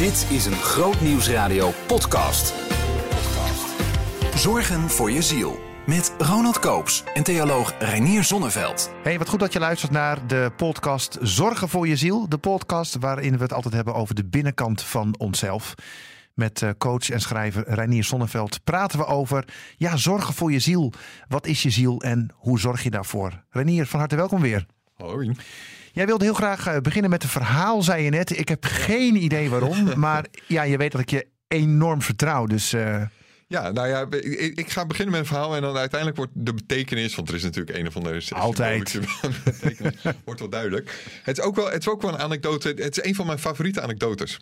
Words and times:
Dit 0.00 0.26
is 0.30 0.46
een 0.46 0.52
Groot 0.52 1.00
Nieuwsradio 1.00 1.70
podcast. 1.86 2.54
Zorgen 4.34 4.80
voor 4.90 5.10
je 5.10 5.22
ziel. 5.22 5.60
Met 5.86 6.14
Ronald 6.18 6.58
Koops 6.58 7.04
en 7.14 7.22
theoloog 7.22 7.74
Reinier 7.78 8.24
Zonneveld. 8.24 8.90
Hey, 9.02 9.18
wat 9.18 9.28
goed 9.28 9.40
dat 9.40 9.52
je 9.52 9.58
luistert 9.58 9.92
naar 9.92 10.26
de 10.26 10.52
podcast 10.56 11.18
Zorgen 11.20 11.68
voor 11.68 11.88
je 11.88 11.96
ziel. 11.96 12.28
De 12.28 12.38
podcast 12.38 12.96
waarin 12.96 13.36
we 13.36 13.42
het 13.42 13.52
altijd 13.52 13.74
hebben 13.74 13.94
over 13.94 14.14
de 14.14 14.24
binnenkant 14.24 14.82
van 14.82 15.14
onszelf. 15.18 15.74
Met 16.34 16.62
eh, 16.62 16.70
coach 16.78 17.10
en 17.10 17.20
schrijver 17.20 17.64
Reinier 17.66 18.04
Zonneveld 18.04 18.64
praten 18.64 18.98
we 18.98 19.06
over 19.06 19.44
ja, 19.76 19.96
zorgen 19.96 20.34
voor 20.34 20.52
je 20.52 20.60
ziel. 20.60 20.92
Wat 21.28 21.46
is 21.46 21.62
je 21.62 21.70
ziel 21.70 22.02
en 22.02 22.30
hoe 22.34 22.60
zorg 22.60 22.82
je 22.82 22.90
daarvoor? 22.90 23.44
Reinier, 23.50 23.86
van 23.86 23.98
harte 23.98 24.16
welkom 24.16 24.40
weer. 24.40 24.66
Hoi. 24.96 25.36
Jij 25.92 26.06
wilde 26.06 26.24
heel 26.24 26.34
graag 26.34 26.66
eh, 26.66 26.76
beginnen 26.76 27.10
met 27.10 27.22
een 27.22 27.28
verhaal, 27.28 27.82
zei 27.82 28.02
je 28.02 28.10
net. 28.10 28.38
Ik 28.38 28.48
heb 28.48 28.64
geen 28.64 29.16
idee 29.16 29.50
waarom, 29.50 29.92
maar 29.98 30.26
ja, 30.46 30.62
je 30.62 30.76
weet 30.76 30.92
dat 30.92 31.00
ik 31.00 31.10
je 31.10 31.26
enorm 31.48 32.02
vertrouw. 32.02 32.46
Dus 32.46 32.74
uh... 32.74 33.02
Ja, 33.46 33.70
nou 33.70 33.88
ja, 33.88 34.06
ik, 34.10 34.58
ik, 34.58 34.70
ga 34.70 34.86
beginnen 34.86 35.12
met 35.12 35.20
een 35.20 35.26
verhaal 35.26 35.56
en 35.56 35.62
dan 35.62 35.76
uiteindelijk 35.76 36.18
wordt 36.18 36.32
de 36.34 36.54
betekenis, 36.54 37.14
want 37.14 37.28
er 37.28 37.34
is 37.34 37.42
natuurlijk 37.42 37.78
een 37.78 37.86
of 37.86 37.96
andere 37.96 38.22
altijd 38.30 39.00
betekenis, 39.44 39.94
wordt 40.24 40.40
wel 40.40 40.48
duidelijk. 40.48 41.04
Het 41.22 41.38
is 41.38 41.44
ook 41.44 41.56
wel, 41.56 41.70
het 41.70 41.80
is 41.80 41.88
ook 41.88 42.02
wel 42.02 42.12
een 42.12 42.18
anekdote. 42.18 42.68
Het 42.68 42.98
is 42.98 43.04
een 43.04 43.14
van 43.14 43.26
mijn 43.26 43.38
favoriete 43.38 43.80
anekdotes. 43.80 44.40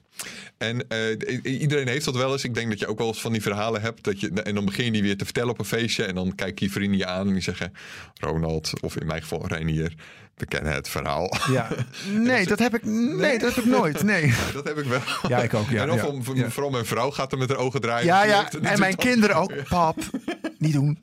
En 0.59 0.85
uh, 0.89 1.61
iedereen 1.61 1.89
heeft 1.89 2.05
dat 2.05 2.17
wel 2.17 2.33
eens. 2.33 2.45
Ik 2.45 2.55
denk 2.55 2.69
dat 2.69 2.79
je 2.79 2.87
ook 2.87 2.99
wel 2.99 3.07
eens 3.07 3.21
van 3.21 3.33
die 3.33 3.43
verhalen 3.43 3.81
hebt 3.81 4.05
dat 4.05 4.21
je 4.21 4.31
en 4.43 4.55
dan 4.55 4.65
begin 4.65 4.85
je 4.85 4.91
die 4.91 5.03
weer 5.03 5.17
te 5.17 5.25
vertellen 5.25 5.51
op 5.51 5.59
een 5.59 5.65
feestje 5.65 6.05
en 6.05 6.15
dan 6.15 6.35
kijken 6.35 6.67
je 6.67 6.73
vrienden 6.73 6.99
je 6.99 7.07
aan 7.07 7.27
en 7.27 7.33
die 7.33 7.43
zeggen 7.43 7.73
Ronald 8.15 8.73
of 8.81 8.97
in 8.97 9.07
mijn 9.07 9.23
geval 9.23 9.47
Reinier 9.47 9.95
we 10.39 10.47
kennen 10.47 10.73
het 10.73 10.89
verhaal. 10.89 11.37
Ja. 11.51 11.69
Nee, 12.13 12.47
dat 12.47 12.59
heb 12.59 12.75
ik, 12.75 12.85
nee, 12.85 13.39
dat 13.39 13.55
heb 13.55 13.65
ik 13.65 13.71
nooit. 13.71 14.03
Nee. 14.03 14.35
dat 14.53 14.65
heb 14.65 14.79
ik 14.79 14.85
wel. 14.85 15.01
Ja, 15.29 15.39
ik 15.39 15.55
ook. 15.55 15.71
Ja, 15.71 15.83
en 15.83 15.91
of 15.91 16.35
ja. 16.35 16.51
vooral 16.51 16.71
mijn 16.71 16.87
vrouw 16.87 17.11
gaat 17.11 17.33
er 17.33 17.39
met 17.39 17.49
haar 17.49 17.59
ogen 17.59 17.81
draaien. 17.81 18.07
Ja, 18.07 18.25
ja. 18.25 18.51
En 18.63 18.79
mijn 18.79 18.97
kinderen 18.97 19.37
ook. 19.37 19.53
Pap, 19.69 19.97
niet 20.59 20.73
doen. 20.73 20.99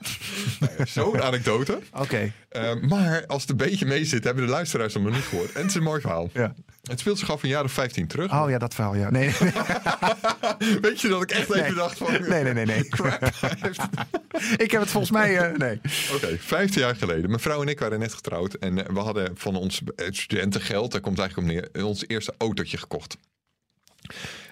Zo'n 0.84 1.22
anekdote. 1.22 1.80
Oké. 1.94 2.32
Uh, 2.52 2.82
maar 2.82 3.26
als 3.28 3.42
het 3.42 3.52
een 3.52 3.58
beetje 3.58 3.86
mee 3.86 4.06
zit, 4.06 4.24
hebben 4.24 4.46
de 4.46 4.52
luisteraars 4.52 4.94
hem 4.94 5.04
nog 5.04 5.14
niet 5.14 5.24
gehoord. 5.24 5.52
En 5.52 5.62
het 5.62 5.70
is 5.70 5.76
een 5.76 5.84
mooi 5.84 6.02
verhaal. 6.02 6.30
Ja. 6.34 6.54
Het 6.90 7.00
speelt 7.00 7.20
zich 7.20 7.32
af 7.32 7.44
een 7.44 7.50
jaar 7.50 7.64
of 7.64 7.72
15 7.72 8.08
terug. 8.08 8.32
Oh 8.34 8.50
ja, 8.50 8.58
dat 8.58 8.74
verhaal, 8.74 8.96
ja. 8.96 9.10
Nee. 9.10 9.32
Weet 10.82 11.02
je 11.02 11.08
dat 11.08 11.22
ik 11.22 11.32
echt 11.32 11.54
even 11.54 11.76
dacht 11.76 11.98
van... 11.98 12.12
Nee, 12.28 12.44
nee, 12.44 12.54
nee, 12.54 12.66
nee. 12.66 12.80
ik 14.66 14.72
heb 14.72 14.82
het 14.82 14.90
volgens 14.90 15.12
mij... 15.12 15.52
Uh, 15.52 15.58
nee. 15.58 15.82
Oké, 16.14 16.16
okay, 16.16 16.38
15 16.40 16.82
jaar 16.82 16.96
geleden. 16.96 17.30
Mijn 17.30 17.42
vrouw 17.42 17.62
en 17.62 17.68
ik 17.68 17.80
waren 17.80 18.00
net 18.00 18.14
getrouwd. 18.14 18.54
En 18.54 18.76
we 18.94 19.00
hadden 19.00 19.32
van 19.38 19.56
ons 19.56 19.82
studentengeld, 19.96 20.92
daar 20.92 21.02
komt 21.02 21.18
het 21.18 21.26
eigenlijk 21.26 21.66
op 21.66 21.74
neer, 21.74 21.86
ons 21.86 22.04
eerste 22.08 22.34
autootje 22.38 22.78
gekocht. 22.78 23.18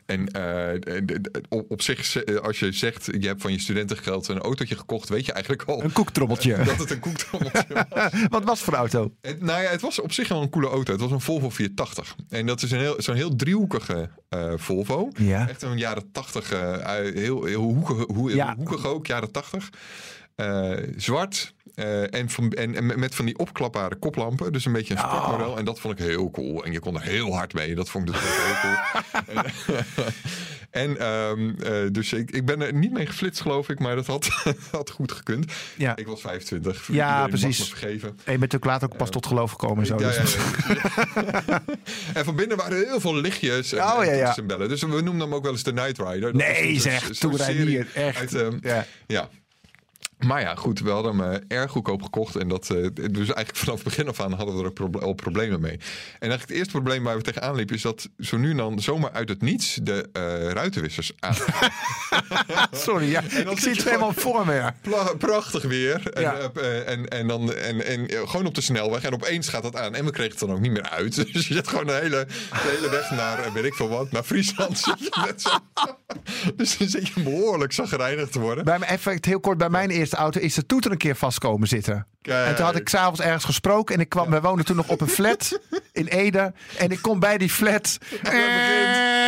En 0.06 0.30
uh, 0.38 1.64
op, 1.68 1.82
zich, 1.82 2.26
als 2.42 2.60
je 2.60 2.72
zegt, 2.72 3.06
je 3.06 3.28
hebt 3.28 3.42
van 3.42 3.52
je 3.52 3.60
studentengeld 3.60 4.28
een 4.28 4.40
autootje 4.40 4.76
gekocht, 4.76 5.10
weet 5.10 5.26
je 5.26 5.32
eigenlijk 5.32 5.64
al. 5.64 5.84
Een 5.84 5.92
koektrommeltje. 5.92 6.58
dat 6.64 6.78
het 6.78 6.92
een 6.92 7.00
koektrommeltje 7.00 7.66
was. 7.90 8.12
Wat 8.30 8.44
was 8.44 8.58
het 8.58 8.70
voor 8.70 8.74
auto? 8.74 9.14
Het, 9.22 9.42
nou 9.42 9.62
ja, 9.62 9.70
het 9.70 9.82
was 9.82 10.02
op 10.02 10.12
zich 10.12 10.28
wel 10.28 10.42
een 10.42 10.50
coole 10.50 10.68
auto. 10.68 10.92
Het 10.92 11.02
was 11.02 11.12
een 11.12 11.22
Volvo 11.22 11.50
480. 11.50 12.16
En 12.30 12.46
dat 12.46 12.62
is 12.62 12.72
een 12.72 12.80
heel, 12.80 12.96
zo'n 12.98 13.16
heel 13.16 13.36
driehoekige 13.36 14.10
uh, 14.30 14.54
Volvo. 14.56 15.10
Ja. 15.16 15.50
Echt 15.50 15.62
een 15.62 15.78
jaren 15.78 16.12
80, 16.12 16.54
uh, 16.54 16.86
heel, 17.14 17.44
heel 17.44 17.62
hoekig, 17.62 18.06
hoe, 18.08 18.36
ja. 18.36 18.56
hoekig 18.56 18.86
ook, 18.86 19.08
jaren 19.08 19.32
80. 19.32 19.70
zwart. 20.98 21.54
Uh, 21.76 22.14
en, 22.14 22.30
van, 22.30 22.52
en, 22.52 22.76
en, 22.76 23.00
met 23.00 23.16
van 23.16 23.26
die 23.26 23.38
opklapbare 23.38 23.96
koplampen. 23.96 24.54
Dus 24.54 24.66
een 24.66 24.72
beetje 24.72 24.94
een 24.94 25.00
sportmodel. 25.00 25.52
Oh. 25.52 25.58
En 25.58 25.66
dat 25.66 25.80
vond 25.80 26.00
ik 26.00 26.06
heel 26.06 26.32
cool. 26.32 26.66
En 26.66 26.72
je 26.72 26.80
kon 26.80 26.96
er 26.96 27.02
heel 27.02 27.36
hard 27.36 27.54
mee. 27.54 27.76
Dat 27.76 27.90
vond 27.90 28.10
ik 28.10 28.14
dus 28.14 28.24
heel 28.24 28.56
cool. 28.62 29.44
en 30.84 31.08
um, 31.08 31.56
uh, 31.64 31.92
dus 31.92 32.14
ik, 32.14 32.32
ik 32.32 32.46
ben 32.46 32.62
er 32.62 32.74
niet 32.74 32.92
mee 32.92 33.06
geflitst, 33.06 33.42
geloof 33.42 33.70
ik. 33.70 33.80
Maar 33.80 33.96
dat 33.96 34.08
had, 34.08 34.28
had 34.72 34.90
goed 34.90 35.12
gekund. 35.12 35.52
Ja. 35.78 35.96
Ik 35.96 36.08
was 36.08 36.22
25. 36.22 36.88
Ja, 36.92 37.28
precies. 37.28 37.60
Me 37.60 37.66
vergeven. 37.66 38.10
En 38.10 38.16
je 38.16 38.24
bent 38.24 38.40
natuurlijk 38.40 38.66
later 38.66 38.92
ook 38.92 38.98
pas 38.98 39.10
tot 39.10 39.26
geloof 39.26 39.52
gekomen. 39.52 39.86
Zo, 39.86 40.00
ja, 40.00 40.08
dus. 40.08 40.36
ja, 41.46 41.64
en 42.14 42.26
van 42.26 42.36
binnen 42.36 42.58
waren 42.58 42.78
er 42.78 42.86
heel 42.86 43.00
veel 43.00 43.16
lichtjes. 43.16 43.74
En, 43.74 43.84
oh, 43.84 44.06
ja, 44.06 44.12
ja. 44.12 44.38
en 44.38 44.48
bellen. 44.48 44.70
Dus 44.70 44.82
we 44.82 44.88
noemden 44.88 45.20
hem 45.20 45.34
ook 45.34 45.44
wel 45.44 45.52
eens 45.52 45.64
de 45.64 45.74
Night 45.74 45.98
Rider. 45.98 46.22
Dat 46.22 46.34
nee, 46.34 46.80
zeg. 46.80 47.10
Toen 47.10 47.42
hier. 47.42 47.88
Echt. 47.94 48.20
Uit, 48.20 48.34
um, 48.34 48.60
ja. 48.62 48.86
ja. 49.08 49.30
Maar 50.26 50.42
ja, 50.42 50.56
goed, 50.56 50.80
we 50.80 50.90
hadden 50.90 51.18
hem 51.18 51.32
uh, 51.32 51.58
erg 51.60 51.72
goedkoop 51.72 52.02
gekocht. 52.02 52.36
En 52.36 52.48
dat, 52.48 52.70
uh, 52.70 52.88
dus 52.94 53.16
eigenlijk 53.16 53.56
vanaf 53.56 53.76
het 53.76 53.84
begin 53.84 54.08
af 54.08 54.20
aan 54.20 54.34
hadden 54.34 54.58
we 54.58 54.64
er 54.64 54.72
proble 54.72 55.02
al 55.02 55.14
problemen 55.14 55.62
mee. 55.62 55.72
En 55.74 55.80
eigenlijk 56.30 56.42
het 56.42 56.58
eerste 56.58 56.72
probleem 56.72 57.04
waar 57.04 57.18
we 57.18 57.22
tegenaan 57.22 57.56
liepen... 57.56 57.76
is 57.76 57.82
dat 57.82 58.10
zo 58.20 58.38
nu 58.38 58.50
en 58.50 58.58
dan 58.58 58.80
zomaar 58.80 59.12
uit 59.12 59.30
het 59.30 59.42
niets 59.42 59.80
de 59.82 60.10
uh, 60.14 60.52
ruitenwissers 60.52 61.14
aan. 61.20 61.36
Sorry, 62.72 63.10
ja. 63.10 63.22
En 63.44 63.50
ik 63.50 63.60
zie 63.60 63.72
het 63.72 63.84
helemaal 63.84 64.14
voor 64.14 64.46
me. 64.46 64.54
Ja. 64.54 64.76
Prachtig 65.18 65.64
weer. 65.64 66.12
En, 66.14 66.22
ja. 66.22 66.52
en, 66.86 67.08
en, 67.08 67.28
dan, 67.28 67.54
en, 67.54 67.86
en 67.86 68.10
gewoon 68.10 68.46
op 68.46 68.56
de 68.56 68.62
snelweg. 68.62 69.04
En 69.04 69.14
opeens 69.14 69.48
gaat 69.48 69.64
dat 69.64 69.76
aan. 69.76 69.96
En 69.96 70.06
we 70.06 70.12
kregen 70.12 70.32
het 70.32 70.40
dan 70.40 70.52
ook 70.52 70.60
niet 70.60 70.72
meer 70.72 70.90
uit. 70.90 71.16
Dus 71.34 71.48
je 71.48 71.54
zet 71.54 71.68
gewoon 71.68 71.86
de 71.86 71.94
hele, 71.94 72.26
de 72.50 72.78
hele 72.78 72.90
weg 72.90 73.12
naar, 73.12 73.54
weet 73.54 73.64
ik 73.64 73.74
veel 73.74 73.90
wat, 73.90 74.12
naar 74.12 74.24
Friesland. 74.24 74.84
dus 76.56 76.78
dan 76.78 76.88
zit 76.88 77.08
je 77.08 77.22
behoorlijk 77.24 77.72
zagrijnig 77.72 78.30
te 78.30 78.40
worden. 78.40 78.66
Bij 78.66 78.80
mijn, 78.80 78.92
even 78.92 79.18
heel 79.22 79.40
kort, 79.40 79.58
bij 79.58 79.70
mijn 79.70 79.90
eerste 79.90 80.13
auto 80.14 80.40
is 80.40 80.54
de 80.54 80.66
toeter 80.66 80.92
een 80.92 80.98
keer 80.98 81.16
vastkomen 81.16 81.68
zitten. 81.68 82.08
Kijk. 82.22 82.48
En 82.48 82.56
toen 82.56 82.66
had 82.66 82.76
ik 82.76 82.90
s'avonds 82.90 83.20
ergens 83.20 83.46
gesproken 83.46 83.96
en 83.96 84.02
ik 84.02 84.10
kwam, 84.10 84.30
we 84.30 84.42
woonden 84.42 84.66
toen 84.66 84.76
nog 84.76 84.90
op 84.90 85.02
een 85.02 85.08
flat 85.08 85.60
in 85.94 86.08
Ede. 86.08 86.54
En 86.78 86.92
ik 86.92 87.02
kom 87.02 87.20
bij 87.20 87.38
die 87.38 87.50
flat. 87.50 87.98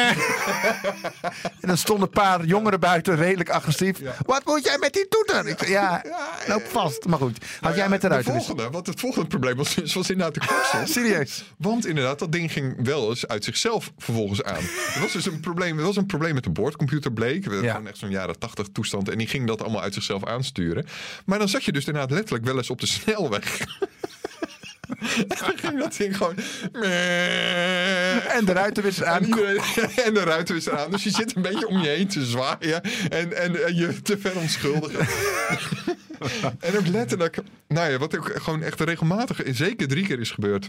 en 1.61 1.67
dan 1.67 1.77
stonden 1.77 2.05
een 2.05 2.13
paar 2.13 2.45
jongeren 2.45 2.79
buiten, 2.79 3.15
redelijk 3.15 3.49
agressief. 3.49 3.99
Ja. 3.99 4.15
Wat 4.25 4.45
moet 4.45 4.63
jij 4.63 4.77
met 4.77 4.93
die 4.93 5.07
toeter? 5.07 5.47
Ik 5.47 5.67
ja, 5.67 6.03
loop 6.47 6.63
vast. 6.67 7.05
Maar 7.05 7.19
goed, 7.19 7.37
had 7.43 7.61
nou 7.61 7.75
jij 7.75 7.89
met 7.89 8.01
de 8.01 8.07
ruiten? 8.07 8.33
volgende, 8.33 8.69
want 8.69 8.87
het 8.87 8.99
volgende 8.99 9.27
probleem 9.27 9.55
was, 9.55 9.75
was 9.75 10.09
inderdaad 10.09 10.33
de 10.33 10.39
kosten. 10.39 10.87
Serieus? 10.87 11.53
Want 11.57 11.85
inderdaad, 11.85 12.19
dat 12.19 12.31
ding 12.31 12.51
ging 12.51 12.85
wel 12.85 13.09
eens 13.09 13.27
uit 13.27 13.43
zichzelf 13.43 13.91
vervolgens 13.97 14.43
aan. 14.43 14.63
Er 14.93 15.01
was 15.01 15.11
dus 15.11 15.25
een 15.25 15.39
probleem, 15.39 15.77
er 15.77 15.85
was 15.85 15.95
een 15.95 16.05
probleem 16.05 16.33
met 16.33 16.43
de 16.43 16.49
boordcomputer 16.49 17.13
bleek. 17.13 17.45
We 17.45 17.61
ja. 17.61 17.81
echt 17.85 17.97
zo'n 17.97 18.09
jaren 18.09 18.39
tachtig 18.39 18.67
toestand. 18.71 19.09
En 19.09 19.17
die 19.17 19.27
ging 19.27 19.47
dat 19.47 19.61
allemaal 19.61 19.81
uit 19.81 19.93
zichzelf 19.93 20.25
aansturen. 20.25 20.85
Maar 21.25 21.39
dan 21.39 21.49
zat 21.49 21.63
je 21.63 21.71
dus 21.71 21.85
inderdaad 21.85 22.11
letterlijk 22.11 22.45
wel 22.45 22.57
eens 22.57 22.69
op 22.69 22.79
de 22.79 22.87
snelweg. 22.87 23.59
en 24.87 25.25
dan 25.27 25.53
ging 25.55 25.79
dat 25.79 25.95
ding 25.97 26.17
gewoon. 26.17 26.35
En 28.27 28.45
de 28.45 28.53
ruitenwisser 28.53 29.05
aan. 29.05 29.21
En, 29.21 29.27
iedereen, 29.27 29.61
en 30.05 30.13
de 30.13 30.23
ruitenwisser 30.23 30.77
aan. 30.77 30.91
Dus 30.91 31.03
je 31.03 31.09
zit 31.09 31.35
een 31.35 31.41
beetje 31.41 31.67
om 31.67 31.81
je 31.81 31.87
heen 31.87 32.07
te 32.07 32.25
zwaaien. 32.25 32.81
En, 33.09 33.37
en, 33.37 33.65
en 33.65 33.75
je 33.75 34.01
te 34.01 34.17
ver 34.17 34.35
onschuldigen. 34.37 35.07
en 36.59 36.77
ook 36.77 36.87
letterlijk. 36.87 37.37
Nou 37.67 37.91
ja, 37.91 37.97
wat 37.97 38.17
ook 38.17 38.31
gewoon 38.35 38.63
echt 38.63 38.81
regelmatig. 38.81 39.41
Zeker 39.45 39.87
drie 39.87 40.05
keer 40.05 40.19
is 40.19 40.31
gebeurd 40.31 40.67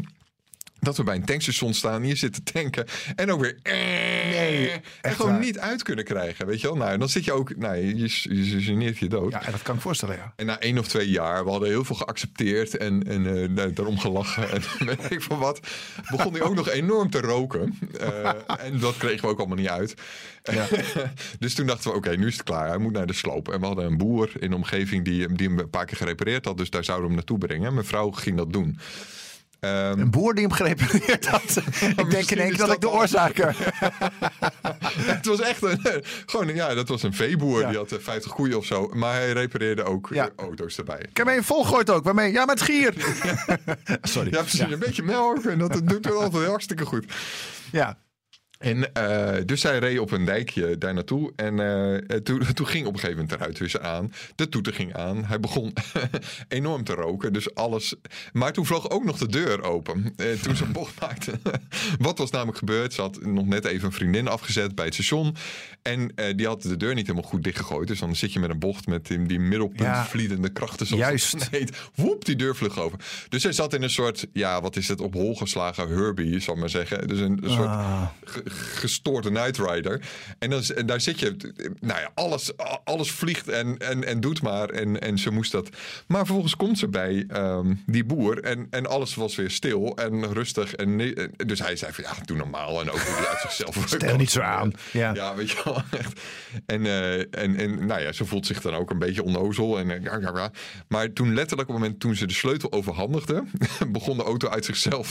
dat 0.87 0.97
we 0.97 1.03
bij 1.03 1.15
een 1.15 1.25
tankstation 1.25 1.75
staan, 1.75 2.03
hier 2.03 2.17
zitten 2.17 2.43
tanken 2.43 2.87
en 3.15 3.31
ook 3.31 3.41
weer 3.41 3.59
nee, 3.63 4.71
en 5.01 5.15
gewoon 5.15 5.31
waar. 5.31 5.41
niet 5.41 5.59
uit 5.59 5.83
kunnen 5.83 6.05
krijgen, 6.05 6.47
weet 6.47 6.61
je 6.61 6.67
wel? 6.67 6.77
Nou, 6.77 6.99
dan 6.99 7.09
zit 7.09 7.25
je 7.25 7.33
ook, 7.33 7.57
nou, 7.57 7.77
je, 7.77 7.97
je, 7.97 8.51
je 8.51 8.61
geneert 8.61 8.99
je 8.99 9.09
dood. 9.09 9.33
Ja, 9.33 9.45
en 9.45 9.53
dat 9.53 9.63
kan 9.63 9.75
ik 9.75 9.81
voorstellen, 9.81 10.17
ja. 10.17 10.33
En 10.37 10.47
na 10.47 10.61
één 10.61 10.79
of 10.79 10.89
twee 10.89 11.11
jaar, 11.11 11.45
we 11.45 11.51
hadden 11.51 11.69
heel 11.69 11.85
veel 11.85 11.97
geaccepteerd 11.97 12.77
en, 12.77 13.07
en 13.07 13.25
uh, 13.25 13.75
daarom 13.75 13.99
gelachen 13.99 14.51
en 14.51 14.63
weet 14.87 15.11
ik 15.11 15.23
van 15.23 15.39
wat, 15.39 15.61
begon 16.11 16.33
hij 16.33 16.43
ook 16.43 16.55
nog 16.55 16.69
enorm 16.69 17.11
te 17.11 17.21
roken. 17.21 17.79
Uh, 18.01 18.29
en 18.59 18.79
dat 18.79 18.97
kregen 18.97 19.21
we 19.21 19.29
ook 19.29 19.39
allemaal 19.39 19.57
niet 19.57 19.69
uit. 19.69 19.95
Ja. 20.43 20.67
dus 21.39 21.55
toen 21.55 21.67
dachten 21.67 21.91
we, 21.91 21.97
oké, 21.97 22.07
okay, 22.07 22.19
nu 22.19 22.27
is 22.27 22.33
het 22.33 22.43
klaar. 22.43 22.69
Hij 22.69 22.79
moet 22.79 22.93
naar 22.93 23.07
de 23.07 23.13
sloop. 23.13 23.49
En 23.49 23.61
we 23.61 23.67
hadden 23.67 23.85
een 23.85 23.97
boer 23.97 24.31
in 24.39 24.51
de 24.51 24.57
omgeving 24.57 25.05
die, 25.05 25.33
die 25.33 25.49
hem 25.49 25.59
een 25.59 25.71
paar 25.71 25.87
keer 25.87 25.97
gerepareerd 25.97 26.45
had, 26.45 26.59
dus 26.59 26.71
daar 26.71 26.85
zouden 26.85 27.09
we 27.09 27.15
hem 27.15 27.25
naartoe 27.27 27.49
brengen. 27.49 27.75
Mijn 27.75 27.87
vrouw 27.87 28.11
ging 28.11 28.37
dat 28.37 28.53
doen. 28.53 28.79
Um, 29.61 30.01
een 30.01 30.11
boer 30.11 30.35
die 30.35 30.47
hem 30.47 30.53
gerepareerd 30.53 31.27
had. 31.37 31.63
ik 31.97 32.11
denk 32.11 32.31
in 32.31 32.39
één 32.39 32.49
keer 32.49 32.57
dat, 32.57 32.67
dat 32.67 32.75
ik 32.75 32.81
de 32.81 32.91
oorzaak. 32.91 33.37
het 35.17 35.27
was 35.27 35.41
echt 35.41 35.63
een. 35.63 35.81
Gewoon, 36.27 36.55
ja, 36.55 36.75
dat 36.75 36.89
was 36.89 37.03
een 37.03 37.15
veeboer. 37.15 37.61
Ja. 37.61 37.69
Die 37.69 37.77
had 37.77 37.97
50 38.01 38.33
koeien 38.33 38.57
of 38.57 38.65
zo. 38.65 38.91
Maar 38.95 39.15
hij 39.15 39.33
repareerde 39.33 39.85
ook 39.85 40.09
ja. 40.13 40.31
auto's 40.37 40.79
erbij. 40.79 41.07
Ik 41.09 41.17
heb 41.17 41.27
een 41.27 41.45
volgooid 41.45 41.91
ook. 41.91 42.05
Waarmee? 42.05 42.33
Ja, 42.33 42.45
met 42.45 42.63
gier. 42.63 42.95
Sorry. 44.03 44.33
Ja, 44.33 44.41
precies. 44.41 44.61
Een 44.61 44.79
beetje 44.79 45.03
melk. 45.03 45.45
En 45.45 45.59
dat 45.59 45.81
doet 45.85 46.07
wel 46.07 46.23
altijd 46.23 46.47
hartstikke 46.47 46.85
goed. 46.85 47.05
Ja. 47.73 47.99
En 48.59 48.91
uh, 48.99 49.35
dus 49.47 49.61
zij 49.61 49.79
reed 49.79 49.99
op 49.99 50.11
een 50.11 50.25
dijkje 50.25 50.79
daar 50.79 50.95
naartoe. 50.95 51.33
En 51.37 51.59
uh, 51.59 52.19
toen, 52.19 52.43
toen 52.55 52.67
ging 52.67 52.87
op 52.87 52.93
een 52.93 52.99
gegeven 52.99 53.23
moment 53.23 53.39
de 53.39 53.45
ruitwisser 53.45 53.81
aan. 53.81 54.13
De 54.35 54.49
toeter 54.49 54.73
ging 54.73 54.95
aan. 54.95 55.25
Hij 55.25 55.41
begon 55.41 55.73
enorm 56.49 56.85
te 56.85 56.93
roken. 56.93 57.33
Dus 57.33 57.55
alles. 57.55 57.95
Maar 58.33 58.53
toen 58.53 58.67
vloog 58.67 58.91
ook 58.91 59.05
nog 59.05 59.19
de 59.19 59.29
deur 59.29 59.63
open. 59.63 60.15
Uh, 60.17 60.33
toen 60.33 60.57
ze 60.57 60.65
een 60.67 60.73
bocht 60.73 61.01
maakte. 61.01 61.33
Wat 61.99 62.19
was 62.19 62.31
namelijk 62.31 62.59
gebeurd? 62.59 62.95
Ze 62.95 63.01
had 63.01 63.25
nog 63.25 63.47
net 63.47 63.65
even 63.65 63.87
een 63.87 63.93
vriendin 63.93 64.29
afgezet 64.29 64.75
bij 64.75 64.85
het 64.85 64.95
station. 64.95 65.37
En 65.83 66.13
die 66.37 66.47
had 66.47 66.63
de 66.63 66.77
deur 66.77 66.95
niet 66.95 67.07
helemaal 67.07 67.31
goed 67.31 67.45
dichtgegooid. 67.45 67.89
Dus 67.89 67.99
dan 67.99 68.17
zit 68.17 68.33
je 68.33 68.39
met 68.39 68.51
een 68.51 68.59
bocht 68.59 68.87
met 68.87 69.07
die, 69.07 69.27
die 69.27 69.41
middelpuntvliedende 69.41 70.47
ja, 70.47 70.53
krachten. 70.53 70.87
Zoals 70.87 71.03
juist. 71.03 71.51
heet. 71.51 71.77
Woep, 71.95 72.25
die 72.25 72.37
deur 72.37 72.57
vlug 72.57 72.79
over. 72.79 72.99
Dus 73.29 73.43
zij 73.43 73.53
zat 73.53 73.75
in 73.75 73.83
een 73.83 73.91
soort. 73.91 74.27
Ja, 74.33 74.61
wat 74.61 74.77
is 74.77 74.89
het? 74.89 75.01
Op 75.01 75.15
hol 75.15 75.35
geslagen 75.35 75.89
Herbie, 75.89 76.41
zal 76.41 76.55
ik 76.55 76.61
maar 76.61 76.71
zeggen. 76.71 77.09
Dus 77.09 77.19
een, 77.19 77.39
een 77.43 77.51
soort. 77.51 77.69
Ah 77.69 78.05
gestoorde 78.51 79.31
Night 79.31 79.59
Rider. 79.59 80.01
En, 80.39 80.51
dan, 80.51 80.63
en 80.63 80.87
daar 80.87 81.01
zit 81.01 81.19
je, 81.19 81.37
nou 81.81 82.01
ja, 82.01 82.11
alles, 82.15 82.53
alles 82.85 83.11
vliegt 83.11 83.49
en, 83.49 83.79
en, 83.79 84.05
en 84.05 84.21
doet 84.21 84.43
maar. 84.43 84.69
En, 84.69 85.01
en 85.01 85.19
ze 85.19 85.31
moest 85.31 85.53
dat. 85.53 85.69
Maar 86.07 86.25
vervolgens 86.25 86.57
komt 86.57 86.79
ze 86.79 86.89
bij 86.89 87.25
ehm, 87.29 87.75
die 87.87 88.05
boer 88.05 88.43
en, 88.43 88.67
en 88.71 88.87
alles 88.87 89.15
was 89.15 89.37
weer 89.37 89.51
stil 89.51 89.97
en 89.97 90.33
rustig. 90.33 90.75
En, 90.75 90.97
ne- 90.97 91.31
dus 91.37 91.59
hij 91.59 91.77
zei 91.77 91.93
van 91.93 92.05
ja, 92.05 92.15
doe 92.25 92.37
normaal. 92.37 92.81
En 92.81 92.91
ook 92.91 93.01
weer 93.01 93.29
uit 93.29 93.41
zichzelf. 93.41 93.83
Stel 93.87 94.17
niet 94.17 94.31
zo 94.31 94.41
aan. 94.41 94.73
Ja. 94.93 95.15
Ja, 95.15 95.35
weet 95.35 95.51
je 95.51 95.61
wel. 95.65 95.83
Echt. 95.91 96.21
En, 96.67 96.87
eh, 96.87 97.19
en, 97.19 97.57
en 97.57 97.87
nou 97.87 98.01
ja, 98.01 98.13
ze 98.13 98.25
voelt 98.25 98.47
zich 98.47 98.61
dan 98.61 98.75
ook 98.75 98.91
een 98.91 98.99
beetje 98.99 99.23
onnozel. 99.23 99.79
En, 99.79 99.91
eh, 99.91 100.03
ja, 100.03 100.19
ja, 100.19 100.33
ja. 100.35 100.51
Maar 100.89 101.13
toen 101.13 101.35
letterlijk 101.35 101.69
op 101.69 101.75
het 101.75 101.83
moment 101.83 102.01
toen 102.01 102.15
ze 102.15 102.27
de 102.27 102.35
sleutel 102.35 102.73
overhandigde, 102.73 103.45
begon 103.89 104.17
de 104.17 104.23
auto 104.23 104.49
uit 104.49 104.65
zichzelf 104.65 105.05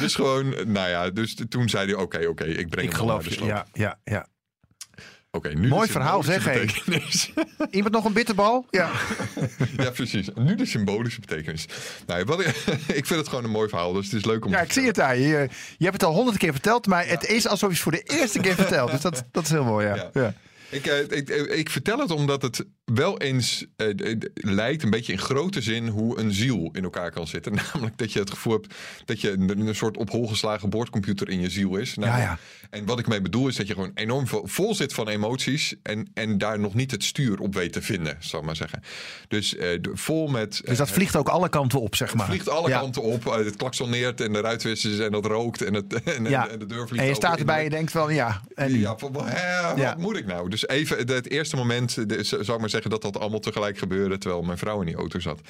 dus 0.00 0.14
gewoon, 0.14 0.54
nou 0.66 0.88
ja, 0.88 1.10
dus 1.10 1.36
toen 1.48 1.68
zei 1.68 1.86
hij 1.86 1.94
oké, 1.94 2.26
oké, 2.26 2.44
ik 2.44 2.68
breng 2.68 2.88
Ik 2.88 2.96
hem 2.96 3.06
wel 3.06 3.14
naar 3.16 3.22
geloof 3.22 3.22
de 3.24 3.30
je. 3.30 3.36
sloop. 3.36 3.48
Ja, 3.48 3.66
ja, 3.72 3.98
ja. 4.04 4.26
Oké, 5.30 5.48
nu 5.48 5.68
Mooi 5.68 5.86
de 5.86 5.92
verhaal, 5.92 6.22
zeg, 6.22 6.44
hé. 6.44 6.52
betekenis. 6.60 7.32
Iemand 7.70 7.94
nog 7.94 8.04
een 8.04 8.12
bitterbal? 8.12 8.66
Ja. 8.70 8.90
ja, 9.84 9.90
precies. 9.90 10.28
Nu 10.34 10.54
de 10.54 10.66
symbolische 10.66 11.20
betekenis. 11.20 11.66
Nou, 12.06 12.24
wat, 12.24 12.40
ik 13.00 13.06
vind 13.06 13.08
het 13.08 13.28
gewoon 13.28 13.44
een 13.44 13.50
mooi 13.50 13.68
verhaal, 13.68 13.92
dus 13.92 14.04
het 14.04 14.14
is 14.14 14.24
leuk 14.24 14.44
om 14.44 14.50
Ja, 14.50 14.60
ik 14.60 14.72
zie 14.72 14.86
het 14.86 14.94
daar. 14.94 15.16
Je, 15.18 15.48
je 15.78 15.84
hebt 15.84 15.92
het 15.92 16.04
al 16.04 16.14
honderd 16.14 16.38
keer 16.38 16.52
verteld, 16.52 16.86
maar 16.86 17.06
het 17.08 17.26
is 17.26 17.46
alsof 17.46 17.68
je 17.68 17.74
het 17.74 17.82
voor 17.82 17.92
de 17.92 18.02
eerste 18.02 18.40
keer 18.40 18.54
vertelt. 18.54 18.90
Dus 18.90 19.00
dat, 19.00 19.24
dat 19.30 19.44
is 19.44 19.50
heel 19.50 19.64
mooi, 19.64 19.86
ja. 19.86 19.94
Ja. 19.94 20.10
ja. 20.12 20.34
Ik, 20.70 20.86
eh, 20.86 21.00
ik, 21.18 21.28
ik 21.30 21.70
vertel 21.70 21.98
het 21.98 22.10
omdat 22.10 22.42
het 22.42 22.64
wel 22.94 23.18
eens 23.20 23.66
eh, 23.76 24.10
eh, 24.10 24.18
lijkt, 24.34 24.82
een 24.82 24.90
beetje 24.90 25.12
in 25.12 25.18
grote 25.18 25.60
zin, 25.62 25.88
hoe 25.88 26.18
een 26.18 26.32
ziel 26.32 26.68
in 26.72 26.82
elkaar 26.82 27.10
kan 27.10 27.26
zitten. 27.26 27.54
Namelijk 27.72 27.98
dat 27.98 28.12
je 28.12 28.18
het 28.18 28.30
gevoel 28.30 28.52
hebt 28.52 28.74
dat 29.04 29.20
je 29.20 29.30
een, 29.30 29.66
een 29.66 29.74
soort 29.74 29.96
op 29.96 30.10
hol 30.10 30.26
geslagen 30.28 30.70
boordcomputer 30.70 31.28
in 31.28 31.40
je 31.40 31.50
ziel 31.50 31.76
is. 31.76 31.94
Namelijk- 31.94 32.24
ja. 32.24 32.38
En 32.70 32.84
wat 32.84 32.98
ik 32.98 33.06
mee 33.06 33.20
bedoel 33.20 33.48
is 33.48 33.56
dat 33.56 33.66
je 33.66 33.72
gewoon 33.74 33.90
enorm 33.94 34.26
vol, 34.26 34.46
vol 34.46 34.74
zit 34.74 34.92
van 34.94 35.08
emoties 35.08 35.74
en, 35.82 36.08
en 36.14 36.38
daar 36.38 36.58
nog 36.60 36.74
niet 36.74 36.90
het 36.90 37.04
stuur 37.04 37.40
op 37.40 37.54
weet 37.54 37.72
te 37.72 37.82
vinden, 37.82 38.16
zal 38.20 38.40
ik 38.40 38.46
maar 38.46 38.56
zeggen. 38.56 38.82
Dus 39.28 39.56
eh, 39.56 39.78
vol 39.92 40.26
met... 40.28 40.60
Dus 40.64 40.78
dat 40.78 40.90
vliegt 40.90 41.16
ook 41.16 41.28
alle 41.28 41.48
kanten 41.48 41.80
op, 41.80 41.94
zeg 41.94 42.14
maar. 42.14 42.26
Het 42.26 42.34
vliegt 42.34 42.48
alle 42.48 42.68
Ja. 42.68 42.78
kanten 42.80 43.02
op. 43.02 43.26
eh, 43.26 43.34
Het 43.36 43.56
klaksoneert 43.56 44.20
en 44.20 44.32
de 44.32 44.40
ruitwissers 44.40 44.98
en 44.98 45.10
dat 45.12 45.24
rookt 45.26 45.62
en, 45.62 45.74
het, 45.74 46.02
en, 46.16 46.24
Ja. 46.24 46.48
en 46.48 46.58
de 46.58 46.66
deur 46.66 46.88
vliegt 46.88 47.02
En 47.02 47.08
je 47.08 47.14
open. 47.14 47.26
staat 47.26 47.38
erbij 47.38 47.56
en 47.58 47.64
je 47.64 47.70
denkt 47.70 47.90
van, 47.92 48.14
ja. 48.14 48.40
En 48.54 48.78
Ja, 48.78 48.96
van, 48.98 49.12
hè, 49.24 49.76
wat 49.84 49.98
moet 49.98 50.16
ik 50.16 50.26
nou? 50.26 50.50
Dus 50.50 50.68
even 50.68 51.06
het 51.14 51.30
eerste 51.30 51.56
moment, 51.56 52.08
de, 52.08 52.22
zou 52.22 52.40
ik 52.40 52.46
maar 52.58 52.70
zeggen 52.70 52.76
dat 52.86 53.02
dat 53.02 53.18
allemaal 53.18 53.40
tegelijk 53.40 53.78
gebeurde 53.78 54.18
terwijl 54.18 54.42
mijn 54.42 54.58
vrouw 54.58 54.80
in 54.80 54.86
die 54.86 54.96
auto 54.96 55.20
zat. 55.20 55.40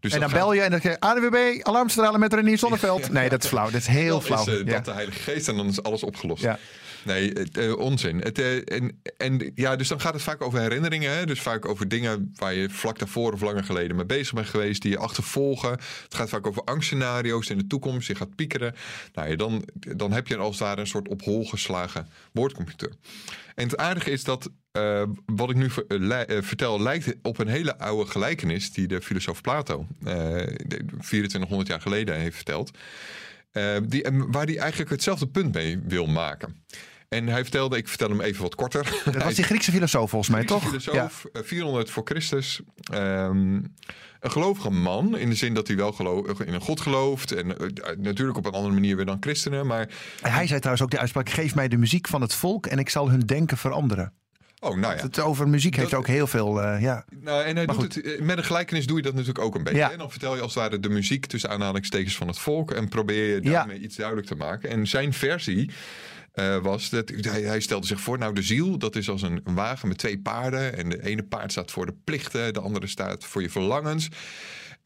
Dus 0.00 0.12
en 0.12 0.20
dan 0.20 0.30
gaat- 0.30 0.38
bel 0.38 0.52
je 0.52 0.60
en 0.60 0.70
dan 0.70 0.80
zeg 0.80 0.92
je 0.92 1.00
ANWB, 1.00 1.60
alarmstralen 1.62 2.20
met 2.20 2.34
Renier 2.34 2.58
Zonneveld. 2.58 3.10
Nee, 3.12 3.28
dat 3.28 3.42
is 3.42 3.48
flauw. 3.48 3.64
Dat 3.70 3.80
is 3.80 3.86
heel 3.86 4.20
flauw. 4.20 4.46
is 4.46 4.60
eh, 4.60 4.66
dat 4.72 4.84
de 4.84 4.90
Heilige 4.92 5.18
Geest 5.18 5.48
en 5.48 5.56
dan 5.56 5.66
is 5.68 5.82
alles 5.82 6.02
opgelost. 6.02 6.42
Ja. 6.42 6.58
Nee, 7.04 7.32
eh, 7.32 7.76
onzin. 7.76 8.18
Het, 8.20 8.38
eh, 8.38 8.56
en, 8.56 9.00
en 9.16 9.52
ja, 9.54 9.76
dus 9.76 9.88
dan 9.88 10.00
gaat 10.00 10.12
het 10.14 10.22
vaak 10.22 10.42
over 10.42 10.60
herinneringen. 10.60 11.16
Hè? 11.16 11.26
Dus 11.26 11.40
vaak 11.40 11.68
over 11.68 11.88
dingen 11.88 12.32
waar 12.34 12.54
je 12.54 12.70
vlak 12.70 12.98
daarvoor 12.98 13.32
of 13.32 13.40
langer 13.40 13.64
geleden 13.64 13.96
mee 13.96 14.06
bezig 14.06 14.34
bent 14.34 14.46
geweest, 14.46 14.82
die 14.82 14.90
je 14.90 14.98
achtervolgen. 14.98 15.70
Het 15.70 16.14
gaat 16.14 16.28
vaak 16.28 16.46
over 16.46 16.62
angstscenario's 16.64 17.48
in 17.50 17.58
de 17.58 17.66
toekomst. 17.66 18.08
Je 18.08 18.14
gaat 18.14 18.34
piekeren. 18.34 18.74
Nou 19.14 19.36
dan, 19.36 19.64
dan 19.74 20.12
heb 20.12 20.26
je 20.26 20.36
als 20.36 20.58
ware 20.58 20.80
een 20.80 20.86
soort 20.86 21.08
op 21.08 21.22
hol 21.22 21.44
geslagen 21.46 22.08
woordcomputer. 22.32 22.92
En 23.54 23.64
het 23.64 23.76
aardige 23.76 24.10
is 24.10 24.24
dat 24.24 24.50
eh, 24.72 25.02
wat 25.26 25.50
ik 25.50 25.56
nu 25.56 25.70
vertel 26.42 26.80
lijkt 26.82 27.14
op 27.22 27.38
een 27.38 27.48
hele 27.48 27.78
oude 27.78 28.10
gelijkenis 28.10 28.72
die 28.72 28.86
de 28.86 29.02
filosoof 29.02 29.40
Plato 29.40 29.86
de- 29.98 30.84
2400 31.00 31.68
jaar 31.68 31.80
geleden 31.80 32.16
heeft 32.18 32.36
verteld. 32.36 32.70
Eh, 33.52 33.76
die, 33.82 34.06
waar 34.12 34.46
hij 34.46 34.58
eigenlijk 34.58 34.90
hetzelfde 34.90 35.26
punt 35.26 35.54
mee 35.54 35.80
wil 35.86 36.06
maken. 36.06 36.64
En 37.08 37.26
hij 37.26 37.42
vertelde, 37.42 37.76
ik 37.76 37.88
vertel 37.88 38.08
hem 38.08 38.20
even 38.20 38.42
wat 38.42 38.54
korter. 38.54 39.02
Dat 39.04 39.22
was 39.22 39.34
die 39.34 39.44
Griekse 39.44 39.72
filosoof 39.72 40.10
volgens 40.10 40.30
mij, 40.30 40.44
toch? 40.44 40.64
Griekse 40.64 40.90
filosoof, 40.90 41.24
eh, 41.32 41.42
400 41.42 41.90
voor 41.90 42.02
Christus. 42.04 42.60
Ehm, 42.92 43.54
een 44.20 44.30
gelovige 44.30 44.70
man, 44.70 45.18
in 45.18 45.28
de 45.28 45.34
zin 45.34 45.54
dat 45.54 45.66
hij 45.66 45.76
wel 45.76 45.92
geloof, 45.92 46.40
in 46.40 46.54
een 46.54 46.60
God 46.60 46.80
gelooft. 46.80 47.32
En 47.32 47.58
eh, 47.58 47.96
natuurlijk 47.96 48.38
op 48.38 48.46
een 48.46 48.52
andere 48.52 48.74
manier 48.74 48.96
weer 48.96 49.04
dan 49.04 49.16
christenen. 49.20 49.66
Maar, 49.66 49.88
En 50.22 50.32
hij 50.32 50.46
zei 50.46 50.58
trouwens 50.58 50.84
ook 50.84 50.90
de 50.90 50.98
uitspraak: 50.98 51.30
geef 51.30 51.54
mij 51.54 51.68
de 51.68 51.76
muziek 51.76 52.08
van 52.08 52.20
het 52.20 52.34
volk 52.34 52.66
en 52.66 52.78
ik 52.78 52.88
zal 52.88 53.10
hun 53.10 53.20
denken 53.20 53.56
veranderen. 53.56 54.12
Oh, 54.60 54.76
nou 54.76 54.96
ja. 54.96 55.02
Het 55.02 55.20
over 55.20 55.48
muziek 55.48 55.76
heeft 55.76 55.94
ook 55.94 56.06
heel 56.06 56.26
veel. 56.26 56.62
eh, 56.62 56.80
ja. 56.82 57.04
Nou, 57.20 57.42
en 57.44 57.56
hij 57.56 57.66
Maar 57.66 57.74
doet 57.78 57.94
het, 57.94 58.04
eh, 58.04 58.20
met 58.20 58.38
een 58.38 58.44
gelijkenis 58.44 58.86
doe 58.86 58.96
je 58.96 59.02
dat 59.02 59.12
natuurlijk 59.12 59.44
ook 59.44 59.54
een 59.54 59.62
beetje. 59.62 59.78
Ja. 59.78 59.92
En 59.92 59.98
dan 59.98 60.10
vertel 60.10 60.34
je 60.34 60.40
als 60.42 60.54
het 60.54 60.62
ware 60.62 60.80
de 60.80 60.88
muziek 60.88 61.26
tussen 61.26 61.50
aanhalingstekens 61.50 62.16
van 62.16 62.26
het 62.26 62.38
volk. 62.38 62.70
En 62.70 62.88
probeer 62.88 63.34
je 63.34 63.42
Ja. 63.42 63.50
daarmee 63.52 63.78
iets 63.80 63.96
duidelijk 63.96 64.26
te 64.26 64.34
maken. 64.34 64.70
En 64.70 64.86
zijn 64.86 65.12
versie 65.12 65.70
eh, 66.32 66.56
was 66.56 66.90
dat 66.90 67.12
hij, 67.20 67.42
hij 67.42 67.60
stelde 67.60 67.86
zich 67.86 68.00
voor, 68.00 68.18
nou 68.18 68.34
de 68.34 68.42
ziel 68.42 68.78
dat 68.78 68.96
is 68.96 69.08
als 69.10 69.22
een 69.22 69.40
wagen 69.44 69.88
met 69.88 69.98
twee 69.98 70.18
paarden. 70.18 70.76
En 70.76 70.88
de 70.88 71.02
ene 71.04 71.22
paard 71.22 71.52
staat 71.52 71.70
voor 71.70 71.86
de 71.86 71.94
plichten, 72.04 72.52
de 72.52 72.60
andere 72.60 72.86
staat 72.86 73.24
voor 73.24 73.42
je 73.42 73.50
verlangens. 73.50 74.08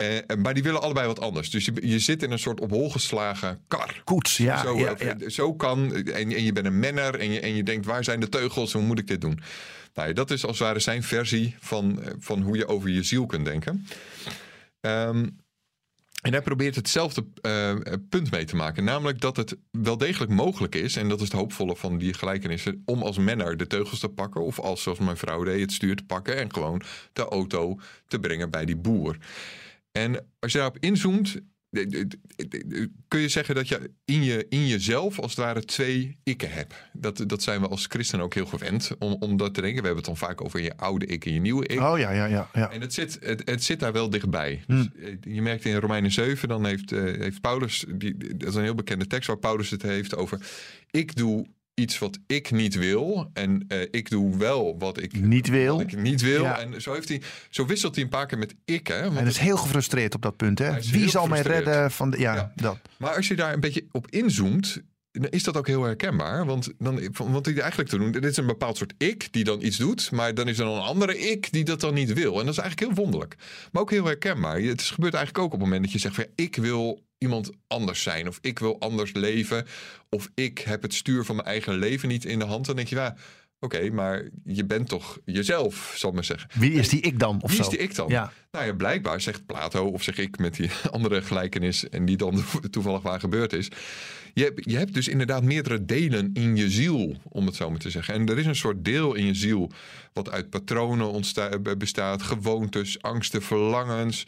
Eh, 0.02 0.36
maar 0.36 0.54
die 0.54 0.62
willen 0.62 0.82
allebei 0.82 1.06
wat 1.06 1.20
anders. 1.20 1.50
Dus 1.50 1.64
je, 1.64 1.72
je 1.88 1.98
zit 1.98 2.22
in 2.22 2.30
een 2.30 2.38
soort 2.38 2.60
op 2.60 2.70
hol 2.70 2.90
geslagen 2.90 3.60
kar. 3.68 4.00
Koets, 4.04 4.36
ja. 4.36 4.62
zo, 4.62 4.78
ja, 4.78 4.94
eh, 4.94 5.08
ja. 5.18 5.28
zo 5.28 5.54
kan, 5.54 5.94
en, 5.94 6.32
en 6.32 6.44
je 6.44 6.52
bent 6.52 6.66
een 6.66 6.78
menner 6.78 7.18
en 7.18 7.32
je, 7.32 7.40
en 7.40 7.54
je 7.54 7.62
denkt, 7.62 7.86
waar 7.86 8.04
zijn 8.04 8.20
de 8.20 8.28
teugels, 8.28 8.72
hoe 8.72 8.82
moet 8.82 8.98
ik 8.98 9.06
dit 9.06 9.20
doen? 9.20 9.40
Nou, 9.94 10.08
ja, 10.08 10.14
dat 10.14 10.30
is 10.30 10.44
als 10.46 10.58
het 10.58 10.66
ware 10.66 10.78
zijn 10.78 11.02
versie 11.02 11.56
van, 11.60 12.02
eh, 12.02 12.12
van 12.18 12.42
hoe 12.42 12.56
je 12.56 12.66
over 12.66 12.90
je 12.90 13.02
ziel 13.02 13.26
kunt 13.26 13.44
denken. 13.44 13.86
Ehm, 14.80 15.26
en 16.22 16.32
hij 16.32 16.42
probeert 16.42 16.74
hetzelfde 16.74 17.24
punt 18.08 18.30
mee 18.30 18.44
te 18.44 18.56
maken. 18.56 18.84
Namelijk 18.84 19.20
dat 19.20 19.36
het 19.36 19.56
wel 19.70 19.98
degelijk 19.98 20.32
mogelijk 20.32 20.74
is, 20.74 20.96
en 20.96 21.08
dat 21.08 21.20
is 21.20 21.24
het 21.24 21.36
hoopvolle 21.36 21.76
van 21.76 21.98
die 21.98 22.14
gelijkenissen, 22.14 22.82
om 22.84 23.02
als 23.02 23.18
menner 23.18 23.56
de 23.56 23.66
teugels 23.66 24.00
te 24.00 24.08
pakken. 24.08 24.44
Of 24.44 24.60
als, 24.60 24.82
zoals 24.82 24.98
mijn 24.98 25.16
vrouw 25.16 25.44
deed, 25.44 25.60
het 25.60 25.72
stuur 25.72 25.96
te 25.96 26.04
pakken 26.04 26.36
en 26.36 26.52
gewoon 26.52 26.82
de 27.12 27.24
auto 27.24 27.78
te 28.06 28.18
brengen 28.18 28.50
bij 28.50 28.64
die 28.64 28.76
boer. 28.76 29.16
En 29.92 30.26
als 30.38 30.52
je 30.52 30.58
daarop 30.58 30.78
inzoomt, 30.78 31.40
kun 33.08 33.20
je 33.20 33.28
zeggen 33.28 33.54
dat 33.54 33.68
je 33.68 33.90
in, 34.04 34.22
je 34.22 34.46
in 34.48 34.66
jezelf 34.66 35.18
als 35.18 35.30
het 35.30 35.44
ware 35.44 35.64
twee 35.64 36.18
ikken 36.24 36.50
hebt. 36.50 36.74
Dat, 36.92 37.24
dat 37.26 37.42
zijn 37.42 37.60
we 37.60 37.68
als 37.68 37.86
christenen 37.86 38.24
ook 38.24 38.34
heel 38.34 38.46
gewend 38.46 38.90
om, 38.98 39.16
om 39.18 39.36
dat 39.36 39.54
te 39.54 39.60
denken. 39.60 39.80
We 39.80 39.86
hebben 39.86 40.04
het 40.04 40.18
dan 40.18 40.28
vaak 40.28 40.40
over 40.40 40.60
je 40.60 40.76
oude 40.76 41.06
ik 41.06 41.24
en 41.24 41.32
je 41.32 41.40
nieuwe 41.40 41.66
ik. 41.66 41.80
Oh 41.80 41.98
ja, 41.98 42.10
ja, 42.10 42.24
ja. 42.24 42.48
ja. 42.52 42.70
En 42.70 42.80
het 42.80 42.94
zit, 42.94 43.18
het, 43.20 43.42
het 43.44 43.64
zit 43.64 43.80
daar 43.80 43.92
wel 43.92 44.10
dichtbij. 44.10 44.62
Hmm. 44.66 44.90
Dus, 44.94 45.04
eh, 45.04 45.34
je 45.34 45.42
merkt 45.42 45.64
in 45.64 45.76
Romeinen 45.76 46.12
7, 46.12 46.48
dan 46.48 46.66
heeft, 46.66 46.92
eh, 46.92 47.02
heeft 47.02 47.40
Paulus, 47.40 47.84
die, 47.94 48.36
dat 48.36 48.48
is 48.48 48.54
een 48.54 48.62
heel 48.62 48.74
bekende 48.74 49.06
tekst 49.06 49.26
waar 49.28 49.38
Paulus 49.38 49.70
het 49.70 49.82
heeft 49.82 50.16
over. 50.16 50.46
Ik 50.90 51.16
doe 51.16 51.46
iets 51.74 51.98
wat 51.98 52.18
ik 52.26 52.50
niet 52.50 52.74
wil. 52.74 53.30
En 53.32 53.64
eh, 53.68 53.80
ik 53.90 54.10
doe 54.10 54.36
wel 54.36 54.78
wat 54.78 55.02
ik 55.02 55.20
Niet 55.20 55.48
wil. 55.48 55.80
Ik 55.80 55.96
niet 55.96 56.20
wil. 56.20 56.42
Ja. 56.42 56.58
En 56.60 56.82
zo, 56.82 56.92
heeft 56.94 57.08
hij, 57.08 57.22
zo 57.50 57.66
wisselt 57.66 57.94
hij 57.94 58.04
een 58.04 58.10
paar 58.10 58.26
keer 58.26 58.38
met 58.38 58.54
ik. 58.64 58.86
Hè? 58.86 59.02
Want 59.04 59.16
En 59.16 59.26
is 59.26 59.38
heel 59.38 59.56
gefrustreerd 59.56 60.14
op 60.14 60.22
dat 60.22 60.36
punt. 60.36 60.58
Hè? 60.58 60.80
Wie 60.90 61.08
zal 61.08 61.26
mij 61.26 61.40
redden 61.40 61.90
van 61.90 62.10
de. 62.10 62.18
Ja, 62.18 62.34
Ja. 62.34 62.52
dat. 62.54 62.78
Maar 62.98 63.14
als 63.16 63.28
je 63.28 63.34
daar 63.34 63.52
een 63.52 63.60
beetje 63.60 63.84
op 63.90 64.06
inzoomt, 64.10 64.82
is 65.12 65.42
dat 65.42 65.56
ook 65.56 65.66
heel 65.66 65.82
herkenbaar. 65.82 66.46
Want, 66.46 66.72
dan, 66.78 67.00
wat 67.16 67.46
hij 67.46 67.58
eigenlijk 67.58 67.90
te 67.90 67.98
doen, 67.98 68.12
dit 68.12 68.24
is 68.24 68.36
een 68.36 68.46
bepaald 68.46 68.76
soort 68.76 68.94
ik 68.98 69.32
die 69.32 69.44
dan 69.44 69.62
iets 69.62 69.76
doet, 69.76 70.10
maar 70.10 70.34
dan 70.34 70.48
is 70.48 70.58
er 70.58 70.66
een 70.66 70.80
andere 70.80 71.18
ik 71.18 71.52
die 71.52 71.64
dat 71.64 71.80
dan 71.80 71.94
niet 71.94 72.12
wil. 72.12 72.38
En 72.38 72.46
dat 72.46 72.54
is 72.54 72.60
eigenlijk 72.60 72.90
heel 72.92 73.04
wonderlijk. 73.04 73.36
Maar 73.72 73.82
ook 73.82 73.90
heel 73.90 74.04
herkenbaar. 74.04 74.60
Het 74.60 74.82
gebeurt 74.82 75.14
eigenlijk 75.14 75.44
ook 75.44 75.52
op 75.52 75.60
het 75.60 75.68
moment 75.68 75.82
dat 75.82 75.92
je 75.92 75.98
zegt 75.98 76.14
van 76.14 76.26
ik 76.34 76.56
wil 76.56 77.02
iemand 77.18 77.50
anders 77.66 78.02
zijn, 78.02 78.28
of 78.28 78.38
ik 78.40 78.58
wil 78.58 78.80
anders 78.80 79.12
leven, 79.12 79.66
of 80.08 80.30
ik 80.34 80.58
heb 80.58 80.82
het 80.82 80.94
stuur 80.94 81.24
van 81.24 81.36
mijn 81.36 81.48
eigen 81.48 81.74
leven 81.74 82.08
niet 82.08 82.24
in 82.24 82.38
de 82.38 82.44
hand. 82.44 82.66
Dan 82.66 82.76
denk 82.76 82.88
je 82.88 82.94
ja, 82.94 83.16
oké, 83.62 83.90
maar 83.90 84.28
je 84.44 84.64
bent 84.64 84.88
toch 84.88 85.18
jezelf, 85.24 85.92
zal 85.96 86.08
ik 86.08 86.14
maar 86.14 86.24
zeggen. 86.24 86.48
Wie 86.54 86.72
is 86.72 86.88
die 86.88 87.00
ik 87.00 87.18
dan? 87.18 87.42
Of 87.42 87.50
Wie 87.50 87.56
zo? 87.56 87.62
is 87.62 87.68
die 87.68 87.78
ik 87.78 87.94
dan? 87.94 88.08
Ja. 88.08 88.32
Nou 88.50 88.66
ja, 88.66 88.72
blijkbaar 88.74 89.20
zegt 89.20 89.46
Plato, 89.46 89.86
of 89.86 90.02
zeg 90.02 90.18
ik 90.18 90.38
met 90.38 90.56
die 90.56 90.70
andere 90.90 91.22
gelijkenis, 91.22 91.88
en 91.88 92.04
die 92.04 92.16
dan 92.16 92.44
toevallig 92.70 93.02
waar 93.02 93.20
gebeurd 93.20 93.52
is. 93.52 93.68
Je 94.34 94.44
hebt, 94.44 94.70
je 94.70 94.76
hebt 94.76 94.94
dus 94.94 95.08
inderdaad 95.08 95.42
meerdere 95.42 95.84
delen 95.84 96.30
in 96.32 96.56
je 96.56 96.70
ziel, 96.70 97.16
om 97.28 97.46
het 97.46 97.54
zo 97.54 97.70
maar 97.70 97.78
te 97.78 97.90
zeggen. 97.90 98.14
En 98.14 98.26
er 98.26 98.38
is 98.38 98.46
een 98.46 98.56
soort 98.56 98.84
deel 98.84 99.14
in 99.14 99.26
je 99.26 99.34
ziel 99.34 99.70
wat 100.12 100.30
uit 100.30 100.50
patronen 100.50 101.22
bestaat, 101.78 102.22
gewoontes, 102.22 103.02
angsten, 103.02 103.42
verlangens. 103.42 104.26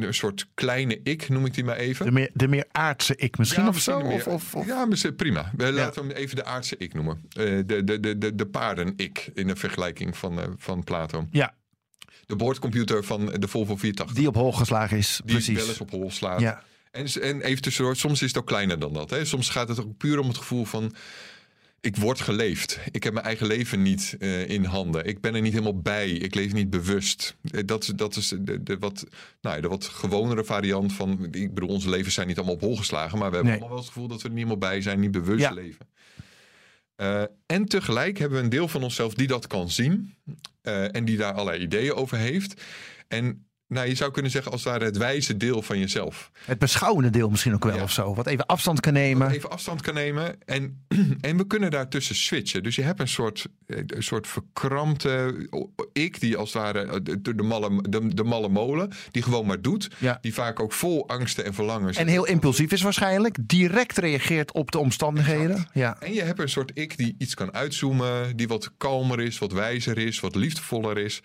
Een 0.00 0.14
soort 0.14 0.46
kleine 0.54 1.00
ik, 1.02 1.28
noem 1.28 1.46
ik 1.46 1.54
die 1.54 1.64
maar 1.64 1.76
even. 1.76 2.06
De 2.06 2.12
meer, 2.12 2.30
de 2.32 2.48
meer 2.48 2.64
aardse 2.72 3.16
ik 3.16 3.38
misschien 3.38 3.62
Ja, 3.62 3.68
of 3.68 3.78
zo? 3.78 3.96
Of, 3.98 4.02
meer- 4.06 4.26
of, 4.28 4.54
of- 4.54 4.66
Ja, 4.66 4.84
misschien- 4.86 5.16
prima. 5.16 5.50
We 5.56 5.72
Laten 5.72 6.02
we 6.02 6.08
hem 6.08 6.16
even 6.16 6.36
de 6.36 6.44
aardse 6.44 6.76
ik 6.78 6.94
noemen. 6.94 7.20
Eh, 7.28 7.44
de, 7.66 7.84
de, 7.84 8.00
de, 8.00 8.18
de, 8.18 8.34
de 8.34 8.46
paarden-ik 8.46 9.30
in 9.34 9.46
de 9.46 9.56
vergelijking 9.56 10.16
van, 10.16 10.40
eh, 10.40 10.46
van 10.56 10.84
Plato. 10.84 11.26
ja, 11.30 11.54
De 12.26 12.36
boordcomputer 12.36 13.04
van 13.04 13.26
de 13.26 13.48
Volvo 13.48 13.76
480. 13.76 14.16
die 14.16 14.28
op 14.28 14.34
hol 14.34 14.52
geslagen 14.52 14.96
is. 14.96 15.20
Die 15.24 15.34
precies. 15.34 15.56
wel 15.58 15.68
eens 15.68 15.80
op 15.80 15.90
hol 15.90 16.10
slaat. 16.10 16.40
Ja. 16.40 16.62
En, 16.90 17.06
en 17.06 17.40
even 17.40 17.62
tussendoor, 17.62 17.96
soms 17.96 18.22
is 18.22 18.28
het 18.28 18.38
ook 18.38 18.46
kleiner 18.46 18.78
dan 18.78 18.92
dat. 18.92 19.10
Hè? 19.10 19.24
Soms 19.24 19.48
gaat 19.48 19.68
het 19.68 19.80
ook 19.80 19.96
puur 19.96 20.18
om 20.18 20.28
het 20.28 20.36
gevoel 20.38 20.64
van... 20.64 20.94
ik 21.84 21.96
word 21.96 22.20
geleefd. 22.20 22.78
Ik 22.90 23.02
heb 23.04 23.12
mijn 23.12 23.24
eigen 23.24 23.46
leven 23.46 23.82
niet 23.82 24.16
uh, 24.18 24.48
in 24.48 24.64
handen. 24.64 25.04
Ik 25.04 25.20
ben 25.20 25.34
er 25.34 25.40
niet 25.40 25.52
helemaal 25.52 25.80
bij. 25.80 26.10
Ik 26.10 26.34
leef 26.34 26.52
niet 26.52 26.70
bewust. 26.70 27.36
Uh, 27.42 27.60
dat, 27.66 27.82
is, 27.82 27.88
dat 27.88 28.16
is 28.16 28.34
de, 28.40 28.62
de, 28.62 28.78
wat, 28.78 29.06
nou, 29.40 29.60
de 29.60 29.68
wat 29.68 29.84
gewonere 29.84 30.44
variant 30.44 30.92
van. 30.92 31.28
Ik 31.30 31.54
bedoel, 31.54 31.68
onze 31.68 31.90
levens 31.90 32.14
zijn 32.14 32.26
niet 32.26 32.36
allemaal 32.36 32.54
op 32.54 32.60
hol 32.60 32.76
geslagen. 32.76 33.18
Maar 33.18 33.30
we 33.30 33.34
hebben 33.34 33.52
nee. 33.52 33.60
allemaal 33.60 33.76
wel 33.76 33.84
het 33.84 33.94
gevoel 33.94 34.08
dat 34.08 34.22
we 34.22 34.28
er 34.28 34.34
niet 34.34 34.44
helemaal 34.44 34.70
bij 34.70 34.80
zijn, 34.80 35.00
niet 35.00 35.10
bewust 35.10 35.40
ja. 35.40 35.52
leven. 35.52 35.88
Uh, 36.96 37.22
en 37.46 37.64
tegelijk 37.64 38.18
hebben 38.18 38.38
we 38.38 38.44
een 38.44 38.50
deel 38.50 38.68
van 38.68 38.82
onszelf 38.82 39.14
die 39.14 39.26
dat 39.26 39.46
kan 39.46 39.70
zien. 39.70 40.14
en 40.62 41.04
die 41.04 41.16
daar 41.16 41.32
allerlei 41.32 41.62
ideeën 41.62 41.94
over 41.94 42.18
heeft. 42.18 42.62
En 43.08 43.46
nou, 43.74 43.88
je 43.88 43.94
zou 43.94 44.10
kunnen 44.10 44.30
zeggen 44.30 44.52
als 44.52 44.64
het 44.64 44.72
ware 44.72 44.84
het 44.84 44.96
wijze 44.96 45.36
deel 45.36 45.62
van 45.62 45.78
jezelf. 45.78 46.30
Het 46.44 46.58
beschouwende 46.58 47.10
deel 47.10 47.30
misschien 47.30 47.54
ook 47.54 47.64
wel 47.64 47.76
ja. 47.76 47.82
of 47.82 47.90
zo. 47.90 48.14
Wat 48.14 48.26
even 48.26 48.46
afstand 48.46 48.80
kan 48.80 48.92
nemen. 48.92 49.26
Wat 49.26 49.36
even 49.36 49.50
afstand 49.50 49.80
kan 49.80 49.94
nemen. 49.94 50.36
En, 50.44 50.84
en 51.20 51.36
we 51.36 51.46
kunnen 51.46 51.70
daartussen 51.70 52.14
switchen. 52.14 52.62
Dus 52.62 52.76
je 52.76 52.82
hebt 52.82 53.00
een 53.00 53.08
soort, 53.08 53.46
een 53.66 54.02
soort 54.02 54.26
verkrampte 54.26 55.48
ik 55.92 56.20
die 56.20 56.36
als 56.36 56.52
het 56.52 56.62
ware 56.62 57.02
de, 57.02 57.34
de, 57.34 57.42
malle, 57.42 57.88
de, 57.88 58.14
de 58.14 58.24
malle 58.24 58.48
molen. 58.48 58.90
Die 59.10 59.22
gewoon 59.22 59.46
maar 59.46 59.60
doet. 59.60 59.90
Ja. 59.98 60.18
Die 60.20 60.34
vaak 60.34 60.60
ook 60.60 60.72
vol 60.72 61.08
angsten 61.08 61.44
en 61.44 61.54
verlangens. 61.54 61.96
En 61.96 62.06
heel 62.06 62.26
impulsief 62.26 62.72
is 62.72 62.82
waarschijnlijk. 62.82 63.36
Direct 63.40 63.98
reageert 63.98 64.52
op 64.52 64.70
de 64.70 64.78
omstandigheden. 64.78 65.66
Ja. 65.72 65.96
En 66.00 66.12
je 66.12 66.22
hebt 66.22 66.40
een 66.40 66.48
soort 66.48 66.70
ik 66.74 66.96
die 66.96 67.14
iets 67.18 67.34
kan 67.34 67.52
uitzoomen. 67.52 68.36
Die 68.36 68.48
wat 68.48 68.72
kalmer 68.76 69.20
is, 69.20 69.38
wat 69.38 69.52
wijzer 69.52 69.98
is, 69.98 70.20
wat 70.20 70.34
liefdevoller 70.34 70.98
is. 70.98 71.22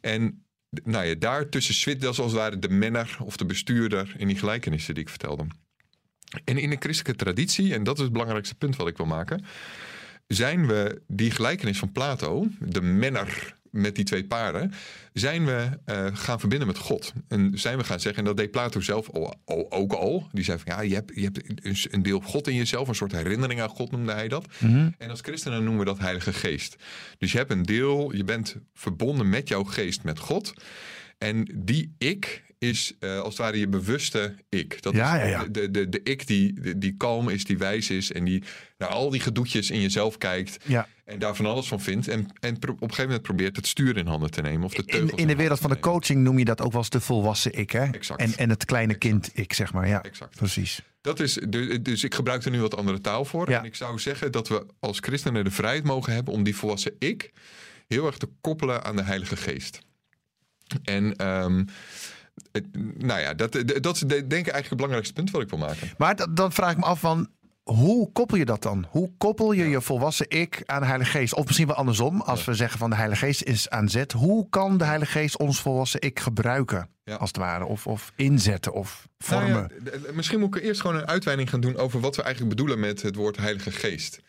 En 0.00 0.45
nou 0.84 1.06
ja, 1.06 1.14
daar 1.14 1.48
tussen 1.48 1.74
zit 1.74 2.04
als 2.04 2.16
het 2.16 2.32
ware 2.32 2.58
de 2.58 2.68
menner 2.68 3.16
of 3.22 3.36
de 3.36 3.44
bestuurder 3.44 4.14
in 4.18 4.26
die 4.26 4.38
gelijkenissen 4.38 4.94
die 4.94 5.02
ik 5.02 5.08
vertelde. 5.08 5.46
En 6.44 6.58
in 6.58 6.70
de 6.70 6.76
christelijke 6.78 7.24
traditie, 7.24 7.74
en 7.74 7.84
dat 7.84 7.96
is 7.96 8.02
het 8.02 8.12
belangrijkste 8.12 8.54
punt 8.54 8.76
wat 8.76 8.88
ik 8.88 8.96
wil 8.96 9.06
maken, 9.06 9.44
zijn 10.26 10.66
we 10.66 11.02
die 11.06 11.30
gelijkenis 11.30 11.78
van 11.78 11.92
Plato, 11.92 12.48
de 12.60 12.82
menner 12.82 13.55
met 13.70 13.94
die 13.94 14.04
twee 14.04 14.24
paarden, 14.24 14.72
zijn 15.12 15.44
we 15.44 15.68
uh, 15.86 16.06
gaan 16.12 16.40
verbinden 16.40 16.66
met 16.66 16.78
God. 16.78 17.12
En 17.28 17.58
zijn 17.58 17.78
we 17.78 17.84
gaan 17.84 18.00
zeggen, 18.00 18.22
en 18.22 18.28
dat 18.28 18.36
deed 18.36 18.50
Plato 18.50 18.80
zelf 18.80 19.10
al, 19.10 19.34
al, 19.44 19.72
ook 19.72 19.92
al. 19.92 20.28
Die 20.32 20.44
zei 20.44 20.58
van 20.58 20.74
ja, 20.74 20.80
je 20.80 20.94
hebt, 20.94 21.12
je 21.14 21.22
hebt 21.22 21.92
een 21.92 22.02
deel 22.02 22.20
God 22.20 22.48
in 22.48 22.54
jezelf, 22.54 22.88
een 22.88 22.94
soort 22.94 23.12
herinnering 23.12 23.60
aan 23.60 23.68
God 23.68 23.90
noemde 23.90 24.12
hij 24.12 24.28
dat. 24.28 24.46
Mm 24.58 24.70
-hmm. 24.70 24.94
En 24.98 25.10
als 25.10 25.20
christenen 25.20 25.64
noemen 25.64 25.78
we 25.78 25.84
dat 25.84 25.98
Heilige 25.98 26.32
Geest. 26.32 26.76
Dus 27.18 27.32
je 27.32 27.38
hebt 27.38 27.50
een 27.50 27.62
deel, 27.62 28.14
je 28.14 28.24
bent 28.24 28.56
verbonden 28.74 29.28
met 29.28 29.48
jouw 29.48 29.64
geest 29.64 30.02
met 30.02 30.18
God. 30.18 30.54
En 31.18 31.48
die 31.54 31.94
ik 31.98 32.42
is 32.58 32.92
uh, 33.00 33.18
als 33.18 33.28
het 33.28 33.36
ware 33.36 33.58
je 33.58 33.68
bewuste 33.68 34.34
ik. 34.48 34.82
Dat 34.82 34.94
ja, 34.94 35.16
is 35.16 35.30
ja, 35.30 35.40
ja. 35.40 35.44
De, 35.48 35.70
de, 35.70 35.88
de 35.88 36.00
ik 36.02 36.26
die, 36.26 36.78
die, 36.78 36.94
kalm 36.96 37.28
is, 37.28 37.44
die 37.44 37.58
wijs 37.58 37.90
is 37.90 38.12
en 38.12 38.24
die 38.24 38.42
naar 38.78 38.88
al 38.88 39.10
die 39.10 39.20
gedoetjes 39.20 39.70
in 39.70 39.80
jezelf 39.80 40.18
kijkt. 40.18 40.64
Ja. 40.64 40.88
En 41.04 41.18
daar 41.18 41.36
van 41.36 41.46
alles 41.46 41.68
van 41.68 41.80
vindt. 41.80 42.08
En, 42.08 42.26
en 42.40 42.54
op 42.54 42.68
een 42.68 42.78
gegeven 42.78 43.04
moment 43.04 43.22
probeert 43.22 43.56
het 43.56 43.66
stuur 43.66 43.96
in 43.96 44.06
handen 44.06 44.30
te 44.30 44.40
nemen. 44.40 44.64
Of 44.64 44.74
de 44.74 44.82
in, 44.86 45.10
in 45.14 45.26
de 45.26 45.36
wereld 45.36 45.58
van 45.58 45.70
de 45.70 45.78
coaching 45.78 46.22
noem 46.22 46.38
je 46.38 46.44
dat 46.44 46.60
ook 46.60 46.72
wel 46.72 46.80
eens 46.80 46.90
de 46.90 47.00
volwassen 47.00 47.52
ik. 47.52 47.70
Hè? 47.70 47.84
Exact. 47.84 48.20
En, 48.20 48.36
en 48.36 48.50
het 48.50 48.64
kleine 48.64 48.94
Exact. 48.94 49.14
kind 49.14 49.38
ik, 49.38 49.52
zeg 49.52 49.72
maar. 49.72 49.88
Ja, 49.88 50.02
Exact. 50.02 50.36
precies. 50.36 50.82
Dat 51.00 51.20
is, 51.20 51.34
dus 51.82 52.04
ik 52.04 52.14
gebruik 52.14 52.44
er 52.44 52.50
nu 52.50 52.60
wat 52.60 52.76
andere 52.76 53.00
taal 53.00 53.24
voor. 53.24 53.50
Ja. 53.50 53.58
En 53.58 53.64
ik 53.64 53.74
zou 53.74 53.98
zeggen 53.98 54.32
dat 54.32 54.48
we 54.48 54.66
als 54.80 54.98
christenen 55.00 55.44
de 55.44 55.50
vrijheid 55.50 55.84
mogen 55.84 56.12
hebben 56.12 56.34
om 56.34 56.42
die 56.42 56.56
volwassen 56.56 56.92
ik 56.98 57.32
heel 57.88 58.06
erg 58.06 58.16
te 58.16 58.28
koppelen 58.40 58.84
aan 58.84 58.96
de 58.96 59.02
Heilige 59.02 59.36
Geest. 59.36 59.78
En 60.84 61.26
um, 61.26 61.64
nou 62.98 63.20
ja, 63.20 63.34
dat, 63.34 63.52
dat 63.80 63.94
is 63.94 64.00
denk 64.00 64.22
ik 64.22 64.32
eigenlijk 64.32 64.68
het 64.68 64.76
belangrijkste 64.76 65.14
punt 65.14 65.30
wat 65.30 65.42
ik 65.42 65.48
wil 65.48 65.58
maken. 65.58 65.90
Maar 65.98 66.34
dan 66.34 66.52
vraag 66.52 66.70
ik 66.70 66.76
me 66.76 66.84
af 66.84 67.00
van, 67.00 67.28
hoe 67.62 68.12
koppel 68.12 68.36
je 68.36 68.44
dat 68.44 68.62
dan? 68.62 68.86
Hoe 68.90 69.10
koppel 69.18 69.52
je 69.52 69.64
ja. 69.64 69.70
je 69.70 69.80
volwassen 69.80 70.26
ik 70.28 70.62
aan 70.66 70.80
de 70.80 70.86
Heilige 70.86 71.10
Geest? 71.10 71.34
Of 71.34 71.44
misschien 71.44 71.66
wel 71.66 71.76
andersom, 71.76 72.20
als 72.20 72.44
ja. 72.44 72.50
we 72.50 72.54
zeggen 72.54 72.78
van 72.78 72.90
de 72.90 72.96
Heilige 72.96 73.24
Geest 73.24 73.42
is 73.42 73.70
aan 73.70 73.88
zet. 73.88 74.12
Hoe 74.12 74.48
kan 74.48 74.78
de 74.78 74.84
Heilige 74.84 75.18
Geest 75.18 75.38
ons 75.38 75.60
volwassen 75.60 76.00
ik 76.00 76.20
gebruiken, 76.20 76.88
ja. 77.04 77.14
als 77.14 77.28
het 77.28 77.36
ware? 77.36 77.64
Of, 77.64 77.86
of 77.86 78.12
inzetten 78.16 78.72
of 78.72 79.08
vormen? 79.18 79.70
Nou 79.84 80.14
misschien 80.14 80.40
moet 80.40 80.56
ik 80.56 80.62
eerst 80.62 80.80
gewoon 80.80 80.96
een 80.96 81.06
uitweiding 81.06 81.50
gaan 81.50 81.60
doen 81.60 81.76
over 81.76 82.00
wat 82.00 82.16
we 82.16 82.22
eigenlijk 82.22 82.56
bedoelen 82.56 82.80
met 82.80 83.02
het 83.02 83.14
woord 83.14 83.36
Heilige 83.36 83.70
Geest. 83.70 84.20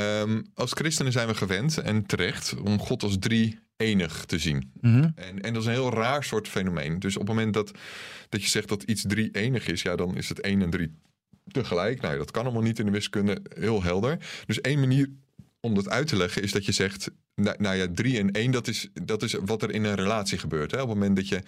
Um, 0.00 0.46
als 0.54 0.72
christenen 0.72 1.12
zijn 1.12 1.28
we 1.28 1.34
gewend, 1.34 1.78
en 1.78 2.06
terecht, 2.06 2.54
om 2.64 2.78
God 2.78 3.02
als 3.02 3.16
drie 3.18 3.58
enig 3.76 4.24
te 4.24 4.38
zien. 4.38 4.70
Mm 4.80 4.94
-hmm. 4.94 5.12
en, 5.14 5.40
en 5.40 5.52
dat 5.52 5.62
is 5.62 5.68
een 5.68 5.74
heel 5.74 5.92
raar 5.92 6.24
soort 6.24 6.48
fenomeen. 6.48 6.98
Dus 6.98 7.16
op 7.16 7.26
het 7.26 7.36
moment 7.36 7.54
dat, 7.54 7.70
dat 8.28 8.42
je 8.42 8.48
zegt 8.48 8.68
dat 8.68 8.82
iets 8.82 9.04
drie 9.06 9.30
enig 9.30 9.66
is, 9.66 9.82
ja, 9.82 9.96
dan 9.96 10.16
is 10.16 10.28
het 10.28 10.40
één 10.40 10.62
en 10.62 10.70
drie 10.70 10.94
tegelijk. 11.52 12.00
Nou, 12.00 12.18
dat 12.18 12.30
kan 12.30 12.44
allemaal 12.44 12.62
niet 12.62 12.78
in 12.78 12.84
de 12.84 12.90
wiskunde, 12.90 13.42
heel 13.54 13.82
helder. 13.82 14.18
Dus 14.46 14.60
één 14.60 14.80
manier 14.80 15.10
om 15.60 15.74
dat 15.74 15.88
uit 15.88 16.06
te 16.06 16.16
leggen 16.16 16.42
is 16.42 16.52
dat 16.52 16.64
je 16.64 16.72
zegt, 16.72 17.10
nou, 17.34 17.56
nou 17.58 17.76
ja, 17.76 17.86
drie 17.94 18.18
en 18.18 18.30
één, 18.30 18.50
dat 18.50 18.68
is, 18.68 18.88
dat 18.92 19.22
is 19.22 19.32
wat 19.32 19.62
er 19.62 19.70
in 19.70 19.84
een 19.84 19.94
relatie 19.94 20.38
gebeurt. 20.38 20.70
Hè? 20.70 20.82
Op 20.82 20.88
het 20.88 20.98
moment 20.98 21.16
dat 21.16 21.28
je 21.28 21.42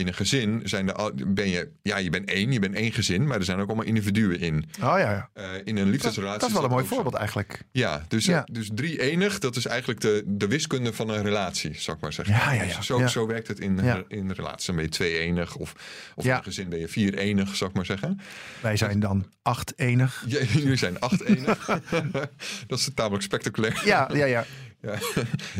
in 0.00 0.06
een 0.06 0.14
gezin 0.14 0.60
zijn 0.64 0.94
er, 0.94 1.12
ben 1.26 1.48
je, 1.48 1.68
ja, 1.82 1.96
je 1.96 2.10
bent 2.10 2.28
één, 2.28 2.52
je 2.52 2.58
bent 2.58 2.74
één 2.74 2.92
gezin, 2.92 3.26
maar 3.26 3.38
er 3.38 3.44
zijn 3.44 3.58
ook 3.60 3.66
allemaal 3.66 3.84
individuen 3.86 4.40
in. 4.40 4.64
Oh 4.76 4.80
ja, 4.80 4.98
ja. 4.98 5.30
Uh, 5.34 5.44
in 5.64 5.76
een 5.76 5.90
liefdesrelatie. 5.90 6.40
Dat, 6.40 6.40
dat 6.40 6.48
is 6.48 6.54
wel 6.54 6.64
een 6.64 6.70
mooi 6.70 6.84
voorbeeld 6.84 7.12
zo. 7.14 7.18
eigenlijk. 7.18 7.62
Ja, 7.72 8.04
dus, 8.08 8.24
ja. 8.24 8.46
dus 8.52 8.70
drie 8.74 9.00
enig, 9.00 9.38
dat 9.38 9.56
is 9.56 9.66
eigenlijk 9.66 10.00
de, 10.00 10.22
de 10.26 10.46
wiskunde 10.46 10.92
van 10.92 11.08
een 11.08 11.22
relatie, 11.22 11.74
zou 11.74 11.96
ik 11.96 12.02
maar 12.02 12.12
zeggen. 12.12 12.34
Ja, 12.34 12.52
ja, 12.52 12.62
ja. 12.62 12.76
Dus 12.76 12.86
zo, 12.86 13.06
zo 13.06 13.26
werkt 13.26 13.48
het 13.48 13.60
in, 13.60 13.78
ja. 13.82 14.02
in 14.08 14.30
relaties. 14.30 14.66
Dan 14.66 14.74
ben 14.74 14.84
je 14.84 14.90
twee 14.90 15.18
enig 15.18 15.56
of, 15.56 15.74
of 16.14 16.24
Ja. 16.24 16.30
in 16.30 16.36
een 16.36 16.44
gezin 16.44 16.68
ben 16.68 16.78
je 16.78 16.88
vier 16.88 17.14
enig, 17.18 17.56
zou 17.56 17.70
ik 17.70 17.76
maar 17.76 17.86
zeggen. 17.86 18.20
Wij 18.60 18.76
zijn 18.76 19.00
dan 19.00 19.26
acht 19.42 19.72
enig. 19.76 20.24
Jullie 20.52 20.76
zijn 20.76 21.00
acht 21.00 21.22
enig. 21.22 21.66
dat 22.66 22.78
is 22.78 22.90
tamelijk 22.94 23.22
spectaculair. 23.22 23.82
Ja, 23.84 24.10
ja, 24.12 24.24
ja. 24.24 24.44
Ja. 24.82 24.94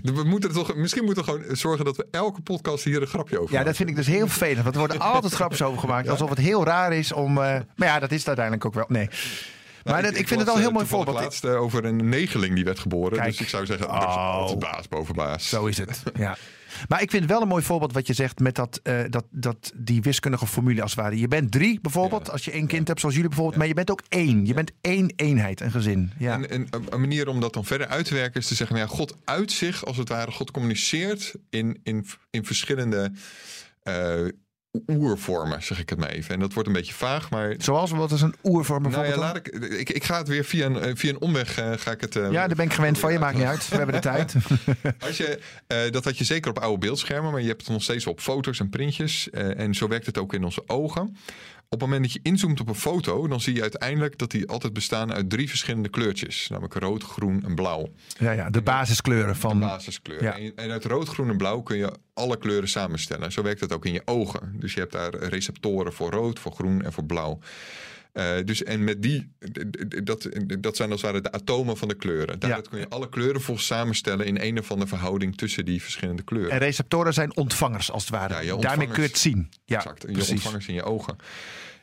We 0.15 0.23
moeten 0.25 0.53
toch, 0.53 0.75
misschien 0.75 1.05
moeten 1.05 1.25
we 1.25 1.31
gewoon 1.31 1.57
zorgen 1.57 1.85
dat 1.85 1.97
we 1.97 2.07
elke 2.11 2.41
podcast 2.41 2.85
hier 2.85 3.01
een 3.03 3.07
grapje 3.09 3.37
over 3.37 3.47
Ja, 3.47 3.51
maken. 3.53 3.67
dat 3.67 3.77
vind 3.77 3.89
ik 3.89 3.97
dus 3.97 4.07
heel 4.07 4.27
vervelend. 4.29 4.63
Want 4.63 4.75
er 4.75 4.81
worden 4.81 5.01
altijd 5.15 5.33
grapjes 5.33 5.63
over 5.63 5.81
gemaakt. 5.81 6.05
Ja. 6.05 6.11
Alsof 6.11 6.29
het 6.29 6.39
heel 6.39 6.65
raar 6.65 6.93
is 6.93 7.13
om... 7.13 7.31
uh, 7.31 7.37
maar 7.77 7.89
ja, 7.89 7.99
dat 7.99 8.11
is 8.11 8.19
het 8.19 8.27
uiteindelijk 8.27 8.67
ook 8.67 8.75
wel. 8.75 8.85
Nee. 8.89 9.07
Nou, 9.07 9.17
maar 9.83 10.03
dat, 10.03 10.21
ik, 10.21 10.29
vind 10.29 10.41
het 10.41 10.49
al 10.49 10.55
een 10.55 10.61
heel 10.61 10.71
mooi 10.71 10.87
voorbeeld. 10.87 11.17
laatst 11.21 11.45
uh, 11.45 11.61
over 11.61 11.85
een 11.85 12.09
negeling 12.09 12.55
die 12.55 12.65
werd 12.65 12.79
geboren. 12.79 13.19
Kijk. 13.19 13.31
Dus 13.31 13.41
ik 13.41 13.49
zou 13.49 13.67
zeggen, 13.67 13.89
Oh. 13.91 14.47
oh. 14.51 14.59
baas 14.59 14.89
boven 14.89 15.15
baas. 15.15 15.49
Zo 15.49 15.67
is 15.67 15.79
het, 15.79 16.03
ja. 16.15 16.37
Maar 16.89 17.03
ik 17.03 17.11
vind 17.11 17.27
wel 17.27 17.43
een 17.43 17.49
mooi 17.49 17.63
voorbeeld 17.65 17.93
wat 17.93 18.07
je 18.07 18.13
zegt 18.13 18.39
met 18.39 18.55
dat, 18.55 18.81
uh, 18.83 19.01
dat, 19.09 19.25
dat 19.31 19.73
die 19.75 20.03
wiskundige 20.03 20.47
formule 20.47 20.83
als 20.83 20.91
het 20.91 21.01
ware. 21.01 21.19
Je 21.19 21.29
bent 21.29 21.53
drie 21.53 21.81
bijvoorbeeld, 21.81 22.27
Ja. 22.27 22.33
als 22.33 22.45
je 22.45 22.51
één 22.51 22.67
kind 22.67 22.89
hebt 22.89 23.01
zoals 23.01 23.15
jullie 23.15 23.29
bijvoorbeeld. 23.31 23.59
Maar 23.59 23.69
je 23.69 23.75
bent 23.75 23.91
ook 23.91 24.03
één. 24.09 24.47
Je 24.47 24.55
bent 24.55 24.73
één 24.81 25.13
eenheid, 25.17 25.61
een 25.61 25.71
gezin. 25.71 26.13
Ja. 26.19 26.35
En, 26.35 26.51
en 26.51 26.69
een 26.91 27.01
manier 27.01 27.29
om 27.29 27.41
dat 27.41 27.53
dan 27.55 27.65
verder 27.65 27.87
uit 27.87 28.05
te 28.05 28.15
werken 28.15 28.41
is 28.41 28.47
te 28.47 28.55
zeggen, 28.55 28.77
nou 28.77 28.89
ja, 28.89 28.95
God 28.97 29.17
uit 29.25 29.53
zich 29.53 29.85
als 29.85 29.97
het 29.97 30.09
ware, 30.09 30.31
God 30.31 30.51
communiceert 30.51 31.35
in, 31.51 31.81
in, 31.83 32.07
in 32.31 32.45
verschillende 32.45 33.13
uh, 33.85 34.29
oervormen, 34.87 35.63
zeg 35.63 35.79
ik 35.79 35.89
het 35.89 35.99
maar 35.99 36.09
even. 36.09 36.35
En 36.35 36.41
dat 36.41 36.53
wordt 36.53 36.69
een 36.69 36.75
beetje 36.75 36.95
vaag, 36.95 37.31
maar... 37.31 37.55
Zoals, 37.59 37.91
wat 37.91 38.13
is 38.13 38.21
een 38.21 38.35
oervorm 38.43 38.83
Nou 38.83 39.07
ja, 39.07 39.17
laat 39.17 39.37
ik, 39.37 39.49
ik, 39.49 39.91
ik 39.91 40.05
ga 40.05 40.19
het 40.19 40.29
weer 40.29 40.45
via 40.45 40.67
een, 40.67 40.79
eh, 40.79 40.93
via 40.95 41.11
een 41.11 41.21
omweg, 41.21 41.59
uh, 41.59 41.73
ga 41.77 41.91
ik 41.91 42.01
het... 42.01 42.17
Uh, 42.17 42.31
ja, 42.31 42.47
daar 42.47 42.57
ben 42.57 42.67
ik 42.67 42.73
gewend 42.73 42.99
van, 42.99 43.13
je 43.13 43.19
maakt 43.19 43.37
niet 43.37 43.47
uit. 43.47 43.69
We 43.69 43.77
hebben 43.77 43.95
de 43.95 44.01
tijd. 44.01 44.35
Als 45.07 45.17
je, 45.17 45.39
uh, 45.69 45.93
dat 45.93 46.05
had 46.05 46.19
je 46.19 46.25
zeker 46.25 46.51
op 46.51 46.59
oude 46.59 46.79
beeldschermen, 46.79 47.33
maar 47.33 47.41
je 47.41 47.49
hebt 47.49 47.61
het 47.61 47.71
nog 47.71 47.83
steeds 47.83 48.07
op 48.07 48.21
foto's 48.21 48.61
en 48.61 48.69
printjes. 48.69 49.31
En 49.31 49.75
zo 49.75 49.89
werkt 49.89 50.07
het 50.07 50.19
ook 50.19 50.35
in 50.35 50.45
onze 50.45 50.63
ogen. 50.67 51.17
Op 51.73 51.81
het 51.81 51.89
moment 51.89 52.07
dat 52.07 52.13
je 52.13 52.31
inzoomt 52.31 52.61
op 52.61 52.69
een 52.69 52.75
foto, 52.75 53.29
dan 53.29 53.41
zie 53.41 53.55
je 53.55 53.61
uiteindelijk 53.63 54.19
dat 54.19 54.31
die 54.31 54.49
altijd 54.49 54.73
bestaan 54.73 55.13
uit 55.13 55.31
drie 55.31 55.49
verschillende 55.49 55.89
kleurtjes. 55.89 56.49
Namelijk 56.49 56.75
rood, 56.75 57.03
groen 57.03 57.45
en 57.45 57.55
blauw. 57.55 57.93
Ja, 58.19 58.31
ja 58.31 58.51
de 58.51 58.63
basiskleuren 58.63 59.37
van. 59.37 59.61
De 59.61 59.67
basiskleuren. 59.67 60.27
Ja. 60.27 60.39
En, 60.39 60.53
en 60.57 60.71
uit 60.71 60.85
rood, 60.85 61.09
groen 61.09 61.29
en 61.29 61.37
blauw 61.37 61.61
kun 61.61 61.77
je 61.77 61.93
alle 62.15 62.39
kleuren 62.39 62.69
samenstellen. 62.69 63.33
Zo 63.33 63.43
werkt 63.43 63.61
het 63.61 63.73
ook 63.73 63.85
in 63.85 63.93
je 63.93 64.03
ogen. 64.05 64.53
Dus 64.55 64.75
je 64.75 64.81
hebt 64.81 64.93
daar 64.93 65.15
receptoren 65.15 65.93
voor 65.93 66.11
rood, 66.11 66.39
voor 66.39 66.53
groen 66.53 66.83
en 66.83 66.93
voor 66.93 67.05
blauw. 67.05 67.39
Uh, 68.13 68.37
dus 68.45 68.63
en 68.63 68.85
met 68.85 69.03
die, 69.03 69.33
dat, 70.05 70.29
dat 70.59 70.77
zijn 70.77 70.91
als 70.91 71.03
het 71.03 71.11
ware 71.11 71.23
de 71.23 71.33
atomen 71.33 71.77
van 71.77 71.89
de 71.89 71.95
kleuren. 71.95 72.39
Daaruit 72.39 72.65
ja. 72.65 72.71
kun 72.71 72.81
je 72.81 72.89
alle 72.89 73.09
kleuren 73.09 73.41
volgens 73.41 73.67
samenstellen 73.67 74.27
in 74.27 74.41
een 74.41 74.59
of 74.59 74.71
andere 74.71 74.89
verhouding 74.89 75.37
tussen 75.37 75.65
die 75.65 75.83
verschillende 75.83 76.23
kleuren. 76.23 76.51
En 76.51 76.59
receptoren 76.59 77.15
zijn 77.15 77.37
ontvangers 77.37 77.91
als 77.91 78.03
het 78.03 78.13
ware. 78.13 78.45
Ja, 78.45 78.57
Daarmee 78.57 78.87
kun 78.87 79.03
je 79.03 79.09
het 79.09 79.19
zien. 79.19 79.51
Ja, 79.65 79.77
exact. 79.77 80.05
Je 80.09 80.31
ontvangers 80.31 80.67
in 80.67 80.75
je 80.75 80.83
ogen. 80.83 81.17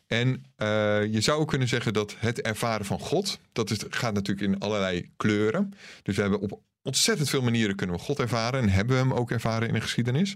En 0.08 0.46
uh, 0.58 0.68
je 1.14 1.22
zou 1.22 1.40
ook 1.40 1.48
kunnen 1.48 1.68
zeggen 1.68 1.94
dat 1.94 2.16
het 2.18 2.42
ervaren 2.42 2.86
van 2.86 3.00
God, 3.00 3.40
dat 3.54 3.70
is, 3.70 3.78
gaat 3.90 4.14
natuurlijk 4.14 4.48
in 4.54 4.60
allerlei 4.60 5.10
kleuren. 5.18 5.74
Dus 6.04 6.16
we 6.16 6.22
hebben 6.22 6.40
op 6.40 6.62
ontzettend 6.82 7.30
veel 7.30 7.42
manieren 7.42 7.76
kunnen 7.76 7.96
we 7.96 8.02
God 8.02 8.20
ervaren 8.20 8.62
en 8.62 8.70
hebben 8.70 8.96
we 8.96 9.02
hem 9.02 9.14
ook 9.14 9.32
ervaren 9.32 9.68
in 9.68 9.74
de 9.74 9.82
geschiedenis. 9.82 10.36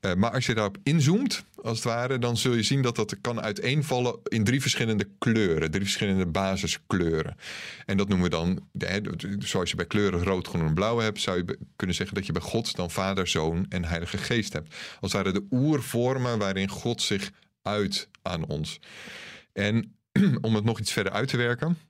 Uh, 0.00 0.14
maar 0.14 0.30
als 0.30 0.46
je 0.46 0.54
daarop 0.54 0.76
inzoomt, 0.82 1.44
als 1.62 1.76
het 1.76 1.86
ware, 1.86 2.18
dan 2.18 2.36
zul 2.36 2.54
je 2.54 2.62
zien 2.62 2.82
dat 2.82 2.96
dat 2.96 3.20
kan 3.20 3.40
uiteenvallen 3.40 4.18
in 4.22 4.44
drie 4.44 4.60
verschillende 4.60 5.08
kleuren, 5.18 5.70
drie 5.70 5.82
verschillende 5.82 6.26
basiskleuren. 6.26 7.36
En 7.86 7.96
dat 7.96 8.08
noemen 8.08 8.30
we 8.30 8.36
dan, 8.36 8.68
zoals 9.38 9.70
je 9.70 9.76
bij 9.76 9.86
kleuren 9.86 10.24
rood, 10.24 10.48
groen 10.48 10.66
en 10.66 10.74
blauw 10.74 10.98
hebt, 10.98 11.20
zou 11.20 11.36
je 11.36 11.58
kunnen 11.76 11.96
zeggen 11.96 12.16
dat 12.16 12.26
je 12.26 12.32
bij 12.32 12.42
God 12.42 12.76
dan 12.76 12.90
Vader, 12.90 13.28
Zoon 13.28 13.66
en 13.68 13.84
Heilige 13.84 14.18
Geest 14.18 14.52
hebt. 14.52 14.74
Als 15.00 15.12
het 15.12 15.22
ware 15.22 15.32
de 15.32 15.46
oervormen 15.50 16.38
waarin 16.38 16.68
God 16.68 17.02
zich 17.02 17.30
uit 17.62 18.08
aan 18.22 18.46
ons. 18.46 18.80
En 19.52 19.96
om 20.40 20.54
het 20.54 20.64
nog 20.64 20.78
iets 20.80 20.92
verder 20.92 21.12
uit 21.12 21.28
te 21.28 21.36
werken. 21.36 21.89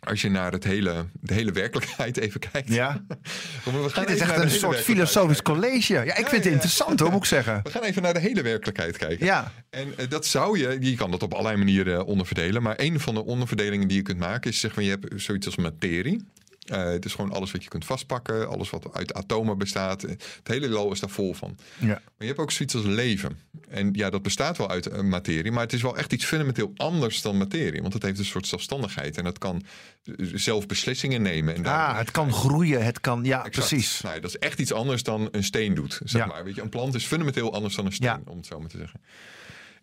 Als 0.00 0.20
je 0.20 0.30
naar 0.30 0.52
het 0.52 0.64
hele, 0.64 1.06
de 1.20 1.34
hele 1.34 1.52
werkelijkheid 1.52 2.16
even 2.16 2.40
kijkt. 2.40 2.68
Ja. 2.68 3.04
We 3.64 3.88
gaan 3.88 4.06
Dit 4.06 4.14
is 4.14 4.20
echt 4.20 4.36
een 4.36 4.50
soort 4.50 4.78
filosofisch 4.78 5.42
college. 5.42 5.92
Ja, 5.92 6.02
ik 6.02 6.14
vind 6.14 6.30
het 6.30 6.44
ja. 6.44 6.50
interessant 6.50 7.00
hoor, 7.00 7.10
moet 7.10 7.20
ik 7.20 7.26
zeggen. 7.26 7.60
We 7.62 7.70
gaan 7.70 7.82
even 7.82 8.02
naar 8.02 8.14
de 8.14 8.20
hele 8.20 8.42
werkelijkheid 8.42 8.96
kijken. 8.96 9.26
Ja. 9.26 9.52
En 9.70 9.92
eh, 9.96 10.08
dat 10.08 10.26
zou 10.26 10.58
je, 10.58 10.76
je 10.80 10.96
kan 10.96 11.10
dat 11.10 11.22
op 11.22 11.32
allerlei 11.32 11.56
manieren 11.56 12.06
onderverdelen. 12.06 12.62
Maar 12.62 12.74
een 12.78 13.00
van 13.00 13.14
de 13.14 13.24
onderverdelingen 13.24 13.88
die 13.88 13.96
je 13.96 14.02
kunt 14.02 14.18
maken 14.18 14.50
is 14.50 14.60
zeg 14.60 14.74
maar, 14.74 14.84
je 14.84 14.90
hebt 14.90 15.06
zoiets 15.16 15.46
als 15.46 15.56
materie. 15.56 16.26
Eh, 16.68 16.82
het 16.84 17.04
is 17.04 17.14
gewoon 17.14 17.32
alles 17.32 17.50
wat 17.52 17.62
je 17.62 17.68
kunt 17.68 17.84
vastpakken, 17.84 18.48
alles 18.48 18.70
wat 18.70 18.94
uit 18.94 19.14
atomen 19.14 19.58
bestaat. 19.58 20.02
Het 20.02 20.24
hele 20.42 20.66
heelal 20.66 20.92
is 20.92 21.00
daar 21.00 21.10
vol 21.10 21.34
van. 21.34 21.58
Ja. 21.78 21.86
Maar 21.86 22.00
je 22.18 22.26
hebt 22.26 22.38
ook 22.38 22.50
zoiets 22.52 22.74
als 22.74 22.84
leven. 22.84 23.38
En 23.68 23.88
ja, 23.92 24.10
dat 24.10 24.22
bestaat 24.22 24.56
wel 24.58 24.70
uit 24.70 24.86
eh, 24.86 25.00
materie, 25.00 25.52
maar 25.52 25.62
het 25.62 25.72
is 25.72 25.82
wel 25.82 25.96
echt 25.96 26.12
iets 26.12 26.24
fundamenteel 26.24 26.72
anders 26.76 27.22
dan 27.22 27.36
materie. 27.36 27.80
Want 27.82 27.92
het 27.92 28.02
heeft 28.02 28.18
een 28.18 28.24
soort 28.24 28.46
zelfstandigheid 28.46 29.16
en 29.16 29.24
het 29.24 29.38
kan 29.38 29.62
eh, 30.04 30.12
zelf 30.34 30.66
beslissingen 30.66 31.22
nemen. 31.22 31.54
En 31.54 31.66
Ah, 31.66 31.98
het 31.98 32.10
kan 32.10 32.32
groeien, 32.32 32.84
het 32.84 33.00
kan... 33.00 33.24
Ja, 33.24 33.44
Exact. 33.44 33.68
precies. 33.68 34.00
Nou, 34.00 34.20
dat 34.20 34.30
is 34.30 34.38
echt 34.38 34.58
iets 34.60 34.72
anders 34.72 35.02
dan 35.02 35.28
een 35.30 35.44
steen 35.44 35.74
doet. 35.74 36.00
Zeg 36.04 36.20
Ja. 36.22 36.26
maar. 36.26 36.44
Weet 36.44 36.54
je, 36.54 36.62
een 36.62 36.68
plant 36.68 36.94
is 36.94 37.04
fundamenteel 37.06 37.52
anders 37.54 37.74
dan 37.74 37.86
een 37.86 37.92
steen, 37.92 38.08
Ja. 38.08 38.20
om 38.24 38.36
het 38.36 38.46
zo 38.46 38.60
maar 38.60 38.68
te 38.68 38.78
zeggen. 38.78 39.00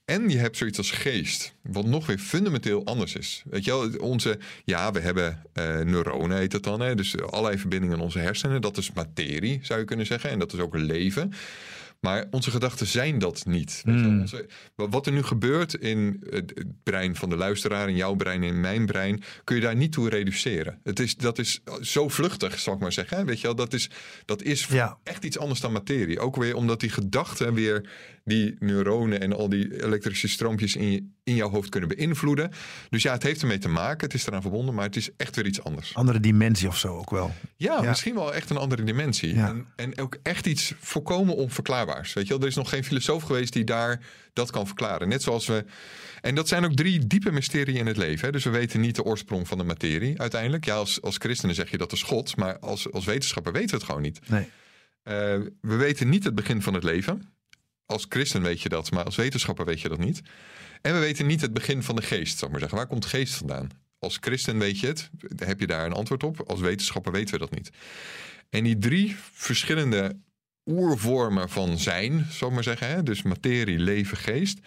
En 0.05 0.29
je 0.29 0.37
hebt 0.37 0.57
zoiets 0.57 0.77
als 0.77 0.91
geest, 0.91 1.55
wat 1.61 1.85
nog 1.85 2.05
weer 2.05 2.17
fundamenteel 2.17 2.85
anders 2.85 3.15
is. 3.15 3.43
Weet 3.49 3.65
je 3.65 3.71
wel, 3.71 3.89
onze, 4.09 4.39
ja, 4.65 4.91
we 4.91 4.99
hebben 4.99 5.41
eh, 5.53 5.79
neuronen, 5.79 6.37
heet 6.37 6.51
dat 6.51 6.63
dan. 6.63 6.79
Hè? 6.79 6.95
Dus 6.95 7.21
allerlei 7.21 7.57
verbindingen 7.57 7.95
in 7.97 8.03
onze 8.03 8.19
hersenen. 8.19 8.61
Dat 8.61 8.77
is 8.77 8.91
materie, 8.93 9.59
zou 9.61 9.79
je 9.79 9.85
kunnen 9.85 10.05
zeggen. 10.05 10.29
En 10.29 10.39
dat 10.39 10.53
is 10.53 10.59
ook 10.59 10.75
leven. 10.75 11.31
Maar 11.99 12.25
onze 12.31 12.51
gedachten 12.51 12.87
zijn 12.87 13.19
dat 13.19 13.45
niet. 13.45 13.81
Weet 13.85 13.95
je 13.95 14.01
wel. 14.01 14.09
Hmm. 14.09 14.21
Onze- 14.21 14.47
wat 14.75 15.05
er 15.05 15.11
nu 15.11 15.23
gebeurt 15.23 15.73
in 15.73 16.23
het 16.29 16.53
brein 16.83 17.15
van 17.15 17.29
de 17.29 17.35
luisteraar, 17.35 17.89
in 17.89 17.95
jouw 17.95 18.13
brein, 18.15 18.43
in 18.43 18.59
mijn 18.59 18.85
brein, 18.85 19.23
kun 19.43 19.55
je 19.55 19.61
daar 19.61 19.75
niet 19.75 19.91
toe 19.91 20.09
reduceren. 20.09 20.79
Het 20.83 20.99
is, 20.99 21.15
dat 21.15 21.39
is 21.39 21.61
zo 21.81 22.09
vluchtig, 22.09 22.59
zal 22.59 22.73
ik 22.73 22.79
maar 22.79 22.91
zeggen. 22.91 23.25
Weet 23.25 23.37
je 23.41 23.47
wel, 23.47 23.55
dat 23.55 23.73
is, 23.73 23.89
dat 24.25 24.41
is 24.41 24.65
Ja. 24.65 24.97
echt 25.03 25.23
iets 25.23 25.37
anders 25.39 25.59
dan 25.59 25.71
materie. 25.71 26.19
Ook 26.19 26.35
weer 26.35 26.55
omdat 26.55 26.79
die 26.79 26.89
gedachten 26.89 27.53
weer 27.53 27.89
die 28.25 28.55
neuronen 28.59 29.21
en 29.21 29.33
al 29.33 29.49
die 29.49 29.83
elektrische 29.83 30.27
stroompjes 30.27 30.75
in, 30.75 30.91
je, 30.91 31.07
in 31.23 31.35
jouw 31.35 31.49
hoofd 31.49 31.69
kunnen 31.69 31.89
beïnvloeden. 31.89 32.51
Dus 32.89 33.03
ja, 33.03 33.11
het 33.13 33.23
heeft 33.23 33.41
ermee 33.41 33.57
te 33.57 33.67
maken. 33.67 34.05
Het 34.07 34.13
is 34.13 34.27
eraan 34.27 34.41
verbonden, 34.41 34.75
maar 34.75 34.85
het 34.85 34.95
is 34.95 35.09
echt 35.17 35.35
weer 35.35 35.45
iets 35.45 35.63
anders. 35.63 35.93
Andere 35.95 36.19
dimensie 36.19 36.67
of 36.67 36.77
zo 36.77 36.97
ook 36.97 37.09
wel. 37.09 37.33
Ja, 37.55 37.81
Ja. 37.81 37.89
misschien 37.89 38.15
wel 38.15 38.33
echt 38.33 38.49
een 38.49 38.57
andere 38.57 38.83
dimensie. 38.83 39.35
Ja. 39.35 39.47
En, 39.47 39.65
en 39.75 39.97
ook 39.99 40.17
echt 40.23 40.45
iets 40.47 40.73
volkomen 40.79 41.35
onverklaarbaars. 41.35 42.13
Weet 42.13 42.23
je 42.27 42.33
wel, 42.33 42.41
er 42.41 42.47
is 42.47 42.55
nog 42.55 42.69
geen 42.69 42.83
filosoof 42.83 43.23
geweest 43.23 43.53
die 43.53 43.63
daar 43.63 43.99
dat 44.33 44.51
kan 44.51 44.65
verklaren. 44.67 45.07
Net 45.07 45.21
zoals 45.23 45.47
we. 45.47 45.65
En 46.21 46.35
dat 46.35 46.47
zijn 46.47 46.65
ook 46.65 46.73
drie 46.75 47.07
diepe 47.07 47.31
mysterieën 47.31 47.79
in 47.79 47.85
het 47.87 47.97
leven. 47.97 48.25
Hè? 48.25 48.31
Dus 48.31 48.43
we 48.43 48.49
weten 48.49 48.79
niet 48.79 48.95
de 48.95 49.03
oorsprong 49.03 49.47
van 49.47 49.57
de 49.57 49.63
materie 49.63 50.19
uiteindelijk. 50.19 50.65
Ja, 50.65 50.75
als, 50.75 51.01
als 51.01 51.17
christenen 51.17 51.55
zeg 51.55 51.71
je 51.71 51.77
dat 51.77 51.91
is 51.91 52.03
God, 52.03 52.35
maar 52.35 52.59
als, 52.59 52.91
als 52.91 53.05
wetenschapper 53.05 53.51
weten 53.53 53.69
we 53.69 53.75
het 53.75 53.85
gewoon 53.85 54.01
niet. 54.01 54.19
Nee. 54.29 54.47
Eh, 55.03 55.13
we 55.61 55.75
weten 55.75 56.09
niet 56.09 56.23
het 56.23 56.35
begin 56.35 56.61
van 56.61 56.73
het 56.73 56.83
leven. 56.83 57.33
Als 57.85 58.05
christen 58.09 58.41
weet 58.41 58.61
je 58.61 58.69
dat, 58.69 58.91
maar 58.91 59.03
als 59.03 59.15
wetenschapper 59.15 59.65
weet 59.65 59.81
je 59.81 59.89
dat 59.89 59.99
niet. 59.99 60.21
En 60.81 60.93
we 60.93 60.99
weten 60.99 61.25
niet 61.25 61.41
het 61.41 61.53
begin 61.53 61.83
van 61.83 61.95
de 61.95 62.01
geest, 62.01 62.37
zou 62.37 62.45
ik 62.45 62.51
maar 62.51 62.59
zeggen. 62.59 62.77
Waar 62.77 62.87
komt 62.87 63.05
geest 63.05 63.33
vandaan? 63.33 63.69
Als 63.99 64.17
christen 64.21 64.59
weet 64.59 64.79
je 64.79 64.87
het, 64.87 65.09
heb 65.35 65.59
je 65.59 65.67
daar 65.67 65.85
een 65.85 65.93
antwoord 65.93 66.23
op. 66.23 66.41
Als 66.49 66.59
wetenschapper 66.59 67.11
weten 67.11 67.33
we 67.33 67.39
dat 67.39 67.55
niet. 67.55 67.69
En 68.49 68.63
die 68.63 68.77
drie 68.77 69.15
verschillende 69.31 70.17
oervormen 70.65 71.49
van 71.49 71.77
zijn, 71.77 72.25
zou 72.29 72.49
ik 72.49 72.55
maar 72.55 72.63
zeggen, 72.63 72.87
hè? 72.87 73.03
dus 73.03 73.21
materie, 73.21 73.79
leven, 73.79 74.17
geest, 74.17 74.59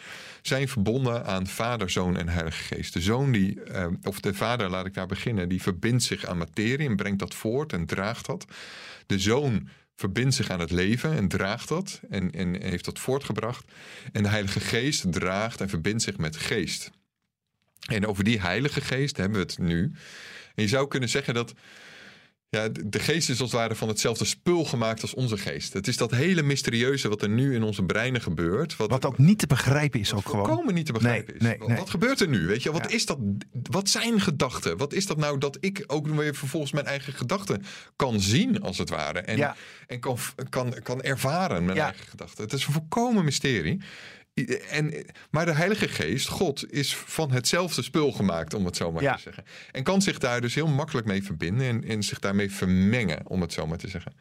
zijn 0.43 0.69
verbonden 0.69 1.27
aan 1.27 1.47
Vader, 1.47 1.91
Zoon 1.91 2.17
en 2.17 2.29
Heilige 2.29 2.75
Geest. 2.75 2.93
De 2.93 3.01
zoon 3.01 3.33
die, 3.33 3.63
eh, 3.63 3.87
of 4.03 4.21
de 4.21 4.35
vader, 4.35 4.71
laat 4.71 4.87
ik 4.87 4.95
daar 4.95 5.07
beginnen, 5.07 5.49
die 5.49 5.63
verbindt 5.63 6.03
zich 6.03 6.27
aan 6.27 6.39
materie 6.39 6.89
en 6.89 6.97
brengt 6.97 7.19
dat 7.19 7.35
voort 7.35 7.73
en 7.73 7.87
draagt 7.87 8.27
dat. 8.27 8.45
De 9.07 9.19
zoon 9.19 9.69
verbindt 9.99 10.35
zich 10.35 10.51
aan 10.51 10.61
het 10.61 10.71
leven 10.71 11.13
en 11.13 11.29
draagt 11.29 11.69
dat 11.69 12.01
en, 12.11 12.31
en 12.31 12.63
heeft 12.63 12.85
dat 12.85 12.99
voortgebracht. 12.99 13.73
En 14.13 14.23
de 14.23 14.29
Heilige 14.29 14.61
Geest 14.61 15.13
draagt 15.13 15.61
en 15.61 15.69
verbindt 15.69 16.03
zich 16.03 16.17
met 16.17 16.37
geest. 16.37 16.91
En 17.87 18.07
over 18.07 18.25
die 18.25 18.41
Heilige 18.41 18.81
Geest 18.81 19.17
hebben 19.17 19.39
we 19.39 19.45
het 19.45 19.59
nu. 19.59 19.93
En 20.55 20.63
je 20.63 20.69
zou 20.69 20.89
kunnen 20.89 21.09
zeggen 21.09 21.35
dat 21.35 21.55
ja, 22.51 22.69
de 22.85 22.99
geest 22.99 23.29
is 23.29 23.41
als 23.41 23.51
het 23.53 23.61
ware 23.61 23.75
van 23.75 23.89
hetzelfde 23.89 24.25
spul 24.25 24.65
gemaakt 24.65 25.03
als 25.03 25.15
onze 25.15 25.39
geest. 25.39 25.73
Het 25.73 25.89
is 25.89 25.97
dat 25.97 26.11
hele 26.11 26.43
mysterieuze 26.43 27.09
wat 27.09 27.23
er 27.23 27.29
nu 27.29 27.55
in 27.55 27.63
onze 27.63 27.83
breinen 27.83 28.21
gebeurt. 28.21 28.77
Wat, 28.77 28.91
Wat 28.91 29.05
ook 29.05 29.19
niet 29.19 29.39
te 29.39 29.47
begrijpen 29.47 30.01
is 30.01 30.13
ook 30.15 30.29
gewoon. 30.29 30.47
volkomen 30.47 30.75
niet 30.75 30.87
te 30.87 30.93
begrijpen 30.93 31.35
Nee, 31.39 31.53
is. 31.53 31.59
nee, 31.59 31.69
nee. 31.69 31.79
Wat 31.79 31.91
gebeurt 31.91 32.21
er 32.21 32.29
nu? 32.29 32.47
Weet 32.47 32.63
je, 32.63 32.73
wat 32.73 32.83
Ja. 32.91 32.97
is 32.97 33.07
dat? 33.07 33.19
Wat 33.63 33.89
zijn 33.89 34.21
gedachten? 34.21 34.77
Wat 34.77 34.93
is 34.93 35.07
dat 35.07 35.17
nou 35.17 35.39
dat 35.39 35.57
ik 35.61 35.85
ook 35.87 36.07
weer 36.09 36.35
vervolgens 36.35 36.73
mijn 36.73 36.87
eigen 36.87 37.13
gedachten 37.13 37.63
kan 37.97 38.21
zien, 38.21 38.63
als 38.63 38.79
het 38.79 38.91
ware? 38.91 39.19
En, 39.19 39.37
Ja. 39.37 39.57
en 39.87 40.01
kan, 40.01 40.19
kan, 40.49 40.75
kan 40.83 41.03
ervaren 41.03 41.65
mijn 41.65 41.77
Ja. 41.77 41.85
eigen 41.85 42.07
gedachten. 42.07 42.45
Het 42.45 42.53
is 42.53 42.67
een 42.67 42.73
volkomen 42.73 43.25
mysterie. 43.25 43.81
En, 44.71 44.95
maar 45.31 45.45
de 45.47 45.53
Heilige 45.53 45.89
Geest, 45.89 46.29
God, 46.29 46.73
is 46.73 46.97
van 46.97 47.31
hetzelfde 47.33 47.83
spul 47.83 48.13
gemaakt, 48.13 48.55
om 48.55 48.65
het 48.65 48.77
zo 48.77 48.93
maar 48.93 49.03
Ja. 49.03 49.15
te 49.15 49.21
zeggen. 49.23 49.45
En 49.73 49.83
kan 49.83 50.03
zich 50.03 50.19
daar 50.19 50.41
dus 50.41 50.55
heel 50.55 50.69
makkelijk 50.69 51.07
mee 51.07 51.23
verbinden 51.23 51.67
en, 51.67 51.85
en 51.85 52.03
zich 52.03 52.19
daarmee 52.19 52.51
vermengen, 52.51 53.21
om 53.27 53.41
het 53.41 53.53
zo 53.53 53.67
maar 53.67 53.79
te 53.79 53.89
zeggen. 53.89 54.13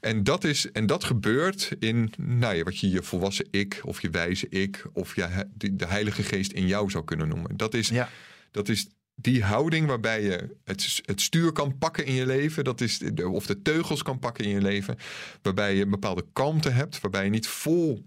En 0.00 0.24
dat, 0.24 0.44
is, 0.44 0.70
en 0.70 0.86
dat 0.86 1.04
gebeurt 1.04 1.70
in 1.78 2.12
nou 2.16 2.54
ja, 2.54 2.62
wat 2.62 2.78
je 2.78 2.90
je 2.90 3.02
volwassen 3.02 3.46
ik, 3.50 3.80
of 3.84 4.02
je 4.02 4.10
wijze 4.10 4.48
ik, 4.48 4.84
of 4.92 5.16
je, 5.16 5.46
de 5.72 5.86
Heilige 5.86 6.22
Geest 6.22 6.52
in 6.52 6.66
jou 6.66 6.90
zou 6.90 7.04
kunnen 7.04 7.28
noemen. 7.28 7.56
Dat 7.56 7.74
is, 7.74 7.88
Ja. 7.88 8.08
dat 8.50 8.68
is 8.68 8.86
die 9.16 9.42
houding 9.42 9.86
waarbij 9.86 10.22
je 10.22 10.56
het, 10.64 11.00
het 11.04 11.20
stuur 11.20 11.52
kan 11.52 11.78
pakken 11.78 12.04
in 12.06 12.14
je 12.14 12.26
leven, 12.26 12.64
dat 12.64 12.80
is 12.80 13.00
of 13.24 13.46
de 13.46 13.62
teugels 13.62 14.02
kan 14.02 14.18
pakken 14.18 14.44
in 14.44 14.50
je 14.50 14.60
leven, 14.62 14.96
waarbij 15.42 15.74
je 15.76 15.82
een 15.82 15.90
bepaalde 15.90 16.24
kalmte 16.32 16.70
hebt, 16.70 17.00
waarbij 17.00 17.24
je 17.24 17.30
niet 17.30 17.46
vol 17.46 18.04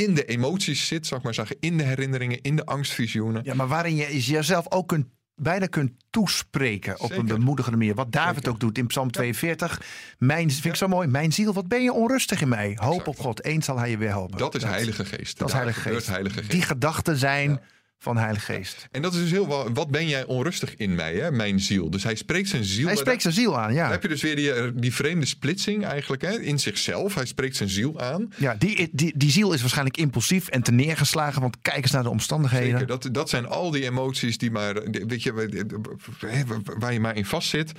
in 0.00 0.14
de 0.14 0.24
emoties 0.24 0.86
zit, 0.86 1.06
zou 1.06 1.18
ik 1.20 1.24
maar 1.24 1.34
zeggen, 1.34 1.56
in 1.60 1.76
de 1.76 1.82
herinneringen, 1.82 2.40
in 2.40 2.56
de 2.56 2.64
angstvisioenen. 2.64 3.44
Ja, 3.44 3.54
maar 3.54 3.68
waarin 3.68 3.96
je 3.96 4.20
jezelf 4.20 4.70
ook 4.72 4.88
kunt, 4.88 5.06
bijna 5.34 5.66
kunt 5.66 5.90
toespreken 6.10 6.92
op 6.92 7.06
Zeker. 7.06 7.18
een 7.18 7.26
bemoedigende 7.26 7.78
manier. 7.78 7.94
Wat 7.94 8.12
David 8.12 8.34
Zeker. 8.34 8.50
ook 8.50 8.60
doet 8.60 8.78
in 8.78 8.86
Psalm 8.86 9.10
42. 9.10 9.80
Mijn, 10.18 10.50
vind 10.50 10.64
ik 10.64 10.74
zo 10.74 10.88
mooi. 10.88 11.08
Mijn 11.08 11.32
ziel, 11.32 11.52
wat 11.52 11.68
ben 11.68 11.82
je 11.82 11.92
onrustig 11.92 12.40
in 12.40 12.48
mij? 12.48 12.76
Hoop 12.80 12.90
Exact. 12.90 13.08
op 13.08 13.18
God. 13.18 13.44
Eens 13.44 13.64
zal 13.64 13.78
hij 13.78 13.90
je 13.90 13.98
weer 13.98 14.08
helpen. 14.08 14.38
Dat 14.38 14.54
is 14.54 14.62
Heilige 14.62 15.04
Geest. 15.04 15.38
Dat 15.38 15.48
is 15.48 15.54
Heilige 15.54 15.80
Geest. 15.80 16.06
Heilige 16.06 16.38
Geest. 16.38 16.50
Die 16.50 16.62
gedachten 16.62 17.16
zijn 17.16 17.60
van 18.02 18.16
Heilige 18.16 18.52
Geest. 18.52 18.88
En 18.90 19.02
dat 19.02 19.14
is 19.14 19.20
dus 19.20 19.30
heel 19.30 19.48
wel, 19.48 19.72
wat 19.72 19.90
ben 19.90 20.08
jij 20.08 20.24
onrustig 20.24 20.76
in 20.76 20.94
mij, 20.94 21.14
hè? 21.14 21.30
mijn 21.32 21.60
ziel. 21.60 21.90
Dus 21.90 22.02
hij 22.02 22.14
spreekt 22.14 22.48
zijn 22.48 22.64
ziel. 22.64 22.86
Hij 22.86 22.96
spreekt 22.96 23.22
zijn 23.22 23.34
ziel 23.34 23.58
aan, 23.58 23.66
Dan 23.66 23.74
ja. 23.76 23.90
heb 23.90 24.02
je 24.02 24.08
dus 24.08 24.22
weer 24.22 24.36
die, 24.36 24.52
eh, 24.52 24.70
die 24.74 24.94
vreemde 24.94 25.26
splitsing 25.26 25.84
eigenlijk 25.84 26.22
hè? 26.22 26.40
in 26.40 26.58
zichzelf. 26.58 27.14
Hij 27.14 27.26
spreekt 27.26 27.56
zijn 27.56 27.68
ziel 27.68 28.00
aan. 28.00 28.32
ja 28.36 28.54
die, 28.58 28.88
die, 28.92 29.12
die 29.16 29.30
ziel 29.30 29.52
is 29.52 29.60
waarschijnlijk 29.60 29.96
impulsief 29.96 30.48
en 30.48 30.62
te 30.62 30.72
neergeslagen. 30.72 31.40
Want 31.40 31.56
kijk 31.62 31.76
eens 31.82 31.90
naar 31.90 32.02
de 32.02 32.08
omstandigheden. 32.10 32.70
Zeker, 32.70 32.86
dat, 32.86 33.08
dat 33.12 33.28
zijn 33.28 33.46
al 33.46 33.70
die 33.70 33.84
emoties 33.84 34.38
die 34.38 34.50
maar, 34.50 34.90
die- 34.90 35.04
weet 35.06 35.22
je, 35.22 35.32
waar- 35.32 36.78
waar 36.78 36.92
je 36.92 37.00
maar 37.00 37.16
in 37.16 37.24
vastzit. 37.24 37.72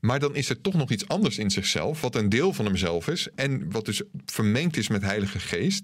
Maar 0.00 0.18
dan 0.18 0.34
is 0.34 0.48
er 0.48 0.60
toch 0.60 0.74
nog 0.74 0.90
iets 0.90 1.08
anders 1.08 1.38
in 1.38 1.50
zichzelf, 1.50 2.00
wat 2.00 2.14
een 2.14 2.28
deel 2.28 2.52
van 2.52 2.64
hemzelf 2.64 3.08
is. 3.08 3.28
En 3.34 3.70
wat 3.70 3.84
dus 3.84 4.02
vermengd 4.26 4.76
is 4.76 4.88
met 4.88 5.02
Heilige 5.02 5.38
Geest. 5.38 5.82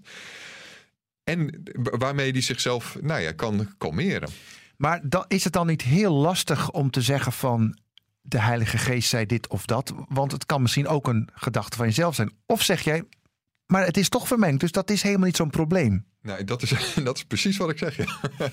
En 1.25 1.63
waarmee 1.75 2.33
die 2.33 2.43
zichzelf, 2.43 2.97
nou 3.01 3.21
ja, 3.21 3.33
kan 3.33 3.75
kalmeren. 3.79 4.29
Maar 4.77 5.01
dan, 5.03 5.25
is 5.29 5.45
het 5.45 5.53
dan 5.53 5.67
niet 5.67 5.83
heel 5.83 6.13
lastig 6.13 6.71
om 6.71 6.91
te 6.91 7.01
zeggen 7.01 7.33
van... 7.33 7.79
de 8.21 8.41
Heilige 8.41 8.79
Geest 8.79 9.09
zei 9.09 9.27
dit 9.27 9.49
of 9.49 9.67
dat? 9.67 9.93
Want 10.09 10.33
het 10.33 10.47
kan 10.47 10.63
misschien 10.63 10.89
ook 10.89 11.09
een 11.09 11.29
gedachte 11.35 11.77
van 11.77 11.87
jezelf 11.87 12.15
zijn. 12.15 12.33
Of 12.47 12.63
zeg 12.63 12.81
jij, 12.81 13.05
maar 13.67 13.85
het 13.85 13.97
is 13.97 14.09
toch 14.09 14.27
vermengd. 14.27 14.61
Dus 14.61 14.73
dat 14.73 14.91
is 14.91 15.03
helemaal 15.03 15.27
niet 15.27 15.37
zo'n 15.37 15.51
probleem. 15.51 16.05
Nou, 16.23 16.45
dat 16.45 16.63
is, 16.63 16.75
dat 17.05 17.17
is 17.17 17.25
precies 17.25 17.57
wat 17.57 17.71
ik 17.71 17.79
zeg. 17.79 17.97
Ja. 17.97 18.19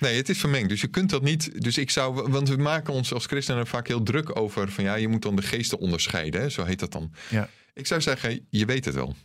Nee, 0.00 0.16
het 0.16 0.28
is 0.28 0.38
vermengd. 0.38 0.68
Dus 0.68 0.80
je 0.80 0.86
kunt 0.86 1.10
dat 1.10 1.22
niet. 1.22 1.62
Dus 1.62 1.78
ik 1.78 1.90
zou. 1.90 2.30
Want 2.30 2.48
we 2.48 2.56
maken 2.56 2.92
ons 2.92 3.12
als 3.12 3.26
christenen 3.26 3.66
vaak 3.66 3.86
heel 3.86 4.02
druk 4.02 4.38
over. 4.38 4.70
van 4.70 4.84
ja, 4.84 4.94
je 4.94 5.08
moet 5.08 5.22
dan 5.22 5.36
de 5.36 5.42
geesten 5.42 5.78
onderscheiden. 5.78 6.40
Hè? 6.40 6.48
Zo 6.48 6.64
heet 6.64 6.78
dat 6.78 6.92
dan. 6.92 7.12
Ja. 7.28 7.48
Ik 7.74 7.86
zou 7.86 8.00
zeggen, 8.00 8.46
je 8.50 8.64
weet 8.64 8.84
het 8.84 8.94
wel. 8.94 9.16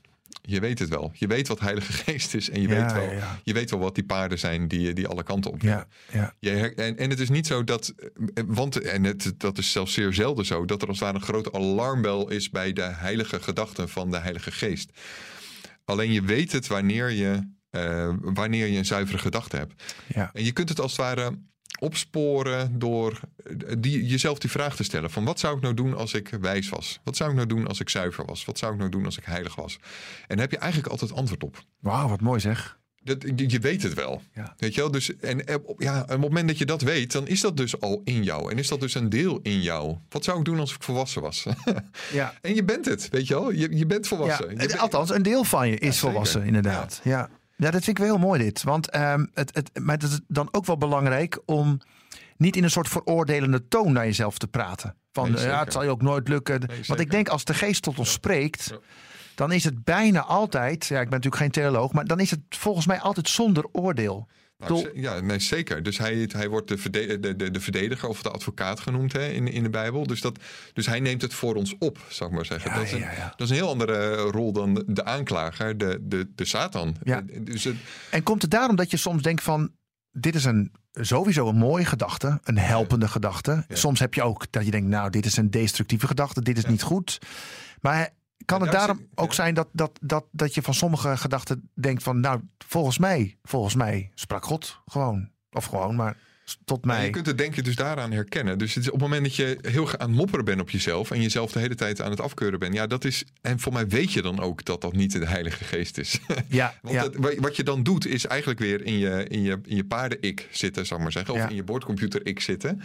Je 0.41 0.59
weet 0.59 0.79
het 0.79 0.89
wel. 0.89 1.11
Je 1.13 1.27
weet 1.27 1.47
wat 1.47 1.59
Heilige 1.59 1.91
Geest 2.03 2.33
is. 2.33 2.49
En 2.49 2.61
je, 2.61 2.67
Ja, 2.67 2.81
weet, 2.83 2.93
wel, 2.93 3.11
ja, 3.11 3.39
je 3.43 3.53
weet 3.53 3.69
wel 3.69 3.79
wat 3.79 3.95
die 3.95 4.03
paarden 4.03 4.39
zijn 4.39 4.67
die, 4.67 4.93
die 4.93 5.07
alle 5.07 5.23
kanten 5.23 5.51
op 5.51 5.61
Ja, 5.61 5.87
ja. 6.11 6.33
je 6.39 6.49
her- 6.49 6.77
en, 6.77 6.97
en 6.97 7.09
het 7.09 7.19
is 7.19 7.29
niet 7.29 7.47
zo 7.47 7.63
dat, 7.63 7.93
eh, 8.33 8.43
want 8.47 8.81
en 8.81 9.03
het, 9.03 9.33
dat 9.37 9.57
is 9.57 9.71
zelfs 9.71 9.93
zeer 9.93 10.13
zelden 10.13 10.45
zo, 10.45 10.65
dat 10.65 10.81
er 10.81 10.87
als 10.87 10.99
het 10.99 11.05
ware 11.07 11.17
een 11.19 11.23
grote 11.25 11.51
alarmbel 11.53 12.29
is 12.29 12.49
bij 12.49 12.73
de 12.73 12.81
heilige 12.81 13.41
gedachten 13.41 13.89
van 13.89 14.11
de 14.11 14.17
Heilige 14.17 14.51
Geest. 14.51 14.91
Alleen 15.85 16.11
je 16.11 16.21
weet 16.21 16.51
het 16.51 16.67
wanneer 16.67 17.09
je, 17.11 17.49
eh, 17.69 18.13
wanneer 18.21 18.67
je 18.67 18.77
een 18.77 18.85
zuivere 18.85 19.17
gedachte 19.17 19.55
hebt. 19.57 19.83
ja. 20.07 20.29
En 20.33 20.43
je 20.43 20.51
kunt 20.51 20.69
het 20.69 20.79
als 20.79 20.91
het 20.91 21.01
ware 21.01 21.37
opsporen 21.81 22.79
door 22.79 23.19
eh, 23.45 23.53
die, 23.77 24.05
jezelf 24.05 24.37
die 24.39 24.49
vraag 24.49 24.75
te 24.75 24.83
stellen: 24.83 25.09
van 25.11 25.23
wat 25.25 25.39
zou 25.39 25.55
ik 25.55 25.61
nou 25.61 25.73
doen 25.73 25.97
als 25.97 26.13
ik 26.13 26.29
wijs 26.41 26.69
was? 26.69 26.99
Wat 27.03 27.15
zou 27.17 27.29
ik 27.29 27.35
nou 27.35 27.47
doen 27.47 27.67
als 27.67 27.79
ik 27.79 27.89
zuiver 27.89 28.25
was? 28.25 28.45
Wat 28.45 28.57
zou 28.57 28.71
ik 28.73 28.77
nou 28.77 28.89
doen 28.89 29.05
als 29.05 29.17
ik 29.17 29.23
heilig 29.25 29.55
was? 29.55 29.77
En 30.21 30.27
daar 30.27 30.39
heb 30.39 30.51
je 30.51 30.57
eigenlijk 30.57 30.91
altijd 30.91 31.13
antwoord 31.13 31.43
op. 31.43 31.63
Wauw, 31.79 32.07
wat 32.07 32.21
mooi 32.21 32.39
zeg. 32.39 32.79
Dat, 33.03 33.21
je, 33.35 33.49
je 33.49 33.59
weet 33.59 33.83
het 33.83 33.93
wel. 33.93 34.21
Ja. 34.33 34.53
Weet 34.57 34.75
je 34.75 34.81
wel? 34.81 34.91
Dus, 34.91 35.15
en 35.17 35.47
eh, 35.47 35.55
op, 35.63 35.81
ja, 35.81 36.01
op 36.01 36.09
het 36.09 36.19
moment 36.19 36.47
dat 36.47 36.57
je 36.57 36.65
dat 36.65 36.81
weet, 36.81 37.11
dan 37.11 37.27
is 37.27 37.41
dat 37.41 37.57
dus 37.57 37.79
al 37.79 38.01
in 38.03 38.23
jou. 38.23 38.51
En 38.51 38.57
is 38.57 38.67
dat 38.67 38.79
dus 38.79 38.95
een 38.95 39.09
deel 39.09 39.39
in 39.41 39.61
jou. 39.61 39.97
Wat 40.09 40.23
zou 40.23 40.39
ik 40.39 40.45
doen 40.45 40.59
als 40.59 40.73
ik 40.75 40.83
volwassen 40.83 41.21
was? 41.21 41.45
Ja. 42.13 42.33
en 42.41 42.55
je 42.55 42.63
bent 42.63 42.85
het, 42.85 43.09
weet 43.09 43.27
je 43.27 43.33
wel? 43.33 43.51
Je, 43.51 43.77
je 43.77 43.85
bent 43.85 44.03
Ja, 44.09 44.15
volwassen. 44.15 44.49
Je 44.49 44.55
bent- 44.55 44.77
althans, 44.77 45.09
een 45.09 45.23
deel 45.23 45.43
van 45.43 45.69
je 45.69 45.77
is 45.77 45.95
Ja, 46.01 46.01
volwassen, 46.07 46.43
inderdaad. 46.43 47.01
Ja. 47.03 47.29
Ja. 47.65 47.71
dat 47.71 47.83
vind 47.83 47.87
ik 47.87 48.03
wel 48.03 48.15
heel 48.15 48.25
mooi 48.27 48.43
dit. 48.43 48.63
Want 48.63 48.89
ehm, 48.89 49.25
het, 49.33 49.55
het, 49.55 49.79
maar 49.79 49.95
het 49.95 50.03
is 50.03 50.19
dan 50.27 50.47
ook 50.51 50.65
wel 50.65 50.77
belangrijk 50.77 51.39
om 51.45 51.79
niet 52.37 52.55
in 52.55 52.63
een 52.63 52.69
soort 52.71 52.87
veroordelende 52.87 53.67
toon 53.67 53.93
naar 53.93 54.05
jezelf 54.05 54.37
te 54.37 54.47
praten. 54.47 54.95
Van 55.11 55.31
Nee, 55.31 55.41
eh, 55.43 55.49
ja, 55.49 55.59
het 55.63 55.73
zal 55.73 55.83
je 55.83 55.89
ook 55.89 56.01
nooit 56.01 56.27
lukken. 56.27 56.69
Want 56.87 56.99
ik 56.99 57.11
denk 57.11 57.27
als 57.29 57.43
de 57.43 57.53
geest 57.53 57.81
tot 57.81 57.99
ons 57.99 58.11
spreekt, 58.11 58.67
Ja. 58.69 58.77
dan 59.35 59.51
is 59.51 59.63
het 59.63 59.83
bijna 59.83 60.23
altijd, 60.23 60.85
ja, 60.85 60.95
ik 60.99 61.09
ben 61.09 61.19
natuurlijk 61.19 61.41
geen 61.41 61.51
theoloog, 61.63 61.91
maar 61.91 62.05
dan 62.05 62.19
is 62.19 62.31
het 62.31 62.39
volgens 62.49 62.85
mij 62.85 62.99
altijd 62.99 63.29
zonder 63.29 63.65
oordeel. 63.71 64.27
Nou, 64.67 64.89
ja, 64.93 65.19
nee, 65.19 65.39
zeker. 65.39 65.83
Dus 65.83 65.97
hij, 65.97 66.29
hij 66.31 66.49
wordt 66.49 66.67
de, 66.67 66.77
verde- 66.77 67.19
de, 67.19 67.35
de, 67.35 67.51
de 67.51 67.59
verdediger 67.59 68.09
of 68.09 68.21
de 68.21 68.29
advocaat 68.29 68.79
genoemd 68.79 69.13
hè, 69.13 69.27
in, 69.27 69.47
in 69.47 69.63
de 69.63 69.69
Bijbel. 69.69 70.07
Dus, 70.07 70.21
dat, 70.21 70.39
dus 70.73 70.85
hij 70.85 70.99
neemt 70.99 71.21
het 71.21 71.33
voor 71.33 71.55
ons 71.55 71.75
op, 71.79 71.99
zou 72.09 72.29
ik 72.29 72.35
maar 72.35 72.45
zeggen. 72.45 72.71
Ja, 72.71 72.77
dat, 72.77 72.85
is 72.85 72.91
een, 72.91 72.99
ja, 72.99 73.11
ja. 73.11 73.33
dat 73.35 73.41
is 73.41 73.49
een 73.49 73.55
heel 73.55 73.69
andere 73.69 74.15
rol 74.15 74.51
dan 74.51 74.83
de, 74.87 75.05
aanklager, 75.05 75.77
de, 75.77 75.97
de, 76.01 76.27
de 76.35 76.45
Satan. 76.45 76.95
Ja. 77.03 77.23
Dus 77.39 77.63
het, 77.63 77.75
En 78.11 78.23
komt 78.23 78.41
het 78.41 78.51
daarom 78.51 78.75
dat 78.75 78.91
je 78.91 78.97
soms 78.97 79.21
denkt 79.21 79.43
van, 79.43 79.71
dit 80.11 80.35
is 80.35 80.45
een 80.45 80.71
sowieso 80.93 81.47
een 81.47 81.55
mooie 81.55 81.85
gedachte, 81.85 82.39
een 82.43 82.57
helpende 82.57 83.07
gedachte. 83.07 83.65
Soms 83.69 83.99
heb 83.99 84.13
je 84.13 84.23
ook 84.23 84.45
dat 84.49 84.65
je 84.65 84.71
denkt, 84.71 84.87
nou, 84.87 85.09
dit 85.09 85.25
is 85.25 85.37
een 85.37 85.51
destructieve 85.51 86.07
gedachte, 86.07 86.41
dit 86.41 86.57
is 86.57 86.65
niet 86.65 86.81
goed. 86.81 87.17
Maar 87.81 88.09
kan 88.45 88.61
het 88.61 88.71
daar 88.71 88.79
daarom 88.87 89.07
ook 89.15 89.33
zijn 89.33 89.53
dat, 89.53 89.67
dat, 89.71 89.99
dat, 90.01 90.25
dat 90.31 90.53
je 90.53 90.61
van 90.61 90.73
sommige 90.73 91.17
gedachten 91.17 91.69
denkt 91.73 92.03
van, 92.03 92.19
nou, 92.19 92.41
volgens 92.67 92.97
mij, 92.97 93.37
volgens 93.43 93.75
mij 93.75 94.11
sprak 94.15 94.45
God 94.45 94.79
gewoon. 94.85 95.29
Of 95.51 95.65
gewoon, 95.65 95.95
maar 95.95 96.17
tot 96.65 96.85
mij. 96.85 97.05
je 97.05 97.09
kunt 97.11 97.25
het 97.25 97.37
denken 97.37 97.63
dus 97.63 97.75
daaraan 97.75 98.11
herkennen. 98.11 98.57
Dus 98.57 98.73
het 98.73 98.83
is 98.83 98.89
op 98.91 98.99
het 98.99 99.09
moment 99.09 99.23
dat 99.23 99.35
je 99.35 99.57
heel 99.61 99.97
aan 99.97 100.07
het 100.07 100.17
mopperen 100.17 100.45
bent 100.45 100.61
op 100.61 100.69
jezelf... 100.69 101.11
en 101.11 101.21
jezelf 101.21 101.51
de 101.51 101.59
hele 101.59 101.75
tijd 101.75 102.01
aan 102.01 102.09
het 102.11 102.19
afkeuren 102.21 102.59
bent... 102.59 102.73
ja, 102.73 102.87
dat 102.87 103.05
is... 103.05 103.23
en 103.41 103.59
voor 103.59 103.73
mij 103.73 103.87
weet 103.87 104.11
je 104.13 104.21
dan 104.21 104.39
ook 104.39 104.65
dat 104.65 104.81
dat 104.81 104.93
niet 104.93 105.11
de 105.11 105.25
Heilige 105.27 105.63
Geest 105.63 105.97
is. 105.97 106.19
Ja, 106.49 106.73
Want 106.81 106.95
ja. 106.95 107.03
het- 107.03 107.15
wa- 107.15 107.35
wat 107.39 107.55
je 107.55 107.63
dan 107.63 107.83
doet 107.83 108.05
is 108.05 108.25
eigenlijk 108.25 108.59
weer 108.59 108.85
in 108.85 108.97
je, 108.97 109.25
in 109.27 109.41
je, 109.41 109.59
in 109.65 109.75
je 109.75 109.85
paarden-ik 109.85 110.47
zitten, 110.51 110.85
zou 110.85 110.99
ik 110.99 111.05
maar 111.05 111.13
zeggen. 111.15 111.33
Of 111.33 111.39
Ja. 111.39 111.49
in 111.49 111.55
je 111.55 111.63
boordcomputer-ik 111.63 112.39
zitten. 112.39 112.81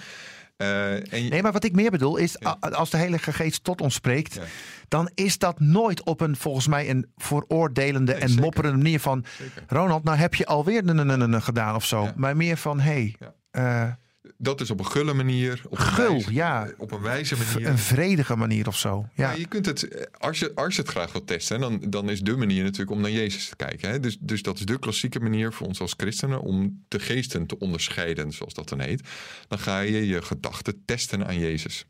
Eh, 0.57 1.13
en 1.13 1.23
je- 1.25 1.29
Nee, 1.31 1.43
maar 1.43 1.53
wat 1.53 1.65
ik 1.65 1.73
meer 1.73 1.91
bedoel 1.91 2.17
is, 2.17 2.37
Ja. 2.39 2.57
als 2.61 2.91
de 2.91 2.97
Heilige 2.97 3.33
Geest 3.33 3.65
tot 3.65 3.81
ons 3.81 3.95
spreekt, 3.95 4.35
Ja. 4.35 4.43
dan 4.89 5.11
is 5.15 5.39
dat 5.39 5.61
nooit 5.61 6.05
op 6.05 6.21
een, 6.21 6.37
volgens 6.37 6.67
mij, 6.67 6.91
een 6.91 7.11
veroordelende 7.17 8.13
Nee, 8.13 8.21
en 8.21 8.29
zeker. 8.29 8.43
mopperende 8.45 8.77
manier 8.83 9.01
van, 9.01 9.25
Zeker. 9.39 9.63
Ronald, 9.67 10.05
nou 10.05 10.17
heb 10.17 10.35
je 10.35 10.47
alweer 10.47 10.89
een, 10.89 11.43
gedaan 11.43 11.75
of 11.75 11.85
zo. 11.85 12.03
Ja. 12.03 12.13
Maar 12.17 12.37
meer 12.37 12.57
van, 12.57 12.81
hé, 12.81 13.15
hey, 13.51 13.97
Dat 14.39 14.61
is 14.61 14.71
op 14.71 14.79
een 14.79 14.87
gulle 14.87 15.15
manier. 15.15 15.63
Op 15.69 15.79
een 15.79 15.85
Gul, 15.85 16.13
wijze, 16.13 16.33
ja. 16.33 16.71
Op 16.79 16.93
een 16.93 17.01
wijze 17.01 17.37
manier. 17.37 17.69
een 17.69 17.79
vredige 17.79 18.37
manier 18.37 18.67
of 18.67 18.77
zo. 18.77 19.09
Ja, 19.15 19.31
Ja, 19.31 19.39
je 19.39 19.47
kunt 19.47 19.67
het, 19.67 20.09
als 20.19 20.39
je, 20.39 20.53
als 20.55 20.77
je 20.77 20.81
het 20.83 20.91
graag 20.91 21.13
wilt 21.13 21.27
testen, 21.27 21.61
dan, 21.61 21.81
dan 21.89 22.11
is 22.11 22.21
de 22.21 22.37
manier 22.37 22.63
natuurlijk 22.63 22.91
om 22.91 23.01
naar 23.01 23.11
Jezus 23.11 23.49
te 23.49 23.57
kijken. 23.57 23.91
Hè? 23.91 24.01
Dus, 24.01 24.17
dus 24.21 24.43
dat 24.43 24.59
is 24.59 24.65
de 24.65 24.79
klassieke 24.79 25.21
manier 25.21 25.53
voor 25.53 25.67
ons 25.67 25.81
als 25.81 25.95
christenen 25.97 26.41
om 26.41 26.85
de 26.89 26.99
geesten 26.99 27.47
te 27.47 27.59
onderscheiden, 27.59 28.33
zoals 28.33 28.55
dat 28.55 28.69
dan 28.69 28.81
heet. 28.81 29.09
Dan 29.49 29.59
ga 29.59 29.81
je 29.81 30.07
je 30.07 30.23
gedachten 30.23 30.83
testen 30.85 31.27
aan 31.27 31.39
Jezus. 31.39 31.87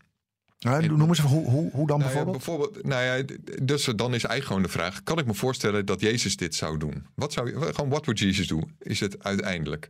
Nou, 0.59 0.87
noem 0.97 1.09
eens 1.09 1.19
hoe, 1.19 1.51
hoe, 1.51 1.71
hoe 1.73 1.87
dan 1.87 1.99
Nou 1.99 2.01
ja, 2.01 2.07
bijvoorbeeld? 2.25 2.37
bijvoorbeeld 2.37 2.87
nou 2.87 3.03
ja, 3.05 3.23
dus 3.63 3.85
dan 3.85 4.15
is 4.15 4.25
eigenlijk 4.25 4.45
gewoon 4.47 4.63
de 4.63 4.69
vraag: 4.69 5.03
kan 5.03 5.19
ik 5.19 5.27
me 5.27 5.35
voorstellen 5.35 5.87
dat 5.87 6.01
Jezus 6.01 6.37
dit 6.37 6.55
zou 6.55 6.79
doen? 6.79 7.07
Wat 7.15 7.33
zou 7.33 7.47
je, 7.51 7.75
gewoon 7.75 7.91
wat 7.91 8.05
would 8.05 8.19
Jesus 8.19 8.47
doen? 8.49 8.73
Is 8.79 9.01
het 9.01 9.23
uiteindelijk? 9.25 9.89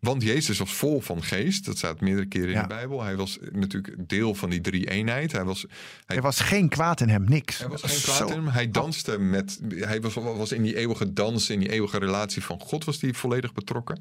Want 0.00 0.22
Jezus 0.22 0.58
was 0.58 0.72
vol 0.72 1.00
van 1.00 1.22
geest. 1.22 1.64
Dat 1.64 1.76
staat 1.78 2.00
meerdere 2.00 2.26
keren 2.26 2.48
in 2.48 2.54
Ja. 2.54 2.62
de 2.62 2.68
Bijbel. 2.68 3.02
Hij 3.02 3.16
was 3.16 3.38
natuurlijk 3.52 3.94
deel 4.08 4.34
van 4.34 4.50
die 4.50 4.60
drie 4.60 4.90
eenheid. 4.90 5.32
Hij 5.32 5.44
was, 5.44 5.66
hij, 6.06 6.16
Er 6.16 6.22
was 6.22 6.40
geen 6.40 6.68
kwaad 6.68 7.00
in 7.00 7.08
hem, 7.08 7.24
niks. 7.24 7.58
hij 7.58 7.68
was 7.68 7.82
geen 7.82 8.00
kwaad 8.02 8.16
zo- 8.16 8.26
in 8.26 8.32
hem. 8.32 8.48
Hij 8.48 8.70
danste 8.70 9.18
met. 9.18 9.60
Hij 9.68 10.00
was, 10.00 10.14
was 10.14 10.52
in 10.52 10.62
die 10.62 10.76
eeuwige 10.76 11.12
dans, 11.12 11.50
in 11.50 11.58
die 11.60 11.70
eeuwige 11.70 11.98
relatie 11.98 12.42
van 12.42 12.60
God, 12.60 12.84
was 12.84 13.00
hij 13.00 13.14
volledig 13.14 13.52
betrokken. 13.52 14.00